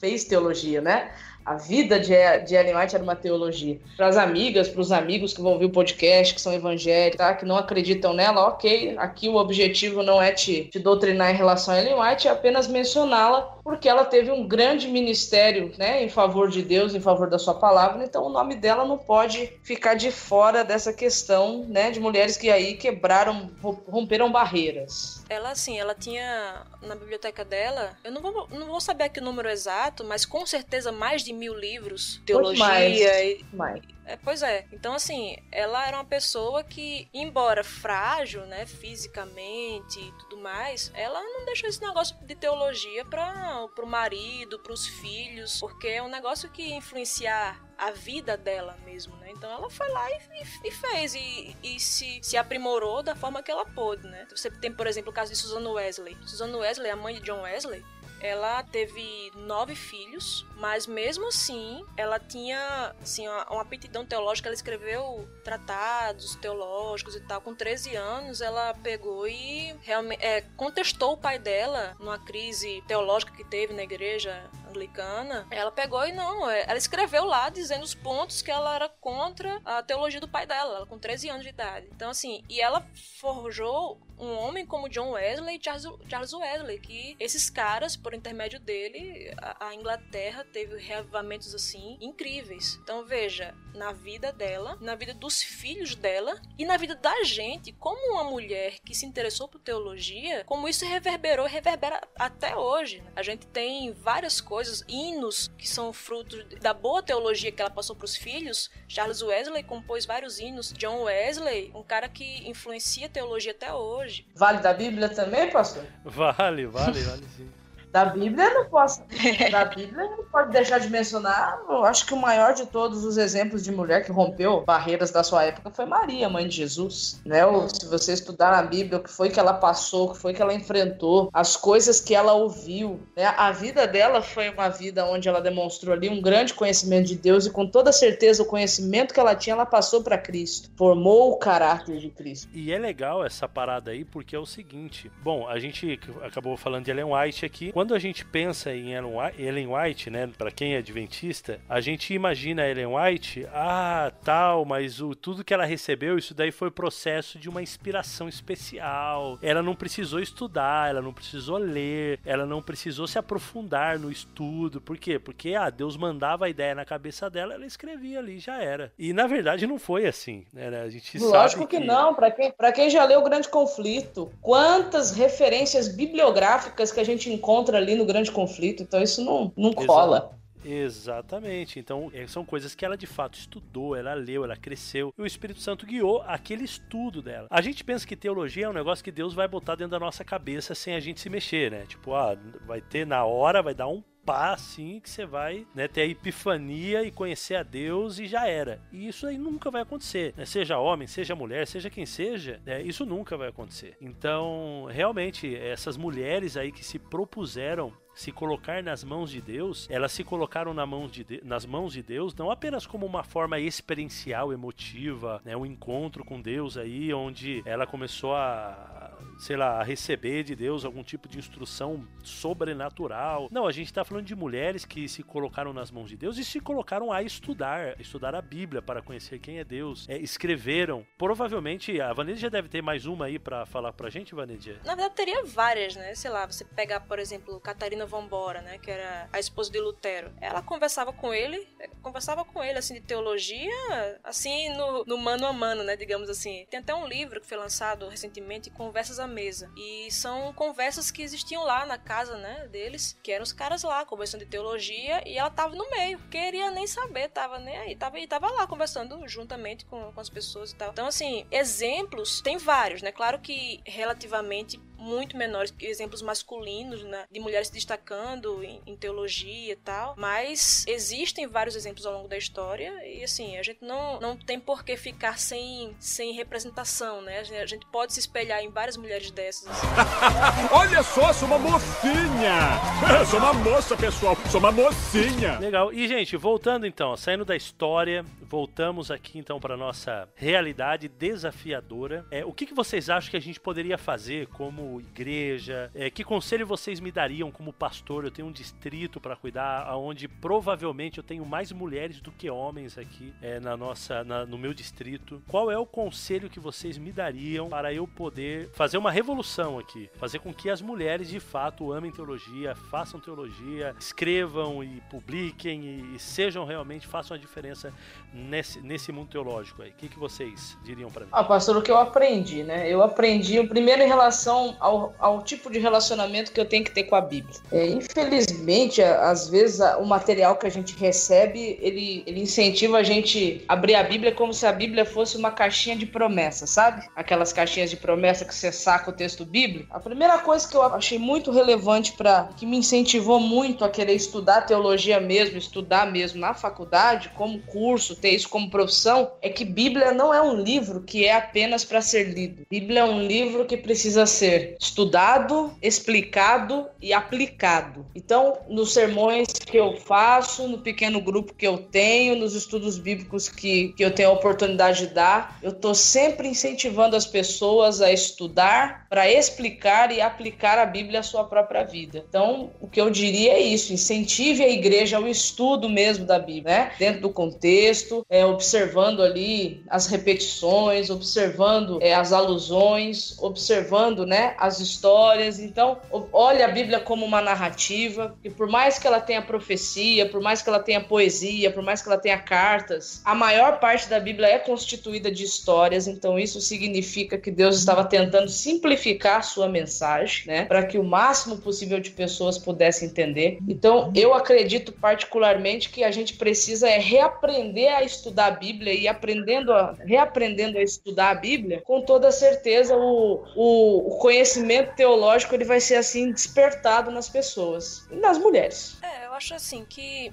fez 0.03 0.25
teologia, 0.25 0.81
né? 0.81 1.13
A 1.45 1.55
vida 1.55 1.99
de, 1.99 2.13
de 2.45 2.55
Ellen 2.55 2.77
White 2.77 2.95
era 2.95 3.03
uma 3.03 3.17
teologia. 3.17 3.79
Para 3.97 4.09
as 4.09 4.17
amigas, 4.17 4.69
para 4.69 4.81
os 4.81 4.93
amigos 4.93 5.33
que 5.33 5.41
vão 5.41 5.53
ouvir 5.53 5.65
o 5.65 5.71
podcast, 5.71 6.35
que 6.35 6.41
são 6.41 6.53
evangélicos, 6.53 7.19
tá? 7.19 7.35
que 7.35 7.45
não 7.45 7.57
acreditam 7.57 8.13
nela, 8.13 8.47
ok. 8.47 8.95
Aqui 8.97 9.29
o 9.29 9.37
objetivo 9.37 10.03
não 10.03 10.23
é 10.23 10.33
te, 10.33 10.65
te 10.65 10.79
doutrinar 10.79 11.33
em 11.33 11.37
relação 11.37 11.75
a 11.75 11.81
Ellen 11.81 12.01
White, 12.01 12.29
é 12.29 12.31
apenas 12.31 12.69
mencioná-la, 12.69 13.43
porque 13.65 13.89
ela 13.89 14.05
teve 14.05 14.31
um 14.31 14.47
grande 14.47 14.87
ministério 14.87 15.73
né, 15.77 16.05
em 16.05 16.09
favor 16.09 16.49
de 16.49 16.63
Deus, 16.63 16.95
em 16.95 17.01
favor 17.01 17.29
da 17.29 17.39
sua 17.39 17.55
palavra. 17.55 18.05
Então 18.05 18.25
o 18.25 18.31
nome 18.31 18.55
dela 18.55 18.85
não 18.85 18.99
pode 18.99 19.53
ficar 19.65 19.95
de 19.95 20.13
fora 20.13 20.65
dessa 20.65 20.93
questão 20.93 21.65
né, 21.69 21.91
de 21.91 21.99
mulheres 21.99 22.37
que 22.37 22.51
aí 22.51 22.75
quebraram, 22.75 23.51
romperam 23.89 24.31
barreiras. 24.31 25.22
Ela, 25.33 25.53
assim, 25.53 25.79
ela 25.79 25.95
tinha 25.95 26.67
na 26.83 26.95
biblioteca 26.95 27.43
dela, 27.43 27.97
eu 28.05 28.13
não 28.13 28.21
vou, 28.21 28.49
não 28.49 28.67
vou 28.67 28.81
saber 28.81 29.05
aqui 29.05 29.19
o 29.19 29.25
número 29.25 29.49
exato, 29.49 30.05
mas 30.05 30.27
com 30.27 30.45
certeza 30.45 30.93
mais 30.93 31.23
de 31.23 31.33
mil 31.33 31.55
livros, 31.55 32.21
teologia 32.27 32.65
mais, 32.65 33.01
e. 33.01 33.47
Mais. 33.53 33.83
É, 34.05 34.17
pois 34.17 34.43
é. 34.43 34.67
Então, 34.73 34.95
assim, 34.95 35.37
ela 35.51 35.87
era 35.87 35.97
uma 35.97 36.05
pessoa 36.05 36.63
que, 36.63 37.09
embora 37.15 37.65
frágil, 37.65 38.45
né, 38.47 38.67
fisicamente 38.67 40.01
e 40.01 40.13
tudo 40.19 40.37
mais, 40.39 40.91
ela 40.95 41.23
não 41.23 41.47
deixou 41.47 41.69
esse 41.69 41.81
negócio 41.81 42.17
de 42.27 42.35
teologia 42.35 43.05
para 43.05 43.67
pro 43.75 43.87
marido, 43.87 44.59
pros 44.59 44.87
filhos, 44.87 45.61
porque 45.61 45.89
é 45.89 46.03
um 46.03 46.09
negócio 46.09 46.51
que 46.51 46.75
influenciar 46.75 47.59
a 47.83 47.91
vida 47.91 48.37
dela 48.37 48.77
mesmo, 48.85 49.17
né? 49.17 49.31
Então 49.31 49.51
ela 49.51 49.69
foi 49.69 49.89
lá 49.89 50.09
e, 50.09 50.15
e, 50.15 50.69
e 50.69 50.71
fez 50.71 51.15
e, 51.17 51.57
e, 51.65 51.81
se, 51.81 52.21
se 52.23 52.37
aprimorou 52.37 53.03
da 53.03 53.17
forma 53.17 53.43
que 53.43 53.51
ela 53.51 53.67
pôde, 53.67 54.07
né? 54.07 54.25
Você 54.31 54.49
tem, 54.51 54.73
por 54.73 54.87
exemplo, 54.87 55.11
o 55.11 55.15
caso 55.15 55.33
de 55.33 55.37
Susan 55.37 55.69
Wesley. 55.69 56.17
Susan 56.25 56.57
Wesley, 56.57 56.91
a 56.91 56.97
mãe 56.97 57.15
de 57.15 57.23
John 57.23 57.43
Wesley, 57.43 57.85
ela 58.21 58.63
teve 58.63 59.33
nove 59.35 59.75
filhos, 59.75 60.47
mas 60.57 60.87
mesmo 60.87 61.27
assim 61.27 61.85
ela 61.97 62.21
tinha 62.21 62.95
assim, 63.03 63.27
uma, 63.27 63.51
uma 63.51 63.63
aptidão 63.63 64.07
teológica. 64.07 64.49
Ela 64.49 64.55
escreveu 64.55 65.29
tratados 65.43 66.37
teológicos 66.37 67.17
e 67.17 67.21
tal. 67.21 67.41
Com 67.41 67.53
13 67.53 67.97
anos, 67.97 68.41
ela 68.41 68.75
pegou 68.75 69.27
e 69.27 69.75
realmente 69.83 70.25
é, 70.25 70.43
contestou 70.57 71.15
o 71.15 71.17
pai 71.17 71.37
dela 71.37 71.97
numa 71.99 72.19
crise 72.19 72.81
teológica 72.87 73.33
que 73.33 73.43
teve 73.43 73.75
na 73.75 73.83
igreja 73.83 74.49
anglicana, 74.73 75.47
ela 75.51 75.71
pegou 75.71 76.05
e 76.07 76.13
não, 76.13 76.49
é, 76.51 76.65
ela 76.67 76.79
escreveu 76.79 77.25
lá 77.25 77.51
dizendo 77.51 77.83
os 77.83 77.95
pontos 77.95 78.43
que 78.43 78.51
ela 78.51 78.75
era 78.75 78.89
contra 78.89 79.61
a 79.65 79.83
teologia 79.83 80.21
do 80.21 80.29
pai 80.29 80.47
dela, 80.47 80.77
ela 80.77 80.87
com 80.87 80.99
13 80.99 81.29
anos 81.29 81.43
de 81.43 81.51
idade. 81.51 81.89
Então, 81.95 82.11
assim, 82.11 82.43
e 82.49 82.61
ela 82.61 82.85
forjou 83.21 84.01
um 84.23 84.39
homem 84.39 84.65
como 84.65 84.89
John 84.89 85.11
Wesley 85.11 85.57
e 85.57 85.61
Charles, 85.63 85.85
Charles 86.09 86.33
Wesley, 86.33 86.79
que 86.79 87.17
esses 87.19 87.51
caras, 87.51 87.97
por 87.97 88.15
intermédio 88.15 88.61
dele, 88.61 89.35
a, 89.37 89.69
a 89.69 89.75
Inglaterra 89.75 90.45
teve 90.45 90.77
reavivamentos 90.79 91.55
assim 91.55 91.99
incríveis. 92.01 92.79
Então 92.83 93.05
veja, 93.05 93.53
na 93.75 93.93
vida 93.93 94.33
dela, 94.33 94.79
na 94.81 94.95
vida 94.95 95.13
dos 95.13 95.43
filhos 95.43 95.97
dela 95.97 96.41
e 96.57 96.65
na 96.65 96.77
vida 96.77 96.95
da 96.95 97.25
gente, 97.25 97.73
como 97.73 98.15
uma 98.15 98.25
mulher 98.25 98.79
que 98.85 98.95
se 98.95 99.05
interessou 99.05 99.49
por 99.49 99.61
teologia, 99.61 100.45
como 100.45 100.69
isso 100.69 100.87
reverberou 100.87 101.47
e 101.47 101.51
reverbera 101.51 102.01
até 102.15 102.57
hoje. 102.57 103.03
A 103.17 103.23
gente 103.23 103.47
tem 103.49 103.93
várias 103.93 104.41
coisas, 104.41 104.62
hinos 104.89 105.51
que 105.57 105.69
são 105.69 105.93
frutos 105.93 106.45
da 106.61 106.75
boa 106.75 107.03
teologia 107.03 107.53
que 107.53 107.61
ela 107.61 107.71
passou 107.71 107.95
para 107.95 108.05
os 108.05 108.17
filhos. 108.17 108.71
Charles 108.89 109.23
Wesley 109.23 109.63
compôs 109.63 110.05
vários 110.07 110.39
hinos. 110.39 110.73
John 110.73 111.03
Wesley, 111.03 111.71
um 111.75 111.83
cara 111.83 112.09
que 112.09 112.49
influencia 112.49 113.07
a 113.07 113.11
teologia 113.11 113.53
até 113.53 113.73
hoje 113.73 113.83
hoje. 114.03 114.27
Vale 114.35 114.59
da 114.59 114.73
Bíblia 114.73 115.09
também, 115.09 115.51
pastor? 115.51 115.85
Vale, 116.05 116.67
vale, 116.67 117.01
vale 117.01 117.23
sim. 117.37 117.49
Da 117.93 118.07
Bíblia 118.07 118.55
não 118.55 118.65
posso. 118.65 119.03
Da 119.53 119.67
Bíblia 119.67 120.05
não 120.05 120.25
pode 120.25 120.51
deixar 120.51 120.79
de 120.79 120.89
mencionar. 120.89 121.61
Eu 121.69 121.85
acho 121.85 122.07
que 122.07 122.15
o 122.15 122.17
maior 122.17 122.55
de 122.55 122.65
todos 122.65 123.05
os 123.05 123.19
exemplos 123.19 123.63
de 123.63 123.71
mulher 123.71 124.03
que 124.03 124.11
rompeu 124.11 124.63
barreiras 124.65 125.11
da 125.11 125.23
sua 125.23 125.45
época 125.45 125.71
foi 125.71 125.85
Maria, 125.85 126.29
mãe 126.29 126.49
de 126.49 126.57
Jesus. 126.57 127.21
Né? 127.25 127.45
Ou, 127.45 127.69
se 127.69 127.87
você 127.87 128.15
estudar 128.15 128.53
na 128.53 128.63
Bíblia 128.63 128.99
o 128.99 129.03
que 129.03 129.11
foi 129.11 129.29
que 129.29 129.39
ela 129.39 129.53
passou, 129.53 130.09
o 130.09 130.13
que 130.13 130.19
foi 130.19 130.33
que 130.33 130.41
ela 130.41 130.55
enfrentou, 130.55 131.29
as 131.35 131.55
coisas 131.55 132.01
que 132.01 132.15
ela 132.15 132.33
ouviu. 132.33 132.99
Né? 133.15 133.27
A 133.27 133.53
vida 133.53 133.87
dela 133.87 134.23
foi 134.23 134.49
uma 134.49 134.71
vida 134.71 135.05
onde 135.05 135.29
ela 135.29 135.43
demonstrou 135.43 135.93
ali 135.93 136.09
um 136.09 136.23
grande 136.23 136.55
conhecimento 136.55 137.09
de 137.09 137.17
Deus 137.17 137.45
e 137.45 137.51
com 137.51 137.67
toda 137.67 137.93
certeza 137.93 138.43
o 138.43 138.47
conhecimento 138.47 139.13
que 139.13 139.21
ela 139.21 139.35
tinha, 139.35 139.53
ela 139.53 139.67
passou 139.67 140.03
para 140.03 140.17
Cristo. 140.17 140.71
Formou 140.79 141.33
o 141.33 141.37
caráter 141.37 141.99
de 141.99 142.09
Cristo. 142.09 142.49
E 142.55 142.73
é 142.73 142.79
legal 142.79 143.23
essa 143.23 143.47
parada 143.47 143.91
aí 143.91 144.03
porque 144.03 144.35
é 144.35 144.39
o 144.39 144.47
seguinte. 144.47 145.13
Bom, 145.23 145.47
a 145.47 145.59
gente 145.59 146.01
acabou 146.23 146.57
falando 146.57 146.87
de 146.87 146.91
Ellen 146.91 147.13
White 147.13 147.45
aqui 147.45 147.71
quando 147.83 147.97
a 147.97 147.99
gente 147.99 148.25
pensa 148.25 148.73
em 148.73 148.93
Ellen 148.93 149.67
White, 149.67 150.09
né, 150.09 150.31
para 150.39 150.53
quem 150.53 150.77
é 150.77 150.79
adventista, 150.79 151.59
a 151.69 151.81
gente 151.81 152.15
imagina 152.15 152.65
Ellen 152.65 152.87
White, 152.87 153.45
ah, 153.53 154.13
tal, 154.23 154.65
mas 154.65 155.01
o 155.01 155.17
tudo 155.17 155.43
que 155.43 155.53
ela 155.53 155.65
recebeu, 155.65 156.17
isso 156.17 156.33
daí 156.33 156.53
foi 156.53 156.71
processo 156.71 157.41
de 157.41 157.49
uma 157.49 157.61
inspiração 157.61 158.29
especial. 158.29 159.37
Ela 159.43 159.65
não 159.65 159.75
precisou 159.75 160.21
estudar, 160.21 160.91
ela 160.91 161.03
não 161.03 161.13
precisou 161.13 161.59
ler, 161.59 162.21
ela 162.25 162.47
não 162.47 162.63
precisou 162.63 163.09
se 163.09 163.19
aprofundar 163.19 163.99
no 163.99 164.13
estudo. 164.13 164.81
Por 164.81 164.97
quê? 164.97 165.19
Porque 165.19 165.57
ah, 165.57 165.69
Deus 165.69 165.97
mandava 165.97 166.45
a 166.45 166.49
ideia 166.49 166.77
na 166.77 166.85
cabeça 166.85 167.29
dela, 167.29 167.55
ela 167.55 167.67
escrevia 167.67 168.21
ali, 168.21 168.39
já 168.39 168.63
era. 168.63 168.93
E 168.97 169.13
na 169.13 169.27
verdade 169.27 169.67
não 169.67 169.81
foi 169.81 170.07
assim, 170.07 170.45
né? 170.53 170.69
A 170.69 170.89
gente 170.89 171.19
Lógico 171.19 171.67
que... 171.67 171.81
que 171.81 171.85
não, 171.85 172.15
para 172.15 172.31
quem, 172.31 172.55
quem 172.77 172.89
já 172.89 173.05
leu 173.05 173.19
o 173.19 173.25
Grande 173.25 173.49
Conflito, 173.49 174.31
quantas 174.41 175.11
referências 175.11 175.89
bibliográficas 175.89 176.93
que 176.93 177.01
a 177.01 177.05
gente 177.05 177.29
encontra 177.29 177.72
ali 177.77 177.95
no 177.95 178.05
grande 178.05 178.31
conflito, 178.31 178.83
então 178.83 179.03
isso 179.03 179.25
não, 179.25 179.53
não 179.57 179.73
cola. 179.73 180.39
Exatamente. 180.65 181.79
Então, 181.79 182.11
é, 182.15 182.27
são 182.27 182.45
coisas 182.45 182.75
que 182.75 182.85
ela 182.85 182.97
de 182.97 183.07
fato 183.07 183.39
estudou, 183.39 183.97
ela 183.97 184.15
leu, 184.15 184.45
ela 184.45 184.57
cresceu. 184.57 185.13
E 185.19 185.23
o 185.23 185.27
Espírito 185.27 185.61
Santo 185.61 185.87
guiou 185.87 186.23
aquele 186.23 186.65
estudo 186.65 187.21
dela. 187.21 187.49
A 187.51 187.61
gente 187.61 187.83
pensa 187.85 188.07
que 188.07 188.17
teologia 188.17 188.67
é 188.67 188.69
um 188.69 188.73
negócio 188.73 189.05
que 189.05 189.13
Deus 189.13 189.35
vai 189.35 189.49
botar 189.49 189.75
dentro 189.75 189.91
da 189.93 190.01
nossa 190.01 190.25
cabeça 190.25 190.75
sem 190.75 190.95
a 190.95 191.01
gente 191.01 191.21
se 191.21 191.29
mexer, 191.29 191.71
né? 191.71 191.85
Tipo, 191.89 192.15
ah, 192.15 192.37
vai 192.67 192.81
ter 192.81 193.07
na 193.07 193.25
hora, 193.25 193.63
vai 193.63 193.75
dar 193.75 193.89
um 193.89 194.03
pá 194.25 194.53
assim 194.53 195.01
que 195.01 195.11
você 195.11 195.27
vai 195.27 195.67
né, 195.75 195.89
ter 195.89 196.03
a 196.03 196.07
epifania 196.07 197.03
e 197.03 197.11
conhecer 197.11 197.57
a 197.57 197.63
Deus 197.63 198.19
e 198.19 198.27
já 198.27 198.47
era. 198.47 198.81
E 198.93 199.09
isso 199.09 199.27
aí 199.27 199.39
nunca 199.39 199.71
vai 199.71 199.83
acontecer. 199.83 200.35
Né? 200.37 200.45
Seja 200.45 200.79
homem, 200.79 201.07
seja 201.07 201.35
mulher, 201.35 201.67
seja 201.67 201.91
quem 201.91 202.07
seja, 202.07 202.61
né? 202.65 202.83
isso 202.83 203.05
nunca 203.05 203.37
vai 203.37 203.49
acontecer. 203.49 203.97
Então, 204.01 204.87
realmente, 204.91 205.55
essas 205.55 205.97
mulheres 205.97 206.57
aí 206.57 206.73
que 206.73 206.85
se 206.85 206.99
propuseram 206.99 207.93
se 208.15 208.31
colocar 208.31 208.83
nas 208.83 209.03
mãos 209.03 209.31
de 209.31 209.41
Deus, 209.41 209.89
elas 209.91 210.13
se 210.13 210.23
colocaram 210.23 210.75
na 210.75 210.85
mão 210.85 211.09
de 211.09 211.41
nas 211.43 211.65
mãos 211.65 211.95
de 211.95 212.03
Deus 212.03 212.35
não 212.35 212.51
apenas 212.51 212.87
como 212.87 213.07
uma 213.07 213.23
forma 213.23 213.59
experiencial, 213.59 214.53
emotiva, 214.53 215.41
né, 215.45 215.57
um 215.57 215.65
encontro 215.65 216.25
com 216.25 216.41
Deus 216.41 216.77
aí, 216.77 217.13
onde 217.15 217.63
ela 217.65 217.87
começou 217.87 218.35
a, 218.35 219.13
sei 219.43 219.57
lá, 219.57 219.81
a 219.81 219.83
receber 219.83 220.45
de 220.45 220.55
Deus 220.55 220.85
algum 220.85 221.03
tipo 221.03 221.29
de 221.29 221.37
instrução 221.37 222.07
sobrenatural. 222.23 223.49
Não, 223.51 223.67
a 223.67 223.73
gente 223.73 223.87
está 223.87 224.05
falando 224.05 224.25
de 224.25 224.37
mulheres 224.37 224.85
que 224.85 225.09
se 225.09 225.25
colocaram 225.25 225.73
nas 225.73 225.91
mãos 225.91 226.09
de 226.09 226.17
Deus 226.17 226.39
e 226.39 226.45
se 226.45 226.61
colocaram 226.61 227.11
a 227.11 227.25
estudar, 227.25 228.01
estudar 228.01 228.37
a 228.37 228.41
Bíblia 228.41 228.81
para 228.81 229.03
conhecer 229.03 229.41
quem 229.41 229.59
é 229.59 229.65
Deus. 229.65 230.09
É, 230.09 230.17
escreveram. 230.17 231.05
Provavelmente 231.19 232.01
a 232.01 232.13
Vanessa 232.13 232.39
já 232.39 232.49
deve 232.49 232.69
ter 232.69 232.81
mais 232.81 233.05
uma 233.05 233.25
aí 233.25 233.37
para 233.37 233.67
falar 233.67 233.93
pra 233.93 234.09
gente, 234.09 234.33
Vanessa. 234.33 234.79
Na 234.85 234.95
verdade 234.95 235.17
teria 235.17 235.45
várias, 235.45 235.97
né? 235.97 236.15
Sei 236.15 236.31
lá, 236.31 236.47
você 236.47 236.65
pegar, 236.65 237.01
por 237.01 237.19
exemplo, 237.19 237.59
Catarina 237.59 238.07
Vambora, 238.07 238.63
né, 238.63 238.79
que 238.79 238.93
era 238.93 239.29
a 239.33 239.41
esposa 239.41 239.73
de 239.73 239.81
Lutero. 239.81 240.31
Ela 240.41 240.63
conversava 240.63 241.13
com 241.13 241.35
ele, 241.35 241.67
conversava 242.01 242.45
com 242.45 242.63
ele 242.63 242.79
assim 242.79 242.95
de 242.95 243.01
teologia, 243.01 244.21
assim 244.23 244.69
no, 244.77 245.05
no 245.05 245.19
mano 245.19 245.47
a 245.49 245.53
mano, 245.53 245.83
né, 245.83 245.97
digamos 245.97 246.31
assim. 246.31 246.65
Tem 246.71 246.79
até 246.79 246.95
um 246.95 247.09
livro 247.09 247.41
que 247.41 247.47
foi 247.47 247.59
lançado 247.59 248.09
recentemente, 248.09 248.71
Conversas 248.71 249.19
à 249.19 249.32
Mesa, 249.33 249.71
e 249.77 250.11
são 250.11 250.53
conversas 250.53 251.11
que 251.11 251.23
existiam 251.23 251.65
lá 251.65 251.87
na 251.87 251.99
casa, 251.99 252.37
né, 252.37 252.69
deles, 252.69 253.19
que 253.23 253.33
eram 253.33 253.43
os 253.43 253.53
caras 253.53 253.83
lá 253.83 254.05
conversando 254.05 254.45
de 254.45 254.51
teologia 254.51 255.27
e 255.27 255.37
ela 255.37 255.51
tava 255.51 255.75
no 255.75 255.89
meio, 255.91 256.19
queria 256.31 256.71
nem 256.71 256.87
saber, 256.87 257.29
tava 257.29 257.59
nem 257.59 257.77
aí, 257.77 257.97
tava, 257.97 258.19
e 258.19 258.27
tava 258.27 258.51
lá 258.51 258.67
conversando 258.67 259.27
juntamente 259.27 259.85
com, 259.87 260.13
com 260.13 260.21
as 260.21 260.29
pessoas 260.29 260.73
e 260.73 260.77
tal. 260.77 260.91
Então, 260.91 261.07
assim, 261.07 261.47
exemplos 261.51 262.41
tem 262.41 262.59
vários, 262.59 263.03
né? 263.03 263.11
Claro 263.13 263.39
que 263.41 263.81
relativamente 263.85 264.81
muito 265.03 265.37
menores 265.37 265.75
exemplos 265.81 266.23
masculinos, 266.23 267.03
né, 267.03 267.27
de 267.31 267.41
mulheres 267.41 267.67
se 267.67 267.75
destacando 267.75 268.63
em, 268.63 268.81
em, 268.87 268.97
teologia 268.97 269.73
e 269.73 269.77
tal, 269.77 270.15
mas 270.17 270.85
existem 270.87 271.47
vários 271.47 271.75
exemplos 271.75 272.07
ao 272.07 272.13
longo 272.13 272.29
da 272.29 272.39
história 272.39 272.93
e 273.05 273.25
assim, 273.25 273.57
a 273.57 273.63
gente 273.63 273.85
não, 273.85 274.21
não 274.21 274.37
tem 274.37 274.61
por 274.61 274.85
que 274.85 274.97
ficar 274.97 275.39
sem, 275.39 275.97
sem 275.99 276.33
representação, 276.33 277.21
né? 277.21 277.41
A 277.41 277.67
gente 277.67 277.85
pode 277.87 278.13
se 278.13 278.21
espelhar 278.21 278.63
em 278.63 278.71
várias 278.71 278.97
mulheres 278.97 279.12
dessas. 279.31 279.69
Assim. 279.69 279.87
Olha 280.73 281.03
só, 281.03 281.33
sou 281.33 281.47
uma 281.47 281.59
mocinha! 281.59 282.79
sou 283.29 283.39
uma 283.39 283.53
moça, 283.53 283.97
pessoal, 283.97 284.37
sou 284.51 284.61
uma 284.61 284.73
mocinha! 284.73 285.59
Legal. 285.59 285.93
E, 285.93 286.09
gente, 286.09 286.37
voltando 286.37 286.87
então, 286.87 287.17
saindo 287.17 287.45
da 287.45 287.55
história, 287.55 288.25
voltamos 288.41 289.11
aqui 289.11 289.39
então 289.39 289.61
para 289.61 289.77
nossa 289.77 290.29
realidade 290.35 291.09
desafiadora. 291.09 292.25
É, 292.31 292.45
o 292.45 292.53
que, 292.53 292.67
que 292.67 292.75
vocês 292.75 293.11
acham 293.11 293.31
que 293.31 293.37
a 293.37 293.41
gente 293.41 293.61
poderia 293.61 293.99
fazer 293.99 294.47
como 294.49 295.01
igreja? 295.01 295.91
É, 295.95 296.11
que 296.11 296.25
conselho 296.25 296.67
vocês 296.67 297.01
me 297.01 297.13
dariam 297.13 297.51
como 297.51 297.73
pastor? 297.73 298.25
Eu 298.25 298.31
tenho 298.31 298.49
um 298.49 298.53
distrito 298.53 299.21
para 299.21 299.37
cuidar, 299.37 299.95
onde 299.97 300.29
provavelmente 300.29 301.19
eu 301.19 301.25
tenho 301.25 301.45
mais 301.45 301.71
mulheres 301.73 302.21
do 302.21 302.33
que 302.33 302.49
homens 302.49 302.97
aqui 302.97 303.33
é, 303.43 303.61
na 303.61 303.77
nossa, 303.77 304.25
na, 304.25 304.47
no 304.47 304.57
meu 304.57 304.73
distrito. 304.73 305.43
Qual 305.49 305.71
é 305.71 305.79
o 305.79 305.87
conselho 305.87 306.49
que 306.49 306.61
vocês 306.61 306.97
me 306.99 307.13
dariam 307.13 307.69
para 307.69 307.93
eu 307.93 308.07
poder 308.07 308.71
fazer 308.73 309.02
uma 309.03 309.11
revolução 309.11 309.81
aqui? 309.81 310.09
Fazer 310.15 310.39
com 310.39 310.55
que 310.55 310.71
as 310.71 310.81
mulheres 310.81 311.29
de 311.29 311.41
fato 311.41 311.93
amem 311.93 312.13
teologia, 312.13 312.75
façam 312.89 313.19
teologia, 313.19 313.95
escrevam 313.99 314.83
e 314.83 315.03
publiquem 315.11 316.15
e, 316.15 316.19
sejam 316.21 316.65
realmente, 316.65 317.07
façam 317.07 317.37
a 317.37 317.39
diferença 317.39 317.93
nesse, 318.33 318.81
nesse 318.81 319.11
mundo 319.11 319.29
teológico 319.29 319.83
aí. 319.83 319.91
O 319.91 319.95
que, 319.95 320.09
que 320.09 320.19
vocês 320.19 320.79
diriam 320.85 321.11
para 321.11 321.25
mim? 321.25 321.31
Ah, 321.33 321.43
pastor, 321.43 321.77
o 321.77 321.83
que 321.83 321.91
eu 321.91 321.99
aprendi, 321.99 322.63
né? 322.63 322.89
Eu 322.89 323.03
aprendi, 323.03 323.61
primeiro 323.65 324.03
em 324.03 324.07
relação 324.07 324.77
ao, 324.79 325.13
ao 325.19 325.43
tipo 325.43 325.71
de 325.71 325.81
relacionamento 325.81 326.53
que 326.53 326.61
eu 326.61 326.65
tenho 326.65 326.85
que 326.85 326.93
ter 326.93 327.05
com 327.05 327.17
a 327.17 327.21
Bíblia. 327.21 327.57
É, 327.73 327.87
infelizmente, 327.87 329.03
às 329.03 329.49
vezes, 329.49 329.81
o 329.99 330.05
material 330.05 330.57
que 330.57 330.67
a 330.67 330.71
gente 330.71 330.97
recebe, 330.97 331.77
ele, 331.81 332.23
ele 332.25 332.41
incentiva 332.41 332.99
a 332.99 333.03
gente 333.03 333.65
a 333.69 333.73
abrir 333.73 333.97
a 333.97 334.03
Bíblia 334.05 334.31
como 334.31 334.55
se 334.55 334.65
a 334.65 334.73
Bíblia 334.73 335.05
fosse 335.05 335.37
uma 335.37 335.51
caixinha 335.51 335.97
de 335.97 336.07
promessa, 336.07 336.69
sabe? 336.69 337.05
Aquelas 337.17 337.53
caixinhas 337.53 337.91
de 337.91 337.97
promessa 337.97 338.45
que 338.45 338.55
você 338.55 338.71
saca 338.93 339.11
o 339.11 339.15
texto 339.15 339.45
bíblico. 339.45 339.87
A 339.91 339.99
primeira 339.99 340.39
coisa 340.39 340.69
que 340.69 340.77
eu 340.77 340.83
achei 340.83 341.19
muito 341.19 341.51
relevante 341.51 342.13
para 342.13 342.51
que 342.57 342.67
me 342.67 342.77
incentivou 342.77 343.41
muito 343.41 343.85
a 343.85 343.89
querer 343.89 344.15
estudar 344.15 344.63
teologia 344.63 345.19
mesmo, 345.19 345.57
estudar 345.57 346.11
mesmo 346.11 346.41
na 346.41 346.53
faculdade, 346.53 347.31
como 347.35 347.61
curso, 347.61 348.15
ter 348.15 348.31
isso 348.31 348.49
como 348.49 348.71
profissão, 348.71 349.33
é 349.41 349.49
que 349.49 349.65
Bíblia 349.65 350.13
não 350.13 350.33
é 350.35 350.43
um 350.43 350.57
livro 350.57 351.01
que 351.01 351.25
é 351.25 351.35
apenas 351.35 351.85
para 351.85 352.03
ser 352.03 352.25
lido. 352.35 352.67
Bíblia 352.69 353.01
é 353.01 353.05
um 353.05 353.23
livro 353.23 353.65
que 353.65 353.77
precisa 353.77 354.27
ser 354.27 354.77
estudado, 354.79 355.73
explicado 355.81 356.87
e 357.01 357.15
aplicado. 357.15 358.05
Então, 358.15 358.59
nos 358.69 358.93
sermões 358.93 359.49
que 359.49 359.79
eu 359.79 359.97
faço, 359.97 360.69
no 360.69 360.79
pequeno 360.79 361.21
grupo 361.21 361.55
que 361.55 361.67
eu 361.67 361.79
tenho, 361.79 362.37
nos 362.37 362.55
estudos 362.55 362.99
bíblicos 362.99 363.49
que, 363.49 363.95
que 363.97 364.05
eu 364.05 364.11
tenho 364.11 364.29
a 364.29 364.33
oportunidade 364.33 365.07
de 365.07 365.15
dar, 365.15 365.59
eu 365.63 365.71
estou 365.71 365.95
sempre 365.95 366.49
incentivando 366.49 367.17
as 367.17 367.27
pessoas 367.27 368.03
a 368.03 368.13
estudar 368.13 368.82
para 369.09 369.31
explicar 369.31 370.11
e 370.13 370.21
aplicar 370.21 370.79
a 370.79 370.87
Bíblia 370.87 371.21
à 371.21 371.23
sua 371.23 371.45
própria 371.45 371.85
vida. 371.85 372.25
Então, 372.29 372.71
o 372.81 372.87
que 372.89 373.01
eu 373.01 373.11
diria 373.11 373.53
é 373.53 373.61
isso: 373.61 373.93
incentive 373.93 374.63
a 374.63 374.69
igreja 374.69 375.17
ao 375.17 375.29
estudo 375.29 375.89
mesmo 375.89 376.25
da 376.25 376.39
Bíblia, 376.39 376.73
né? 376.73 376.93
dentro 376.99 377.23
do 377.23 377.31
contexto, 377.31 378.25
é, 378.29 378.45
observando 378.47 379.23
ali 379.23 379.83
as 379.89 380.07
repetições, 380.07 381.11
observando 381.11 381.99
é, 382.01 382.15
as 382.15 382.33
alusões, 382.33 383.37
observando 383.39 384.27
né, 384.27 384.55
as 384.59 384.81
histórias. 384.81 385.59
Então, 385.59 385.99
olhe 386.33 386.63
a 386.63 386.69
Bíblia 386.69 387.01
como 387.01 387.25
uma 387.25 387.41
narrativa, 387.41 388.35
e 388.43 388.51
por 388.51 388.69
mais 388.69 388.99
que 388.99 389.07
ela 389.07 389.21
tenha 389.21 389.43
profecia, 389.43 390.29
por 390.29 390.41
mais 390.41 390.63
que 390.63 390.69
ela 390.69 390.81
tenha 390.81 391.01
poesia, 391.01 391.71
por 391.71 391.83
mais 391.83 392.01
que 392.01 392.09
ela 392.09 392.19
tenha 392.19 392.39
cartas, 392.39 393.21
a 393.25 393.35
maior 393.35 393.79
parte 393.81 394.09
da 394.09 394.19
Bíblia 394.19 394.49
é 394.49 394.59
constituída 394.59 395.31
de 395.31 395.45
histórias, 395.45 396.07
então 396.07 396.39
isso 396.39 396.61
significa 396.61 397.37
que 397.37 397.51
Deus 397.51 397.79
estava 397.79 398.05
tentando 398.05 398.49
simplificar 398.73 399.45
sua 399.45 399.69
mensagem, 399.69 400.47
né, 400.47 400.65
para 400.65 400.85
que 400.85 400.99
o 400.99 401.05
máximo 401.05 401.59
possível 401.59 402.01
de 402.01 402.11
pessoas 402.11 402.59
pudessem 402.59 403.09
entender. 403.09 403.59
Então, 403.69 404.13
eu 404.15 404.35
acredito 404.35 404.93
particularmente 404.93 405.89
que 405.89 406.05
a 406.05 406.11
gente 406.11 406.35
precisa 406.35 406.89
é 406.89 406.99
reaprender 406.99 407.95
a 407.95 408.03
estudar 408.03 408.47
a 408.47 408.51
Bíblia 408.51 408.95
e 408.95 409.09
aprendendo 409.09 409.73
a, 409.73 409.93
reaprendendo 410.05 410.79
a 410.79 410.83
estudar 410.83 411.31
a 411.31 411.35
Bíblia, 411.35 411.81
com 411.83 412.03
toda 412.03 412.31
certeza 412.31 412.97
o, 412.97 413.45
o, 413.57 414.15
o 414.15 414.19
conhecimento 414.19 414.63
conhecimento 414.63 414.95
teológico 414.95 415.55
ele 415.55 415.65
vai 415.65 415.81
ser 415.81 415.97
assim 415.97 416.33
despertado 416.33 417.11
nas 417.11 417.29
pessoas 417.29 418.07
e 418.11 418.17
nas 418.17 418.39
mulheres. 418.39 418.99
É, 419.03 419.27
eu 419.27 419.33
acho 419.33 419.55
assim 419.55 419.85
que 419.85 420.33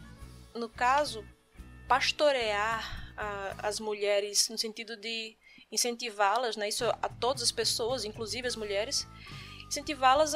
no 0.54 0.70
caso 0.70 1.24
pastorear 1.88 3.14
a, 3.16 3.68
as 3.68 3.80
mulheres 3.80 4.50
no 4.50 4.58
sentido 4.58 4.96
de 4.98 5.36
incentivá-las, 5.72 6.55
né, 6.55 6.67
isso 6.70 6.86
a 6.86 7.09
todas 7.09 7.43
as 7.43 7.51
pessoas, 7.51 8.03
inclusive 8.03 8.47
as 8.47 8.55
mulheres, 8.55 9.07
incentivá-las 9.67 10.34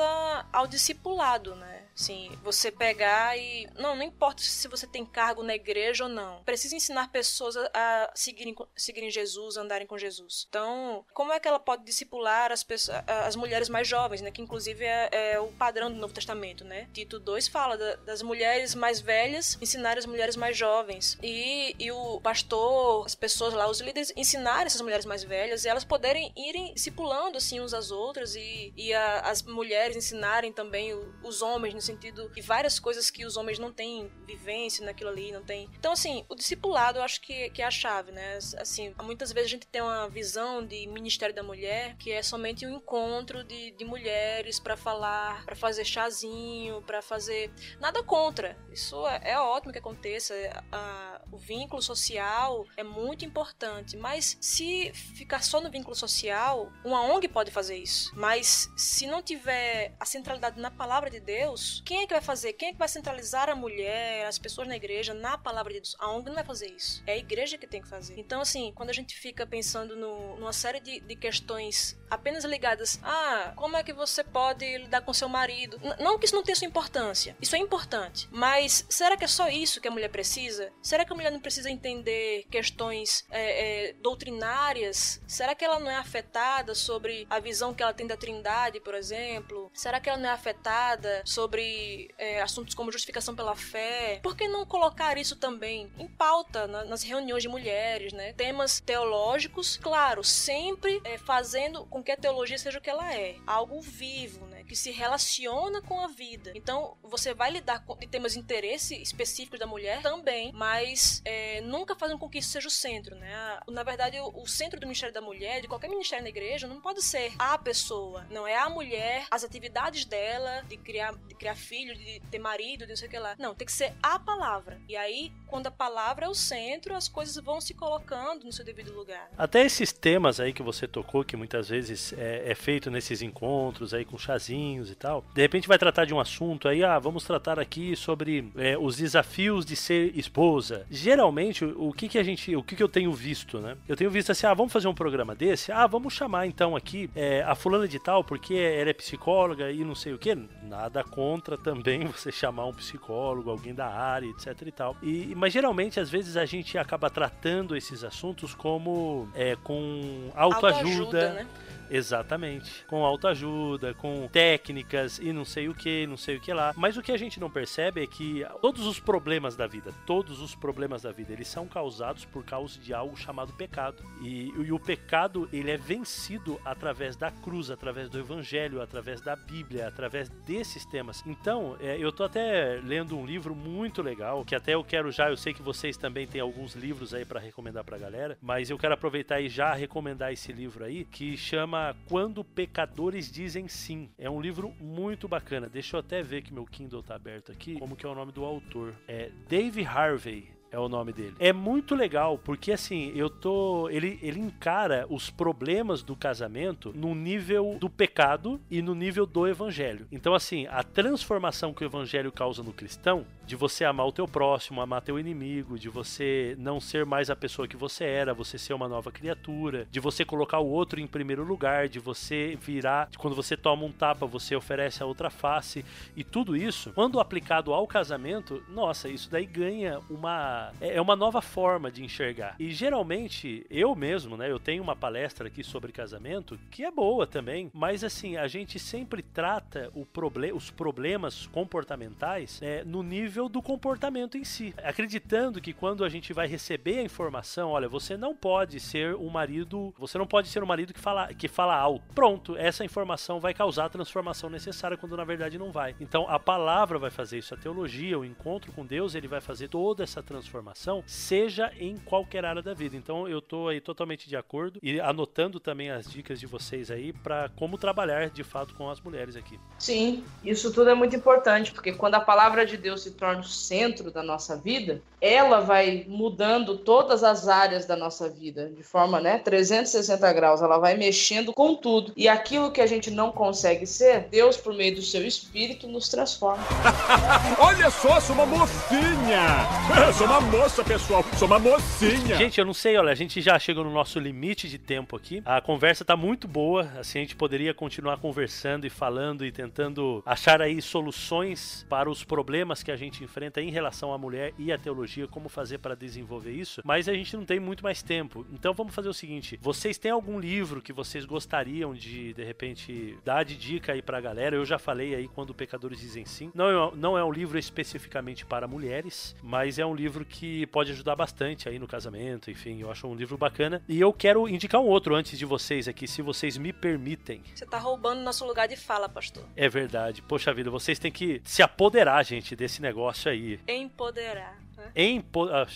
ao 0.52 0.68
discipulado, 0.68 1.56
né? 1.56 1.83
Sim, 1.96 2.32
você 2.44 2.72
pegar 2.72 3.38
e. 3.38 3.68
Não, 3.78 3.96
não 3.96 4.04
importa 4.04 4.42
se 4.42 4.68
você 4.68 4.88
tem 4.88 5.06
cargo 5.06 5.44
na 5.44 5.56
igreja 5.56 6.06
ou 6.06 6.10
não. 6.10 6.44
Precisa 6.44 6.76
ensinar 6.76 7.12
pessoas 7.12 7.56
a, 7.56 8.12
seguirem, 8.16 8.56
seguirem 8.76 9.12
Jesus, 9.12 9.58
andarem 9.58 9.86
com 9.86 9.98
Jesus. 9.98 10.46
Então, 10.50 11.06
como 11.14 11.32
é 11.32 11.40
que 11.40 11.48
ela 11.48 11.60
pode 11.60 11.84
discipular 11.84 12.52
as, 12.52 12.64
pessoas, 12.64 12.98
as 13.08 13.36
mulheres 13.36 13.70
mais 13.70 13.88
jovens, 13.88 14.22
né? 14.22 14.32
Que 14.32 14.42
inclusive 14.42 14.84
é, 14.84 15.10
é 15.12 15.40
o 15.40 15.48
padrão 15.54 15.92
do 15.92 15.98
Novo 15.98 16.14
Testamento, 16.14 16.66
né? 16.66 16.88
Tito 16.94 17.20
2 17.20 17.48
fala 17.48 17.78
da, 17.78 17.96
das 17.98 18.22
mulheres 18.22 18.74
mais 18.74 19.00
velhas 19.00 19.58
ensinarem 19.62 20.00
as 20.00 20.06
mulheres 20.06 20.36
mais 20.36 20.58
jovens. 20.58 21.18
E, 21.22 21.76
e 21.78 21.92
o 21.92 22.20
pastor, 22.22 23.06
as 23.06 23.16
pessoas 23.16 23.54
lá, 23.54 23.70
os 23.70 23.80
líderes, 23.80 24.12
ensinarem 24.16 24.66
essas 24.66 24.82
mulheres 24.82 25.06
mais 25.06 25.24
velhas 25.24 25.64
e 25.64 25.70
elas 25.70 25.84
poderem 25.84 26.34
irem 26.36 26.74
discipulando 26.74 27.38
assim 27.38 27.62
uns 27.62 27.74
às 27.74 27.92
outras 27.92 28.36
e, 28.36 28.74
e 28.76 28.94
a, 28.94 29.20
as 29.22 29.44
mulheres 29.44 29.96
ensinarem 29.96 30.52
também 30.52 30.94
os 31.24 31.42
homens 31.42 31.83
sentido 31.84 32.30
de 32.30 32.42
várias 32.42 32.80
coisas 32.80 33.10
que 33.10 33.26
os 33.26 33.38
homens 33.38 33.60
não 33.60 33.72
têm 33.72 34.12
vivência 34.26 34.86
naquilo 34.86 35.10
ali, 35.10 35.32
não 35.32 35.44
tem. 35.44 35.70
Então, 35.78 35.92
assim, 35.92 36.26
o 36.30 36.36
discipulado 36.36 37.00
eu 37.00 37.04
acho 37.04 37.22
que, 37.22 37.50
que 37.50 37.62
é 37.62 37.66
a 37.66 37.72
chave, 37.72 38.12
né? 38.12 38.38
Assim, 38.58 38.94
muitas 39.04 39.32
vezes 39.32 39.50
a 39.50 39.52
gente 39.52 39.68
tem 39.68 39.82
uma 39.82 40.10
visão 40.10 40.66
de 40.66 40.88
Ministério 40.88 41.36
da 41.36 41.44
Mulher 41.44 41.96
que 41.98 42.12
é 42.12 42.22
somente 42.22 42.66
um 42.66 42.76
encontro 42.76 43.44
de, 43.44 43.72
de 43.72 43.86
mulheres 43.86 44.60
para 44.60 44.76
falar, 44.76 45.46
para 45.46 45.56
fazer 45.56 45.86
chazinho, 45.86 46.82
para 46.82 47.02
fazer. 47.02 47.52
Nada 47.80 48.04
contra. 48.04 48.58
Isso 48.72 49.06
é, 49.08 49.32
é 49.32 49.40
ótimo 49.40 49.72
que 49.74 49.80
aconteça. 49.80 50.34
A, 50.72 51.22
o 51.32 51.38
vínculo 51.38 51.82
social 51.82 52.66
é 52.78 52.84
muito 52.84 53.26
importante, 53.26 53.98
mas 53.98 54.38
se 54.40 54.92
ficar 54.94 55.44
só 55.44 55.60
no 55.60 55.70
vínculo 55.70 55.96
social, 55.96 56.72
uma 56.84 57.02
ONG 57.02 57.28
pode 57.28 57.52
fazer 57.52 57.78
isso. 57.78 58.12
Mas 58.16 58.70
se 58.78 59.08
não 59.08 59.22
tiver 59.22 59.96
a 60.00 60.06
centralidade 60.06 60.60
na 60.60 60.70
palavra 60.70 61.10
de 61.10 61.20
Deus, 61.20 61.73
quem 61.82 62.02
é 62.02 62.08
que 62.08 62.14
vai 62.14 62.22
fazer? 62.22 62.54
Quem 62.54 62.70
é 62.70 62.72
que 62.74 62.78
vai 62.78 62.88
centralizar 62.88 63.50
a 63.50 63.56
mulher, 63.56 64.26
as 64.26 64.38
pessoas 64.38 64.68
na 64.68 64.76
igreja, 64.76 65.14
na 65.14 65.38
palavra 65.38 65.74
de 65.74 65.80
Deus? 65.80 65.96
A 66.00 66.12
ONG 66.12 66.28
não 66.28 66.36
vai 66.36 66.44
fazer 66.44 66.72
isso. 66.72 67.04
É 67.06 67.14
a 67.14 67.18
igreja 67.18 67.58
que 67.58 67.68
tem 67.68 67.82
que 67.82 67.88
fazer. 67.88 68.18
Então, 68.18 68.42
assim, 68.42 68.72
quando 68.76 68.90
a 68.90 68.94
gente 68.94 69.16
fica 69.16 69.46
pensando 69.46 69.96
no, 69.96 70.38
numa 70.38 70.54
série 70.54 70.80
de, 70.80 71.00
de 71.00 71.16
questões 71.16 71.98
apenas 72.10 72.44
ligadas 72.44 73.00
a 73.02 73.54
como 73.56 73.76
é 73.76 73.84
que 73.84 73.94
você 73.94 74.24
pode 74.24 74.78
lidar 74.78 75.02
com 75.02 75.14
seu 75.14 75.28
marido, 75.28 75.80
N 75.82 75.96
não 76.00 76.20
que 76.20 76.26
isso 76.26 76.36
não 76.36 76.44
tenha 76.44 76.56
sua 76.56 76.68
importância. 76.68 77.36
Isso 77.42 77.56
é 77.56 77.60
importante. 77.60 78.28
Mas 78.32 78.86
será 78.90 79.18
que 79.18 79.24
é 79.24 79.28
só 79.28 79.50
isso 79.50 79.82
que 79.82 79.88
a 79.88 79.92
mulher 79.92 80.10
precisa? 80.10 80.72
Será 80.82 81.06
que 81.06 81.14
a 81.14 81.16
mulher 81.16 81.32
não 81.32 81.40
precisa 81.40 81.70
entender 81.70 82.46
questões 82.50 83.26
é, 83.30 83.90
é, 83.90 83.94
doutrinárias? 83.94 85.22
Será 85.28 85.56
que 85.56 85.66
ela 85.66 85.80
não 85.80 85.90
é 85.90 85.96
afetada 85.96 86.76
sobre 86.76 87.26
a 87.30 87.40
visão 87.40 87.74
que 87.74 87.82
ela 87.82 87.94
tem 87.94 88.06
da 88.06 88.18
trindade, 88.18 88.80
por 88.80 88.94
exemplo? 88.94 89.72
Será 89.74 90.00
que 90.00 90.10
ela 90.10 90.20
não 90.20 90.30
é 90.30 90.34
afetada 90.34 91.24
sobre 91.26 91.63
sobre 91.64 92.14
é, 92.18 92.42
assuntos 92.42 92.76
como 92.76 92.92
justificação 92.92 93.36
pela 93.36 93.56
fé, 93.56 94.20
por 94.22 94.36
que 94.36 94.48
não 94.48 94.66
colocar 94.66 95.18
isso 95.18 95.36
também 95.36 95.90
em 95.98 96.08
pauta 96.08 96.68
na, 96.68 96.84
nas 96.84 97.04
reuniões 97.04 97.44
de 97.44 97.50
mulheres, 97.50 98.14
né? 98.14 98.34
Temas 98.34 98.80
teológicos, 98.80 99.78
claro, 99.78 100.24
sempre 100.24 101.02
é, 101.04 101.18
fazendo 101.18 101.86
com 101.86 102.04
que 102.04 102.12
a 102.12 102.18
teologia 102.18 102.58
seja 102.58 102.80
o 102.80 102.82
que 102.82 102.90
ela 102.90 103.14
é, 103.14 103.36
algo 103.48 103.82
vivo, 103.82 104.46
né? 104.48 104.53
Que 104.74 104.80
se 104.80 104.90
relaciona 104.90 105.84
com 105.84 106.02
a 106.02 106.08
vida. 106.08 106.52
Então, 106.56 106.98
você 107.04 107.32
vai 107.32 107.52
lidar 107.52 107.86
com 107.86 107.96
temas 107.96 108.34
de 108.34 108.40
interesse 108.40 109.00
específicos 109.00 109.60
da 109.60 109.68
mulher 109.68 110.02
também, 110.02 110.52
mas 110.52 111.22
é, 111.24 111.62
nunca 111.62 111.96
fazendo 111.96 112.18
com 112.18 112.28
que 112.28 112.40
isso 112.40 112.50
seja 112.50 112.68
o 112.68 112.72
centro, 112.72 113.16
né? 113.16 113.60
Na 113.68 113.84
verdade, 113.84 114.18
o, 114.20 114.48
centro 114.48 114.80
do 114.80 114.88
Ministério 114.88 115.14
da 115.14 115.22
Mulher, 115.22 115.62
de 115.62 115.68
qualquer 115.68 115.90
ministério 115.90 116.24
na 116.24 116.30
igreja, 116.30 116.68
não 116.68 116.82
pode 116.82 117.04
ser 117.04 117.34
a 117.38 117.56
pessoa, 117.56 118.26
não 118.32 118.48
é 118.48 118.58
a 118.58 118.68
mulher, 118.68 119.28
as 119.30 119.44
atividades 119.44 120.06
dela, 120.06 120.64
de 120.68 120.76
criar, 120.76 121.14
de 121.28 121.36
criar 121.36 121.56
filho, 121.56 121.96
de 121.96 122.20
ter 122.32 122.40
marido, 122.40 122.86
de 122.86 122.90
não 122.90 122.98
sei 122.98 123.08
o 123.08 123.12
que 123.12 123.20
lá. 123.20 123.36
Não, 123.38 123.54
tem 123.54 123.68
que 123.68 123.72
ser 123.72 123.94
a 124.02 124.18
palavra. 124.18 124.82
E 124.90 124.98
aí, 124.98 125.32
quando 125.46 125.68
a 125.68 125.72
palavra 125.72 126.26
é 126.26 126.30
o 126.30 126.34
centro, 126.34 126.96
as 126.96 127.08
coisas 127.08 127.36
vão 127.44 127.62
se 127.62 127.76
colocando 127.76 128.44
no 128.44 128.52
seu 128.52 128.66
devido 128.66 128.92
lugar. 128.92 129.30
Até 129.38 129.64
esses 129.64 129.94
temas 129.94 130.40
aí 130.40 130.52
que 130.52 130.64
você 130.64 130.88
tocou, 130.88 131.24
que 131.24 131.38
muitas 131.38 131.70
vezes 131.70 132.12
é, 132.14 132.50
é 132.50 132.56
feito 132.56 132.90
nesses 132.90 133.22
encontros 133.22 133.94
aí 133.94 134.04
com 134.04 134.18
chazinhos 134.64 134.90
e 134.90 134.96
tal, 134.96 135.24
de 135.34 135.42
repente 135.42 135.68
vai 135.68 135.78
tratar 135.78 136.06
de 136.06 136.14
um 136.14 136.20
assunto 136.20 136.68
aí, 136.68 136.84
ah, 136.84 136.98
vamos 136.98 137.24
tratar 137.24 137.60
aqui 137.60 137.96
sobre 137.96 138.52
é, 138.56 138.78
os 138.78 138.96
desafios 138.96 139.66
de 139.66 139.76
ser 139.76 140.18
esposa. 140.18 140.86
Geralmente, 140.90 141.66
o 141.66 141.92
que 141.92 142.08
que 142.08 142.18
a 142.18 142.24
gente, 142.24 142.56
o 142.56 142.64
que 142.64 142.76
que 142.76 142.84
eu 142.84 142.88
tenho 142.88 143.12
visto, 143.12 143.60
né? 143.60 143.76
Eu 143.88 143.96
tenho 143.96 144.10
visto 144.10 144.32
assim, 144.32 144.48
ah, 144.48 144.54
vamos 144.54 144.72
fazer 144.72 144.88
um 144.88 144.94
programa 144.94 145.36
desse? 145.36 145.72
Ah, 145.72 145.86
vamos 145.88 146.14
chamar 146.14 146.48
então 146.48 146.76
aqui 146.76 147.10
é, 147.16 147.44
a 147.44 147.56
fulana 147.56 147.88
de 147.88 148.00
tal, 148.00 148.24
porque 148.24 148.56
ela 148.56 148.90
é 148.90 148.94
psicóloga 148.94 149.72
e 149.72 149.84
não 149.84 149.96
sei 149.96 150.14
o 150.14 150.18
que. 150.18 150.34
Nada 150.64 151.04
contra 151.04 151.58
também 151.58 152.06
você 152.08 152.32
chamar 152.32 152.66
um 152.66 152.74
psicólogo, 152.74 153.50
alguém 153.50 153.74
da 153.74 153.88
área, 153.88 154.28
etc 154.28 154.62
e 154.66 154.72
tal. 154.72 154.96
E, 155.02 155.34
mas 155.36 155.52
geralmente, 155.52 156.00
às 156.00 156.10
vezes, 156.10 156.38
a 156.38 156.46
gente 156.46 156.78
acaba 156.78 157.10
tratando 157.10 157.76
esses 157.76 158.04
assuntos 158.04 158.54
como 158.56 159.28
é, 159.36 159.56
com 159.64 160.32
autoajuda. 160.36 160.84
autoajuda 160.84 161.34
né? 161.34 161.48
Exatamente. 161.94 162.84
Com 162.88 163.06
autoajuda, 163.06 163.94
com 163.94 164.28
técnicas 164.28 165.20
e 165.20 165.32
não 165.32 165.46
sei 165.46 165.70
o 165.70 165.76
que, 165.76 166.08
não 166.08 166.18
sei 166.18 166.38
o 166.38 166.42
que 166.42 166.52
lá. 166.52 166.74
Mas 166.76 166.98
o 166.98 167.04
que 167.04 167.12
a 167.12 167.18
gente 167.18 167.40
não 167.40 167.52
percebe 167.52 168.02
é 168.02 168.08
que 168.08 168.44
todos 168.62 168.88
os 168.88 169.00
problemas 169.00 169.56
da 169.56 169.68
vida, 169.68 169.94
todos 170.06 170.42
os 170.42 170.56
problemas 170.56 171.04
da 171.04 171.12
vida, 171.12 171.32
eles 171.32 171.48
são 171.48 171.68
causados 171.68 172.26
por 172.26 172.44
causa 172.44 172.80
de 172.80 172.94
algo 172.94 173.16
chamado 173.16 173.54
pecado. 173.54 174.04
E, 174.22 174.50
e 174.50 174.72
o 174.72 174.80
pecado, 174.80 175.48
ele 175.54 175.70
é 175.70 175.78
vencido 175.78 176.60
através 176.66 177.16
da 177.16 177.30
cruz, 177.30 177.70
através 177.70 178.10
do 178.10 178.18
evangelho, 178.18 178.82
através 178.82 179.22
da 179.22 179.36
Bíblia, 179.36 179.88
através 179.88 180.30
desses 180.30 180.86
temas. 180.86 181.24
Então, 181.28 181.78
é, 181.80 181.98
eu 182.00 182.12
tô 182.12 182.24
até 182.24 182.82
lendo 182.84 183.16
um 183.16 183.26
livro 183.26 183.54
muito 183.54 184.02
legal, 184.02 184.44
que 184.44 184.56
até 184.56 184.74
eu 184.74 184.84
quero 184.84 185.12
já, 185.12 185.30
eu 185.30 185.38
sei 185.38 185.54
que 185.54 185.62
vocês 185.62 185.96
também 185.96 186.26
têm 186.26 186.42
alguns 186.42 186.74
livros 186.74 187.14
aí 187.14 187.24
para 187.24 187.40
recomendar 187.40 187.84
pra 187.84 188.00
galera, 188.00 188.36
mas 188.42 188.72
eu 188.72 188.80
quero 188.80 188.96
aproveitar 188.96 189.40
e 189.42 189.48
já 189.48 189.74
recomendar 189.74 190.34
esse 190.34 190.52
livro 190.52 190.84
aí, 190.84 191.06
que 191.06 191.38
chama 191.38 191.83
quando 192.08 192.44
Pecadores 192.44 193.32
Dizem 193.32 193.68
Sim. 193.68 194.10
É 194.18 194.30
um 194.30 194.40
livro 194.40 194.74
muito 194.80 195.28
bacana. 195.28 195.68
Deixa 195.68 195.96
eu 195.96 196.00
até 196.00 196.22
ver 196.22 196.42
que 196.42 196.54
meu 196.54 196.66
Kindle 196.66 197.02
tá 197.02 197.16
aberto 197.16 197.52
aqui. 197.52 197.80
Como 197.80 197.96
que 197.96 198.06
é 198.06 198.10
o 198.10 198.16
nome 198.16 198.32
do 198.32 198.44
autor? 198.44 198.94
É 199.08 199.32
Dave 199.50 199.84
Harvey 199.86 200.48
é 200.74 200.80
o 200.80 200.90
nome 200.90 201.14
dele. 201.14 201.36
É 201.40 201.54
muito 201.54 201.94
legal, 201.94 202.38
porque 202.40 202.72
assim, 202.72 203.14
eu 203.16 203.30
tô. 203.30 203.88
Ele, 203.90 204.18
ele 204.24 204.40
encara 204.40 205.06
os 205.08 205.30
problemas 205.30 206.02
do 206.02 206.16
casamento 206.16 206.92
no 206.96 207.14
nível 207.14 207.78
do 207.80 207.88
pecado 207.88 208.60
e 208.72 208.82
no 208.82 208.96
nível 208.96 209.28
do 209.28 209.48
evangelho. 209.48 210.08
Então, 210.12 210.34
assim, 210.34 210.66
a 210.68 210.82
transformação 210.82 211.74
que 211.74 211.84
o 211.84 211.86
evangelho 211.86 212.32
causa 212.32 212.64
no 212.64 212.74
cristão, 212.74 213.24
de 213.46 213.56
você 213.56 213.86
amar 213.86 214.08
o 214.08 214.12
teu 214.12 214.28
próximo, 214.28 214.82
amar 214.82 215.04
teu 215.04 215.20
inimigo, 215.20 215.78
de 215.78 215.90
você 215.90 216.56
não 216.58 216.80
ser 216.80 217.06
mais 217.06 217.30
a 217.30 217.36
pessoa 217.36 217.68
que 217.68 217.78
você 217.78 218.06
era, 218.06 218.34
você 218.34 218.58
ser 218.58 218.74
uma 218.74 218.88
nova 218.88 219.12
criatura, 219.12 219.88
de 219.92 220.00
você 220.00 220.26
colocar 220.26 220.58
o 220.58 220.68
outro 220.68 221.00
em 221.00 221.06
primeiro 221.06 221.44
lugar, 221.44 221.88
de 221.88 222.00
você 222.00 222.58
virar. 222.60 223.10
Quando 223.18 223.36
você 223.36 223.56
toma 223.56 223.86
um 223.86 223.92
tapa, 223.92 224.26
você 224.26 224.56
oferece 224.56 225.04
a 225.04 225.06
outra 225.06 225.30
face. 225.30 225.86
E 226.16 226.24
tudo 226.24 226.56
isso, 226.56 226.92
quando 226.94 227.20
aplicado 227.20 227.74
ao 227.74 227.86
casamento, 227.86 228.64
nossa, 228.70 229.08
isso 229.08 229.30
daí 229.30 229.46
ganha 229.46 230.00
uma 230.10 230.63
é, 230.80 230.96
é 230.96 231.02
uma 231.02 231.16
nova 231.16 231.42
forma 231.42 231.92
de 231.92 232.04
enxergar. 232.04 232.56
E 232.60 232.72
geralmente, 232.72 233.66
eu 233.70 233.96
mesmo, 233.96 234.38
né, 234.38 234.50
eu 234.50 234.60
tenho 234.60 234.84
uma 234.84 234.96
palestra 234.96 235.48
aqui 235.48 235.64
sobre 235.64 235.92
casamento 235.92 236.60
que 236.70 236.84
é 236.84 236.92
boa 236.92 237.26
também, 237.26 237.70
mas 237.74 238.04
assim, 238.04 238.38
a 238.38 238.48
gente 238.48 238.80
sempre 238.80 239.22
trata 239.22 239.92
proble 240.14 240.52
os 240.52 240.70
problemas 240.70 241.48
comportamentais 241.48 242.62
é, 242.62 242.84
no 242.84 243.02
nível 243.02 243.50
do 243.50 243.62
comportamento 243.62 244.38
em 244.38 244.44
si, 244.44 244.74
acreditando 244.84 245.60
que 245.60 245.74
quando 245.74 246.04
a 246.04 246.10
gente 246.10 246.34
vai 246.34 246.48
receber 246.48 247.00
a 247.00 247.04
informação, 247.04 247.72
olha, 247.72 247.90
você 247.90 248.16
não 248.16 248.36
pode 248.36 248.80
ser 248.80 249.16
um 249.16 249.30
marido, 249.30 249.94
você 249.98 250.18
não 250.18 250.28
pode 250.28 250.48
ser 250.48 250.64
um 250.64 250.68
marido 250.68 250.94
que 250.94 251.00
fala, 251.00 251.34
que 251.34 251.48
fala 251.48 251.76
alto. 251.76 252.04
Pronto, 252.14 252.56
essa 252.58 252.86
informação 252.86 253.40
vai 253.40 253.54
causar 253.54 253.86
a 253.86 253.90
transformação 253.90 254.50
necessária 254.50 254.98
quando 254.98 255.18
na 255.18 255.24
verdade 255.24 255.58
não 255.58 255.72
vai. 255.72 255.96
Então 256.00 256.28
a 256.30 256.40
palavra 256.40 257.00
vai 257.00 257.10
fazer 257.10 257.40
isso, 257.40 257.54
a 257.54 257.58
teologia, 257.58 258.18
o 258.18 258.26
encontro 258.26 258.72
com 258.72 258.86
Deus, 258.86 259.16
ele 259.16 259.28
vai 259.28 259.42
fazer 259.42 259.68
toda 259.68 260.04
essa 260.04 260.22
transformação 260.22 260.53
transformação, 260.54 261.04
seja 261.08 261.72
em 261.80 261.98
qualquer 261.98 262.46
área 262.46 262.62
da 262.62 262.74
vida. 262.74 262.96
Então 262.96 263.28
eu 263.28 263.42
tô 263.42 263.68
aí 263.68 263.82
totalmente 263.82 264.30
de 264.30 264.36
acordo 264.36 264.80
e 264.84 265.00
anotando 265.00 265.60
também 265.60 265.90
as 265.90 266.06
dicas 266.06 266.40
de 266.40 266.46
vocês 266.46 266.92
aí 266.92 267.12
para 267.12 267.50
como 267.56 267.78
trabalhar 267.78 268.30
de 268.30 268.44
fato 268.44 268.76
com 268.76 268.90
as 268.90 269.02
mulheres 269.02 269.36
aqui. 269.36 269.60
Sim, 269.80 270.24
isso 270.44 270.72
tudo 270.72 270.92
é 270.92 270.94
muito 270.94 271.16
importante, 271.16 271.72
porque 271.72 271.94
quando 271.94 272.16
a 272.16 272.20
palavra 272.20 272.66
de 272.66 272.78
Deus 272.78 273.02
se 273.02 273.12
torna 273.12 273.42
o 273.42 273.44
centro 273.44 274.12
da 274.12 274.22
nossa 274.22 274.56
vida, 274.56 275.02
ela 275.20 275.62
vai 275.62 276.06
mudando 276.08 276.78
todas 276.78 277.24
as 277.24 277.48
áreas 277.48 277.86
da 277.86 277.96
nossa 277.96 278.30
vida 278.30 278.70
de 278.70 278.84
forma, 278.84 279.20
né, 279.20 279.40
360 279.40 280.34
graus, 280.34 280.62
ela 280.62 280.78
vai 280.78 280.96
mexendo 280.96 281.54
com 281.54 281.76
tudo. 281.76 282.14
E 282.16 282.28
aquilo 282.28 282.72
que 282.72 282.82
a 282.82 282.86
gente 282.86 283.10
não 283.10 283.32
consegue 283.32 283.86
ser, 283.88 284.28
Deus 284.30 284.58
por 284.58 284.74
meio 284.74 284.96
do 284.96 285.02
seu 285.02 285.26
espírito 285.26 285.88
nos 285.88 286.10
transforma. 286.10 286.64
Olha 287.58 287.90
só, 287.90 288.20
sou 288.20 288.36
uma 288.36 288.46
mocinha. 288.46 289.64
sou 290.18 290.28
uma 290.28 290.43
moça, 290.46 290.84
pessoal. 290.84 291.24
Sou 291.38 291.48
uma 291.48 291.60
mocinha. 291.60 292.36
Gente, 292.36 292.60
eu 292.60 292.66
não 292.66 292.74
sei, 292.74 292.98
olha, 292.98 293.12
a 293.12 293.16
gente 293.16 293.42
já 293.42 293.58
chegou 293.58 293.84
no 293.84 293.92
nosso 293.92 294.20
limite 294.20 294.68
de 294.68 294.78
tempo 294.78 295.16
aqui. 295.16 295.42
A 295.46 295.62
conversa 295.62 296.04
tá 296.04 296.16
muito 296.16 296.48
boa. 296.48 296.84
Assim, 297.00 297.20
a 297.20 297.22
gente 297.22 297.36
poderia 297.36 297.74
continuar 297.74 298.18
conversando 298.18 298.86
e 298.86 298.90
falando 298.90 299.46
e 299.46 299.52
tentando 299.52 300.22
achar 300.26 300.62
aí 300.62 300.82
soluções 300.82 301.86
para 301.90 302.10
os 302.10 302.24
problemas 302.24 302.84
que 302.84 302.92
a 302.92 302.96
gente 302.96 303.24
enfrenta 303.24 303.62
em 303.62 303.70
relação 303.70 304.14
à 304.14 304.18
mulher 304.18 304.54
e 304.58 304.72
à 304.72 304.78
teologia, 304.78 305.28
como 305.28 305.50
fazer 305.50 305.78
para 305.78 305.96
desenvolver 305.96 306.52
isso. 306.52 306.82
Mas 306.84 307.08
a 307.08 307.14
gente 307.14 307.36
não 307.36 307.46
tem 307.46 307.60
muito 307.60 307.84
mais 307.84 308.02
tempo. 308.02 308.46
Então 308.52 308.74
vamos 308.74 308.94
fazer 308.94 309.10
o 309.10 309.14
seguinte: 309.14 309.60
vocês 309.62 309.98
têm 309.98 310.12
algum 310.12 310.40
livro 310.40 310.82
que 310.82 310.92
vocês 310.92 311.26
gostariam 311.26 311.94
de, 311.94 312.34
de 312.34 312.44
repente, 312.44 313.18
dar 313.24 313.44
de 313.44 313.56
dica 313.56 313.94
aí 313.94 314.02
pra 314.02 314.20
galera? 314.20 314.56
Eu 314.56 314.66
já 314.66 314.78
falei 314.78 315.16
aí 315.16 315.28
quando 315.28 315.54
pecadores 315.54 316.00
dizem 316.00 316.26
sim. 316.26 316.52
Não 316.54 316.70
é, 316.70 316.92
não 316.96 317.18
é 317.18 317.24
um 317.24 317.32
livro 317.32 317.58
especificamente 317.58 318.46
para 318.46 318.68
mulheres, 318.68 319.36
mas 319.42 319.80
é 319.80 319.86
um 319.86 319.96
livro 319.96 320.26
que 320.34 320.66
pode 320.68 320.92
ajudar 320.92 321.16
bastante 321.16 321.70
aí 321.70 321.78
no 321.78 321.88
casamento, 321.88 322.50
enfim, 322.50 322.82
eu 322.82 322.90
acho 322.90 323.08
um 323.08 323.14
livro 323.14 323.38
bacana. 323.38 323.84
E 323.88 324.02
eu 324.02 324.12
quero 324.12 324.50
indicar 324.50 324.82
um 324.82 324.88
outro 324.88 325.14
antes 325.14 325.38
de 325.38 325.46
vocês 325.46 325.88
aqui, 325.88 326.08
se 326.08 326.24
vocês 326.24 326.58
me 326.58 326.74
permitem. 326.74 327.44
Você 327.54 327.68
tá 327.68 327.78
roubando 327.78 328.22
nosso 328.22 328.44
lugar 328.46 328.68
de 328.68 328.76
fala, 328.76 329.08
pastor. 329.08 329.46
É 329.56 329.70
verdade. 329.70 330.24
Poxa 330.24 330.52
vida, 330.52 330.72
vocês 330.72 330.98
têm 330.98 331.12
que 331.12 331.40
se 331.44 331.62
apoderar, 331.62 332.26
gente, 332.26 332.56
desse 332.56 332.82
negócio 332.82 333.30
aí. 333.30 333.60
Empoderar. 333.68 334.60
Né? 334.76 334.92
Empoderar. 334.96 335.68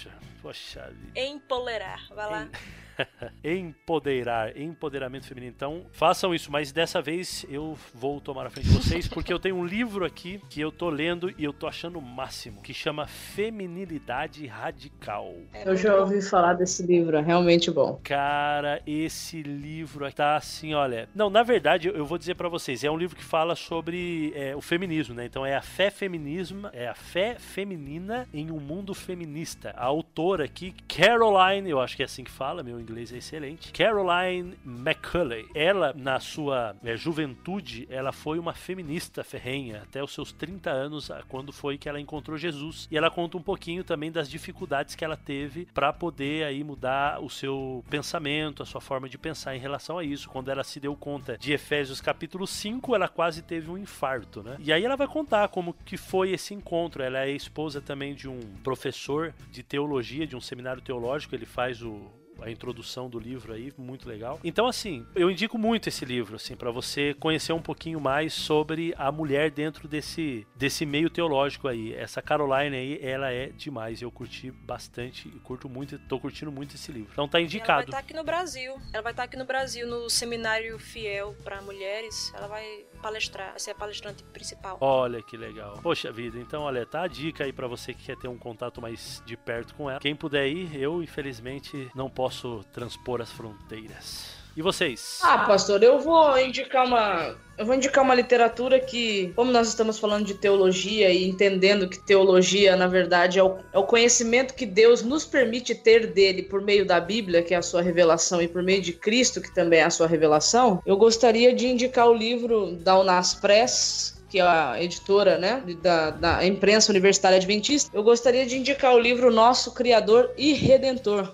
Poxa 0.41 0.89
vida. 0.89 1.20
Empolerar. 1.20 2.08
Vai 2.16 2.26
lá. 2.26 2.43
Em... 2.43 2.87
empoderar, 3.43 4.58
empoderamento 4.58 5.26
feminino. 5.26 5.54
Então, 5.56 5.86
façam 5.91 6.34
isso, 6.34 6.52
mas 6.52 6.72
dessa 6.72 7.02
vez 7.02 7.45
eu 7.50 7.78
vou 7.93 8.20
tomar 8.20 8.45
a 8.45 8.50
frente 8.50 8.70
de 8.70 8.76
vocês, 8.76 9.08
porque 9.08 9.32
eu 9.32 9.39
tenho 9.39 9.56
um 9.56 9.66
livro 9.66 10.06
aqui 10.06 10.39
que 10.50 10.62
eu 10.62 10.72
tô 10.72 10.89
lendo 10.89 11.34
e 11.38 11.43
eu 11.43 11.54
tô 11.54 11.68
achando 11.68 12.00
o 12.00 12.02
máximo, 12.02 12.62
que 12.62 12.74
chama 12.74 13.08
Feminilidade 13.08 14.45
Radical. 14.45 15.34
Eu 15.66 15.76
já 15.76 15.95
ouvi 15.95 16.22
falar 16.22 16.54
desse 16.54 16.84
livro, 16.84 17.18
é 17.18 17.22
realmente 17.22 17.72
bom. 17.72 18.00
Cara, 18.04 18.82
esse 18.86 19.41
livro 19.41 20.12
tá 20.12 20.36
assim, 20.36 20.74
olha. 20.74 21.10
Não, 21.14 21.30
na 21.30 21.43
verdade, 21.43 21.88
eu 21.88 22.06
vou 22.06 22.18
dizer 22.18 22.36
para 22.36 22.50
vocês, 22.50 22.84
é 22.84 22.91
um 22.91 22.98
livro 22.98 23.16
que 23.16 23.24
fala 23.24 23.56
sobre 23.56 24.32
é, 24.36 24.56
o 24.56 24.62
feminismo, 24.62 25.16
né? 25.16 25.26
Então 25.26 25.45
é 25.45 25.56
a 25.56 25.62
fé 25.62 25.89
feminismo, 25.89 26.70
é 26.74 26.88
a 26.88 26.95
fé 26.95 27.36
feminina 27.39 28.28
em 28.34 28.52
um 28.52 28.60
mundo 28.60 28.93
feminista. 28.93 29.74
A 29.76 29.86
autora 29.86 30.45
aqui, 30.45 30.74
Caroline, 30.88 31.70
eu 31.70 31.80
acho 31.80 31.95
que 31.95 32.02
é 32.02 32.06
assim 32.06 32.24
que 32.24 32.32
fala, 32.32 32.64
meu 32.64 32.80
inglês 32.88 33.12
é 33.12 33.18
excelente. 33.18 33.72
Caroline 33.72 34.58
McCulley. 34.66 35.48
Ela, 35.54 35.94
na 35.96 36.20
sua 36.20 36.76
é, 36.84 36.96
juventude, 36.96 37.88
ela 37.90 38.12
foi 38.12 38.40
uma 38.40 38.54
feminista 38.54 39.24
ferrenha 39.24 39.84
até 39.84 40.04
os 40.04 40.14
seus 40.14 40.32
30 40.32 40.70
anos, 40.70 41.12
quando 41.28 41.52
foi 41.52 41.78
que 41.78 41.90
ela 41.90 42.00
encontrou 42.00 42.38
Jesus. 42.38 42.88
E 42.90 42.98
ela 42.98 43.12
conta 43.12 43.38
um 43.38 43.42
pouquinho 43.42 43.84
também 43.84 44.12
das 44.12 44.30
dificuldades 44.30 44.96
que 44.96 45.04
ela 45.04 45.18
teve 45.18 45.66
para 45.74 45.92
poder 45.92 46.46
aí 46.46 46.64
mudar 46.64 47.22
o 47.22 47.30
seu 47.30 47.84
pensamento, 47.90 48.64
a 48.64 48.66
sua 48.66 48.82
forma 48.82 49.10
de 49.10 49.18
pensar 49.18 49.56
em 49.56 49.60
relação 49.60 49.98
a 49.98 50.04
isso. 50.04 50.30
Quando 50.30 50.50
ela 50.50 50.64
se 50.64 50.80
deu 50.80 50.96
conta 50.96 51.38
de 51.38 51.54
Efésios 51.54 52.02
capítulo 52.02 52.48
5, 52.48 52.96
ela 52.96 53.08
quase 53.08 53.42
teve 53.42 53.70
um 53.70 53.78
infarto, 53.78 54.42
né? 54.42 54.58
E 54.60 54.72
aí 54.72 54.84
ela 54.84 54.96
vai 54.96 55.08
contar 55.08 55.48
como 55.50 55.74
que 55.86 55.98
foi 55.98 56.32
esse 56.32 56.54
encontro. 56.54 57.04
Ela 57.04 57.26
é 57.26 57.32
esposa 57.32 57.82
também 57.82 58.14
de 58.14 58.28
um 58.28 58.40
professor 58.64 59.34
de 59.52 59.64
teologia, 59.64 60.26
de 60.26 60.36
um 60.36 60.42
seminário 60.42 60.82
teológico, 60.82 61.36
ele 61.36 61.46
faz 61.46 61.82
o 61.82 61.98
a 62.42 62.50
introdução 62.50 63.10
do 63.10 63.20
livro 63.20 63.54
aí, 63.54 63.74
muito 63.78 64.08
legal. 64.08 64.40
Então, 64.44 64.68
assim, 64.68 65.06
eu 65.16 65.30
indico 65.30 65.58
muito 65.58 65.90
esse 65.90 66.06
livro, 66.06 66.36
assim, 66.36 66.56
para 66.56 66.72
você 66.72 67.14
conhecer 67.20 67.54
um 67.54 67.62
pouquinho 67.62 68.00
mais 68.00 68.34
sobre 68.34 68.94
a 68.98 69.12
mulher 69.12 69.52
dentro 69.52 69.88
desse, 69.88 70.46
desse 70.56 70.86
meio 70.86 71.10
teológico 71.10 71.68
aí. 71.68 71.94
Essa 71.94 72.22
Caroline 72.22 72.76
aí, 72.76 73.00
ela 73.02 73.32
é 73.32 73.48
demais. 73.48 74.02
Eu 74.02 74.12
curti 74.12 74.52
bastante 74.52 75.28
e 75.28 75.40
curto 75.40 75.70
muito, 75.70 75.98
tô 76.00 76.20
curtindo 76.20 76.52
muito 76.52 76.76
esse 76.76 76.92
livro. 76.92 77.10
Então 77.12 77.28
tá 77.28 77.40
indicado. 77.40 77.70
Ela 77.70 77.76
vai 77.78 77.86
estar 77.86 77.98
tá 77.98 78.04
aqui 78.04 78.14
no 78.14 78.24
Brasil. 78.24 78.72
Ela 78.94 79.04
vai 79.04 79.12
estar 79.12 79.24
tá 79.24 79.24
aqui 79.24 79.38
no 79.38 79.46
Brasil 79.46 79.88
no 79.88 80.10
seminário 80.10 80.78
fiel 80.80 81.36
para 81.44 81.62
mulheres. 81.62 82.32
Ela 82.36 82.48
vai 82.48 82.86
palestrar, 82.98 83.60
ser 83.60 83.72
a 83.72 83.76
palestrante 83.76 84.24
principal. 84.26 84.78
Olha 84.82 85.22
que 85.22 85.38
legal. 85.38 85.80
Poxa 85.82 86.12
vida, 86.12 86.38
então 86.38 86.64
olha, 86.64 86.86
tá 86.86 87.04
a 87.04 87.08
dica 87.08 87.43
aí 87.43 87.54
para 87.54 87.68
você 87.68 87.93
que 87.93 88.04
quer 88.04 88.18
ter 88.18 88.28
um 88.28 88.38
contato 88.38 88.82
mais 88.82 89.22
de 89.26 89.36
perto 89.38 89.74
com 89.76 89.89
ela. 89.89 90.00
Quem 90.00 90.16
puder 90.16 90.48
ir, 90.48 90.76
eu 90.76 91.02
infelizmente 91.02 91.89
não 91.95 92.10
posso 92.10 92.64
transpor 92.72 93.22
as 93.22 93.32
fronteiras. 93.32 94.37
E 94.58 94.62
vocês? 94.64 95.20
Ah, 95.22 95.38
pastor, 95.45 95.84
eu 95.84 95.99
vou 95.99 96.36
indicar 96.39 96.84
uma. 96.84 97.36
Eu 97.55 97.64
vou 97.64 97.76
indicar 97.76 98.03
uma 98.03 98.16
literatura 98.16 98.80
que, 98.80 99.32
como 99.36 99.51
nós 99.51 99.68
estamos 99.68 99.99
falando 99.99 100.26
de 100.26 100.34
teologia 100.34 101.12
e 101.12 101.30
entendendo 101.30 101.88
que 101.88 101.99
teologia, 101.99 102.76
na 102.76 102.88
verdade, 102.88 103.38
é 103.38 103.43
o, 103.43 103.58
é 103.72 103.78
o 103.78 103.84
conhecimento 103.84 104.55
que 104.55 104.66
Deus 104.66 105.03
nos 105.03 105.26
permite 105.26 105.76
ter 105.76 106.08
dele 106.08 106.41
por 106.41 106.60
meio 106.60 106.88
da 106.88 106.99
Bíblia, 106.99 107.43
que 107.43 107.53
é 107.53 107.58
a 107.58 107.62
sua 107.62 107.84
revelação, 107.84 108.41
e 108.41 108.47
por 108.47 108.64
meio 108.64 108.82
de 108.82 108.93
Cristo, 108.93 109.41
que 109.41 109.53
também 109.53 109.80
é 109.80 109.84
a 109.84 109.91
sua 109.91 110.08
revelação, 110.08 110.82
eu 110.88 110.97
gostaria 110.97 111.53
de 111.53 111.68
indicar 111.68 112.08
o 112.08 112.14
livro 112.14 112.72
da 112.78 112.97
Unas 112.97 113.36
Press, 113.36 114.20
que 114.28 114.39
é 114.39 114.43
a 114.43 114.82
editora 114.82 115.38
né, 115.38 115.64
da, 115.84 116.10
da 116.10 116.45
imprensa 116.45 116.91
universitária 116.91 117.38
adventista, 117.38 117.91
eu 117.93 118.01
gostaria 118.01 118.45
de 118.45 118.58
indicar 118.58 118.95
o 118.95 118.99
livro 118.99 119.32
Nosso 119.32 119.72
Criador 119.74 120.32
e 120.36 120.53
Redentor, 120.53 121.32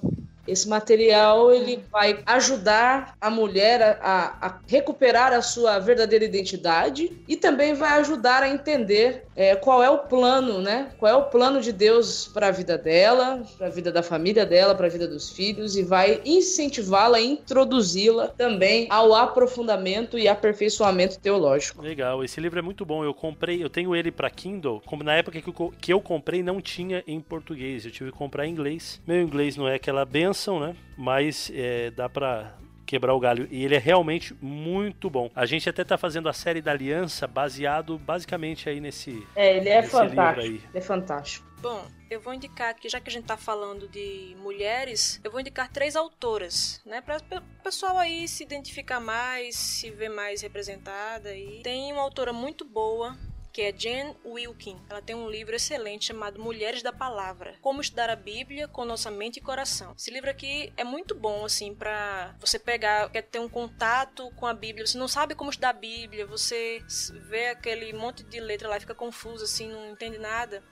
esse 0.48 0.68
material 0.68 1.52
ele 1.52 1.84
vai 1.91 2.20
ajudar 2.26 3.16
a 3.20 3.30
mulher 3.30 4.00
a, 4.02 4.38
a, 4.41 4.60
recuperar 4.68 5.32
a 5.32 5.41
sua 5.41 5.80
verdadeira 5.80 6.26
identidade 6.26 7.12
e 7.28 7.36
também 7.36 7.74
vai 7.74 8.00
ajudar 8.00 8.44
a 8.44 8.50
entender 8.50 9.26
é, 9.36 9.56
qual 9.56 9.82
é 9.82 9.89
o 9.89 10.00
plano, 10.00 10.62
né? 10.62 10.91
Qual 11.00 11.12
é 11.12 11.16
o 11.16 11.24
plano 11.24 11.62
de 11.62 11.72
Deus 11.72 12.28
para 12.28 12.48
a 12.48 12.52
vida 12.52 12.78
dela, 12.78 13.44
para 13.58 13.68
a 13.68 13.70
vida 13.70 13.91
da 13.91 14.04
família 14.04 14.46
dela, 14.46 14.76
para 14.76 14.88
a 14.88 14.89
vida 14.89 15.08
dos 15.08 15.32
filhos 15.32 15.76
e 15.76 15.82
vai 15.82 16.22
incentivá-la, 16.26 17.20
introduzi-la 17.20 18.28
também 18.28 18.88
ao 18.89 19.16
aprofundamento 19.16 20.18
e 20.18 20.28
aperfeiçoamento 20.28 21.20
teológico. 21.20 21.82
Legal, 21.82 22.24
esse 22.24 22.39
livro 22.39 22.60
é 22.60 22.62
muito 22.62 22.86
bom. 22.86 23.04
Eu 23.04 23.14
comprei, 23.14 23.64
eu 23.64 23.70
tenho 23.70 23.96
ele 23.96 24.12
para 24.12 24.30
Kindle. 24.30 24.82
Como 24.86 25.04
na 25.04 25.16
época 25.16 25.41
que 25.41 25.50
eu, 25.50 25.74
que 25.80 25.94
eu 25.94 26.02
comprei 26.02 26.44
não 26.44 26.62
tinha 26.62 27.04
em 27.08 27.20
português, 27.20 27.86
eu 27.86 27.91
tive 27.91 28.12
que 28.12 28.18
comprar 28.18 28.46
em 28.46 28.52
inglês. 28.52 29.02
Meu 29.08 29.22
inglês 29.22 29.56
não 29.56 29.68
é 29.68 29.76
aquela 29.76 30.06
benção 30.06 30.32
benção, 30.34 30.59
né? 30.59 30.75
Mas 30.97 31.51
é, 31.53 31.91
dá 31.91 32.09
para 32.09 32.57
quebrar 32.86 33.13
o 33.13 33.19
galho. 33.19 33.47
E 33.51 33.63
ele 33.63 33.75
é 33.75 33.79
realmente 33.79 34.36
muito 34.41 35.09
bom. 35.09 35.29
A 35.36 35.45
gente 35.45 35.69
até 35.69 35.84
tá 35.84 35.97
fazendo 35.97 36.27
a 36.27 36.34
série 36.34 36.61
da 36.61 36.71
Aliança 36.71 37.27
baseado 37.27 37.97
basicamente 37.97 38.67
aí 38.67 38.81
nesse. 38.81 39.25
É, 39.36 39.57
ele 39.57 39.69
é 39.69 39.84
fantástico. 39.84 40.45
Ele 40.45 40.61
é 40.73 40.81
fantástico. 40.81 41.53
Bom, 41.61 41.88
eu 42.09 42.19
vou 42.19 42.34
indicar 42.34 42.71
aqui, 42.71 42.89
já 42.89 42.99
que 42.99 43.09
a 43.09 43.13
gente 43.13 43.23
tá 43.23 43.38
falando 43.38 43.88
de 43.88 44.36
mulheres, 44.41 45.21
eu 45.23 45.31
vou 45.31 45.39
indicar 45.39 45.71
três 45.71 45.95
autoras, 45.95 46.81
né? 46.86 46.99
Para 46.99 47.17
o 47.17 47.63
pessoal 47.63 47.97
aí 47.97 48.27
se 48.27 48.43
identificar 48.43 48.99
mais, 48.99 49.55
se 49.55 49.89
ver 49.89 50.09
mais 50.09 50.41
representada. 50.41 51.34
E 51.34 51.61
tem 51.63 51.93
uma 51.93 52.01
autora 52.01 52.34
muito 52.34 52.65
boa 52.65 53.17
que 53.54 53.62
é 53.62 53.72
Jen 53.72 54.16
Wilkin. 54.26 54.82
Ela 54.89 55.01
tem 55.01 55.16
um 55.16 55.30
livro 55.30 55.56
excelente 55.56 56.06
chamado 56.06 56.41
Mulheres 56.41 56.82
da 56.82 56.91
Palavra: 56.91 57.56
Como 57.62 57.80
estudar 57.80 58.10
a 58.10 58.16
Bíblia 58.16 58.68
com 58.68 58.84
nossa 58.84 59.12
mente 59.12 59.38
e 59.38 59.41
coração. 59.41 59.93
Esse 59.95 60.10
livro 60.10 60.30
aqui 60.30 60.74
é 60.76 60.84
muito 60.84 61.14
bom 61.14 61.45
assim 61.45 61.76
para 61.76 62.36
você 62.39 62.58
pegar, 62.58 63.10
quer 63.12 63.22
ter 63.22 63.39
um 63.39 63.47
contato 63.47 64.32
com 64.32 64.47
a 64.47 64.54
Bíblia, 64.54 64.88
você 64.88 64.97
não 64.97 65.08
sabe 65.08 65.36
como 65.36 65.51
estudar 65.51 65.70
a 65.70 65.74
Bíblia, 65.74 66.26
você 66.26 66.84
vê 67.30 67.49
aquele 67.49 67.93
monte 67.93 68.24
de 68.24 68.39
letra 68.39 68.68
lá 68.68 68.80
fica 68.80 68.95
confuso 68.95 69.43
assim, 69.43 69.70
não 69.70 69.91
entende 69.91 70.18
nada. 70.18 70.64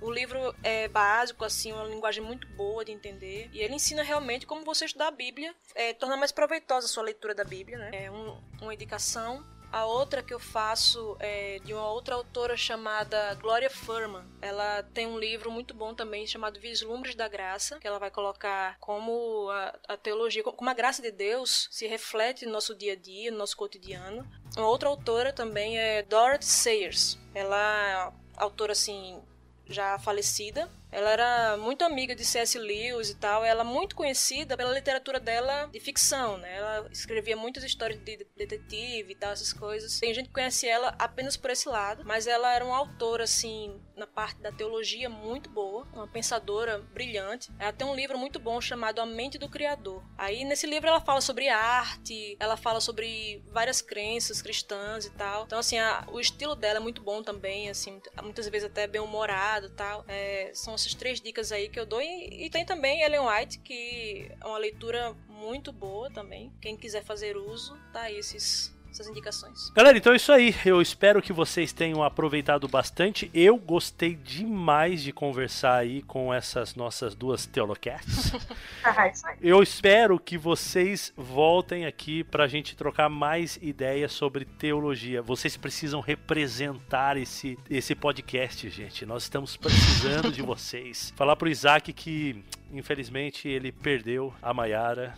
O 0.00 0.10
livro 0.10 0.54
é 0.62 0.88
básico, 0.88 1.44
assim, 1.44 1.72
uma 1.72 1.84
linguagem 1.84 2.24
muito 2.24 2.48
boa 2.48 2.82
de 2.82 2.90
entender. 2.90 3.50
E 3.52 3.60
ele 3.60 3.74
ensina 3.74 4.02
realmente 4.02 4.46
como 4.46 4.64
você 4.64 4.86
estudar 4.86 5.08
a 5.08 5.10
Bíblia, 5.10 5.54
é, 5.74 5.92
torna 5.92 6.16
mais 6.16 6.32
proveitosa 6.32 6.86
a 6.86 6.88
sua 6.88 7.02
leitura 7.02 7.34
da 7.34 7.44
Bíblia, 7.44 7.76
né? 7.76 7.90
É 7.92 8.10
um, 8.10 8.40
uma 8.62 8.72
indicação 8.72 9.44
a 9.72 9.86
outra 9.86 10.22
que 10.22 10.34
eu 10.34 10.38
faço 10.38 11.16
é 11.20 11.58
de 11.64 11.72
uma 11.72 11.88
outra 11.90 12.14
autora 12.14 12.56
chamada 12.56 13.34
Gloria 13.34 13.70
Furman. 13.70 14.24
Ela 14.40 14.82
tem 14.82 15.06
um 15.06 15.18
livro 15.18 15.50
muito 15.50 15.72
bom 15.74 15.94
também 15.94 16.26
chamado 16.26 16.60
Vislumbres 16.60 17.14
da 17.14 17.28
Graça, 17.28 17.78
que 17.78 17.86
ela 17.86 17.98
vai 17.98 18.10
colocar 18.10 18.76
como 18.80 19.48
a, 19.50 19.78
a 19.88 19.96
teologia, 19.96 20.42
como 20.42 20.70
a 20.70 20.74
graça 20.74 21.00
de 21.00 21.10
Deus 21.10 21.68
se 21.70 21.86
reflete 21.86 22.46
no 22.46 22.52
nosso 22.52 22.74
dia 22.74 22.94
a 22.94 22.96
dia, 22.96 23.30
no 23.30 23.38
nosso 23.38 23.56
cotidiano. 23.56 24.28
Uma 24.56 24.68
outra 24.68 24.88
autora 24.88 25.32
também 25.32 25.78
é 25.78 26.02
Dorothy 26.02 26.46
Sayers. 26.46 27.18
Ela 27.34 28.12
é 28.12 28.12
autora 28.36 28.72
assim 28.72 29.22
já 29.66 29.98
falecida, 29.98 30.68
ela 30.92 31.10
era 31.10 31.56
muito 31.56 31.84
amiga 31.84 32.14
de 32.14 32.24
C.S. 32.24 32.58
Lewis 32.58 33.10
e 33.10 33.16
tal. 33.16 33.44
Ela 33.44 33.62
é 33.62 33.64
muito 33.64 33.94
conhecida 33.94 34.56
pela 34.56 34.72
literatura 34.72 35.20
dela 35.20 35.66
de 35.66 35.80
ficção, 35.80 36.36
né? 36.38 36.56
Ela 36.56 36.88
escrevia 36.90 37.36
muitas 37.36 37.62
histórias 37.62 38.00
de 38.00 38.26
detetive 38.36 39.12
e 39.12 39.14
tal, 39.14 39.32
essas 39.32 39.52
coisas. 39.52 40.00
Tem 40.00 40.12
gente 40.12 40.26
que 40.26 40.34
conhece 40.34 40.66
ela 40.66 40.94
apenas 40.98 41.36
por 41.36 41.50
esse 41.50 41.68
lado, 41.68 42.04
mas 42.04 42.26
ela 42.26 42.52
era 42.54 42.64
uma 42.64 42.76
autora, 42.76 43.24
assim, 43.24 43.80
na 43.96 44.06
parte 44.06 44.40
da 44.40 44.50
teologia 44.50 45.08
muito 45.08 45.50
boa, 45.50 45.86
uma 45.92 46.08
pensadora 46.08 46.78
brilhante. 46.78 47.50
Ela 47.58 47.72
tem 47.72 47.86
um 47.86 47.94
livro 47.94 48.18
muito 48.18 48.38
bom 48.38 48.60
chamado 48.60 49.00
A 49.00 49.06
Mente 49.06 49.38
do 49.38 49.48
Criador. 49.48 50.02
Aí 50.16 50.44
nesse 50.44 50.66
livro 50.66 50.88
ela 50.88 51.00
fala 51.00 51.20
sobre 51.20 51.48
arte, 51.48 52.36
ela 52.40 52.56
fala 52.56 52.80
sobre 52.80 53.42
várias 53.48 53.80
crenças 53.80 54.42
cristãs 54.42 55.04
e 55.04 55.10
tal. 55.10 55.44
Então, 55.44 55.58
assim, 55.58 55.78
a, 55.78 56.04
o 56.10 56.18
estilo 56.18 56.56
dela 56.56 56.78
é 56.78 56.82
muito 56.82 57.02
bom 57.02 57.22
também, 57.22 57.68
assim, 57.68 58.00
muitas 58.22 58.48
vezes 58.48 58.68
até 58.68 58.86
bem 58.86 59.00
humorado 59.00 59.66
e 59.66 59.70
tal. 59.70 60.04
É, 60.08 60.50
são 60.54 60.74
essas 60.80 60.94
três 60.94 61.20
dicas 61.20 61.52
aí 61.52 61.68
que 61.68 61.78
eu 61.78 61.86
dou. 61.86 62.00
E, 62.00 62.46
e, 62.46 62.50
tem 62.50 62.64
também 62.64 63.02
Ellen 63.02 63.20
White, 63.20 63.58
que 63.58 64.30
é 64.40 64.46
uma 64.46 64.58
leitura 64.58 65.14
muito 65.28 65.72
boa 65.72 66.10
também. 66.10 66.52
Quem 66.60 66.76
quiser 66.76 67.04
fazer 67.04 67.36
uso, 67.36 67.76
tá 67.92 68.02
aí 68.02 68.16
esses 68.18 68.74
essas 68.90 69.08
indicações. 69.08 69.70
Galera, 69.70 69.96
então 69.96 70.12
é 70.12 70.16
isso 70.16 70.32
aí. 70.32 70.54
Eu 70.64 70.80
espero 70.80 71.22
que 71.22 71.32
vocês 71.32 71.72
tenham 71.72 72.02
aproveitado 72.02 72.68
bastante. 72.68 73.30
Eu 73.32 73.56
gostei 73.56 74.14
demais 74.14 75.02
de 75.02 75.12
conversar 75.12 75.76
aí 75.76 76.02
com 76.02 76.32
essas 76.32 76.74
nossas 76.74 77.14
duas 77.14 77.46
teolocasts. 77.46 78.32
Ah, 78.82 79.12
Eu 79.42 79.62
espero 79.62 80.18
que 80.18 80.38
vocês 80.38 81.12
voltem 81.14 81.84
aqui 81.84 82.24
para 82.24 82.44
a 82.44 82.48
gente 82.48 82.74
trocar 82.74 83.10
mais 83.10 83.58
ideias 83.60 84.10
sobre 84.12 84.46
teologia. 84.46 85.20
Vocês 85.20 85.54
precisam 85.56 86.00
representar 86.00 87.18
esse, 87.18 87.58
esse 87.68 87.94
podcast, 87.94 88.70
gente. 88.70 89.04
Nós 89.04 89.24
estamos 89.24 89.56
precisando 89.56 90.32
de 90.32 90.40
vocês. 90.42 91.12
Falar 91.14 91.36
pro 91.36 91.48
Isaac 91.50 91.92
que 91.92 92.42
Infelizmente 92.72 93.48
ele 93.48 93.72
perdeu 93.72 94.32
a 94.40 94.54
Maiara 94.54 95.14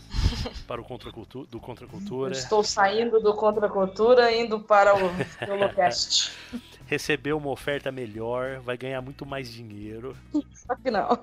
para 0.66 0.80
o 0.80 0.84
contracultura, 0.84 1.46
do 1.50 1.61
Contracultura. 1.61 2.32
Estou 2.32 2.64
saindo 2.64 3.20
do 3.20 3.34
Contracultura 3.34 4.32
indo 4.34 4.61
para 4.61 4.94
o 4.94 5.11
Holocast. 5.50 6.32
Recebeu 6.86 7.38
uma 7.38 7.50
oferta 7.50 7.90
melhor, 7.90 8.61
vai 8.61 8.76
ganhar 8.76 9.00
muito 9.00 9.24
mais 9.24 9.50
dinheiro. 9.50 10.16
Só 10.53 10.74
que 10.76 10.90
não. 10.90 11.18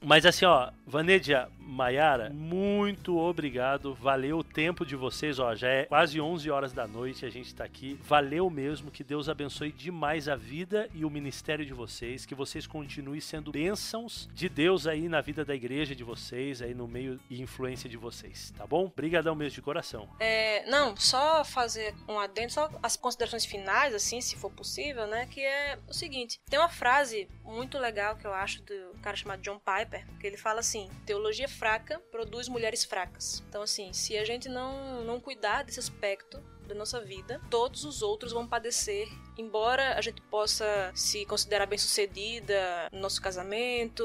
Mas 0.00 0.26
assim, 0.26 0.44
ó, 0.44 0.70
Vanedia, 0.86 1.48
Maiara, 1.72 2.28
muito 2.30 3.16
obrigado. 3.18 3.94
Valeu 3.94 4.38
o 4.38 4.44
tempo 4.44 4.84
de 4.84 4.94
vocês, 4.94 5.38
ó. 5.38 5.54
Já 5.54 5.68
é 5.68 5.84
quase 5.86 6.20
11 6.20 6.50
horas 6.50 6.72
da 6.74 6.86
noite, 6.86 7.24
a 7.24 7.30
gente 7.30 7.54
tá 7.54 7.64
aqui. 7.64 7.98
Valeu 8.02 8.50
mesmo. 8.50 8.90
Que 8.90 9.02
Deus 9.02 9.26
abençoe 9.26 9.72
demais 9.72 10.28
a 10.28 10.36
vida 10.36 10.88
e 10.94 11.02
o 11.02 11.10
ministério 11.10 11.64
de 11.64 11.72
vocês. 11.72 12.26
Que 12.26 12.34
vocês 12.34 12.66
continuem 12.66 13.20
sendo 13.20 13.50
bênçãos 13.52 14.28
de 14.34 14.50
Deus 14.50 14.86
aí 14.86 15.08
na 15.08 15.22
vida 15.22 15.46
da 15.46 15.54
igreja 15.54 15.94
de 15.96 16.04
vocês, 16.04 16.60
aí 16.60 16.74
no 16.74 16.86
meio 16.86 17.18
e 17.30 17.40
influência 17.40 17.88
de 17.88 17.96
vocês, 17.96 18.52
tá 18.56 18.66
bom? 18.66 18.84
Obrigadão 18.84 19.34
mesmo 19.34 19.54
de 19.54 19.62
coração. 19.62 20.08
É, 20.20 20.68
não, 20.68 20.94
só 20.94 21.42
fazer 21.42 21.94
um 22.06 22.18
adendo, 22.18 22.52
só 22.52 22.70
as 22.82 22.96
considerações 22.96 23.46
finais, 23.46 23.94
assim, 23.94 24.20
se 24.20 24.36
for 24.36 24.50
possível, 24.50 25.06
né? 25.06 25.26
Que 25.30 25.40
é 25.40 25.78
o 25.88 25.94
seguinte: 25.94 26.38
tem 26.50 26.58
uma 26.58 26.68
frase 26.68 27.28
muito 27.44 27.78
legal 27.78 28.16
que 28.16 28.26
eu 28.26 28.34
acho 28.34 28.62
do 28.62 28.98
cara 29.00 29.16
chamado 29.16 29.40
John 29.40 29.58
Piper, 29.58 30.06
que 30.20 30.26
ele 30.26 30.36
fala 30.36 30.60
assim: 30.60 30.90
teologia 31.06 31.48
fraca 31.62 32.00
produz 32.10 32.48
mulheres 32.48 32.82
fracas. 32.82 33.40
Então, 33.48 33.62
assim, 33.62 33.92
se 33.92 34.18
a 34.18 34.24
gente 34.24 34.48
não, 34.48 35.04
não 35.04 35.20
cuidar 35.20 35.62
desse 35.62 35.78
aspecto 35.78 36.42
da 36.66 36.74
nossa 36.74 37.00
vida, 37.00 37.40
todos 37.48 37.84
os 37.84 38.02
outros 38.02 38.32
vão 38.32 38.48
padecer 38.48 39.06
embora 39.36 39.94
a 39.96 40.00
gente 40.00 40.20
possa 40.22 40.90
se 40.94 41.24
considerar 41.26 41.66
bem-sucedida 41.66 42.88
no 42.92 43.00
nosso 43.00 43.20
casamento, 43.20 44.04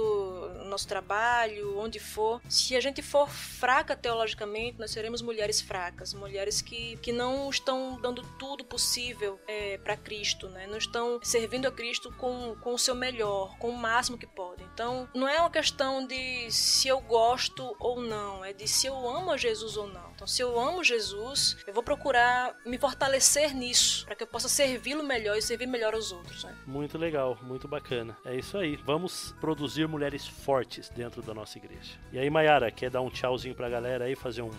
no 0.58 0.66
nosso 0.66 0.88
trabalho, 0.88 1.78
onde 1.80 2.00
for, 2.00 2.42
se 2.50 2.76
a 2.76 2.82
gente 2.82 3.02
for 3.02 3.30
fraca 3.30 3.96
teologicamente, 3.96 4.80
nós 4.80 4.92
seremos 4.92 5.22
mulheres 5.22 5.62
fracas, 5.62 6.14
mulheres 6.14 6.62
que, 6.62 6.98
que 6.98 7.12
não 7.12 7.50
estão 7.50 8.00
dando 8.00 8.22
tudo 8.38 8.64
possível 8.64 9.40
é, 9.48 9.78
para 9.78 9.98
Cristo, 9.98 10.50
né? 10.50 10.68
não 10.68 10.78
estão 10.78 11.20
servindo 11.24 11.68
a 11.68 11.72
Cristo 11.72 12.12
com, 12.14 12.56
com 12.62 12.74
o 12.74 12.80
seu 12.80 12.96
melhor, 12.96 13.58
com 13.58 13.70
o 13.70 13.78
máximo 13.78 14.18
que 14.18 14.28
podem. 14.28 14.66
Então, 14.74 15.08
não 15.14 15.28
é 15.28 15.40
uma 15.40 15.50
questão 15.50 16.06
de 16.06 16.50
se 16.52 16.88
eu 16.88 17.00
gosto 17.02 17.76
ou 17.80 18.02
não, 18.02 18.44
é 18.44 18.54
de 18.54 18.68
se 18.68 18.88
eu 18.88 18.96
amo 19.10 19.32
a 19.32 19.38
Jesus 19.38 19.78
ou 19.78 19.88
não. 19.88 20.12
Então, 20.12 20.28
se 20.28 20.42
eu 20.42 20.60
amo 20.60 20.84
Jesus, 20.84 21.58
eu 21.68 21.74
vou 21.74 21.84
procurar 21.84 22.56
me 22.66 22.78
fortalecer 22.78 23.54
nisso, 23.54 24.06
para 24.06 24.16
que 24.16 24.24
eu 24.24 24.28
possa 24.28 24.50
servi-lo 24.50 25.04
melhor 25.04 25.17
melhor 25.18 25.38
e 25.38 25.42
servir 25.42 25.68
melhor 25.68 25.94
aos 25.94 26.12
outros. 26.12 26.44
Né? 26.44 26.56
Muito 26.66 26.98
legal, 26.98 27.38
muito 27.42 27.68
bacana. 27.68 28.16
É 28.24 28.36
isso 28.36 28.58
aí. 28.58 28.76
Vamos 28.86 29.36
produzir 29.42 29.88
mulheres 29.88 30.28
fortes 30.28 30.90
dentro 30.90 31.22
da 31.22 31.34
nossa 31.34 31.58
igreja. 31.58 31.98
E 32.12 32.20
aí, 32.20 32.30
Mayara, 32.30 32.72
quer 32.72 32.90
dar 32.90 33.02
um 33.02 33.10
tchauzinho 33.10 33.56
pra 33.56 33.70
galera 33.70 34.06
aí, 34.06 34.16
fazer 34.16 34.44
um, 34.44 34.52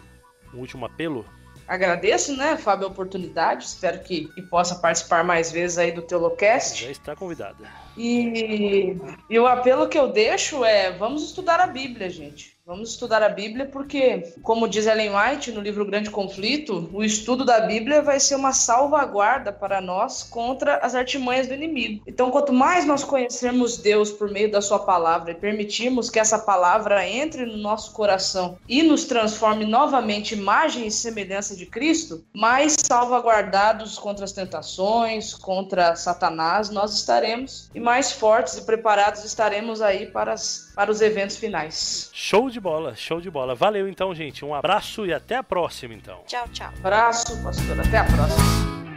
um 0.53 0.59
último 0.59 0.85
apelo? 0.85 1.25
Agradeço, 1.67 2.35
né, 2.35 2.57
Fábio, 2.57 2.87
a 2.87 2.91
oportunidade. 2.91 3.67
Espero 3.67 4.01
que, 4.01 4.27
que 4.29 4.43
possa 4.43 4.75
participar 4.77 5.23
mais 5.23 5.53
vezes 5.53 5.77
aí 5.77 5.93
do 5.93 6.01
Telocast. 6.01 6.83
Já 6.83 6.91
está 6.91 7.15
convidada. 7.15 7.71
E, 7.97 8.97
e 9.29 9.39
o 9.39 9.47
apelo 9.47 9.87
que 9.87 9.99
eu 9.99 10.09
deixo 10.11 10.65
é: 10.65 10.91
vamos 10.91 11.23
estudar 11.25 11.61
a 11.61 11.67
Bíblia, 11.67 12.09
gente. 12.09 12.58
Vamos 12.69 12.91
estudar 12.91 13.23
a 13.23 13.31
Bíblia 13.31 13.65
porque, 13.65 14.35
como 14.43 14.69
diz 14.69 14.87
Ellen 14.87 15.13
White 15.17 15.53
no 15.53 15.63
livro 15.63 15.87
Grande 15.87 16.11
Conflito, 16.11 16.91
o 16.93 17.03
estudo 17.03 17.43
da 17.43 17.61
Bíblia 17.61 18.03
vai 18.03 18.21
ser 18.21 18.35
uma 18.35 18.53
salvaguarda 18.53 19.51
para 19.51 19.81
nós 19.81 20.23
contra 20.23 20.77
as 20.77 20.95
artimanhas 20.95 21.47
do 21.47 21.55
inimigo. 21.55 22.03
Então, 22.07 22.31
quanto 22.31 22.53
mais 22.53 22.85
nós 22.85 23.03
conhecermos 23.03 23.79
Deus 23.79 24.11
por 24.11 24.31
meio 24.31 24.51
da 24.51 24.61
sua 24.61 24.81
palavra 24.81 25.31
e 25.31 25.35
permitirmos 25.35 26.11
que 26.11 26.19
essa 26.19 26.39
palavra 26.39 27.09
entre 27.09 27.47
no 27.47 27.57
nosso 27.57 27.91
coração 27.93 28.59
e 28.69 28.83
nos 28.83 29.07
transforme 29.07 29.65
novamente 29.65 30.35
imagem 30.35 30.87
e 30.87 30.91
semelhança 30.91 31.57
de 31.57 31.65
Cristo, 31.65 32.23
mais 32.35 32.77
salvaguardados 32.87 33.99
contra 33.99 34.27
as 34.27 34.33
tentações, 34.33 35.33
contra 35.33 35.97
Satanás 35.97 36.69
nós 36.69 36.93
estaremos 36.93 37.71
e 37.75 37.81
mais 37.81 38.13
fortes 38.13 38.59
e 38.59 38.67
preparados 38.67 39.25
estaremos 39.25 39.81
aí 39.81 40.05
para, 40.05 40.35
as, 40.35 40.68
para 40.79 40.93
os 40.93 41.01
eventos 41.01 41.37
finais. 41.37 42.09
Show 42.15 42.49
de 42.49 42.61
bola, 42.61 42.95
show 42.95 43.21
de 43.21 43.29
bola. 43.29 43.53
Valeu 43.53 43.89
então, 43.89 44.15
gente. 44.15 44.45
Um 44.45 44.55
abraço 44.55 45.05
e 45.05 45.13
até 45.13 45.35
a 45.35 45.43
próxima, 45.43 45.93
então. 45.93 46.21
Tchau, 46.25 46.47
tchau. 46.53 46.73
Abraço, 46.79 47.43
pastor. 47.43 47.81
Até 47.81 47.99
a 47.99 48.05
próxima. 48.05 48.88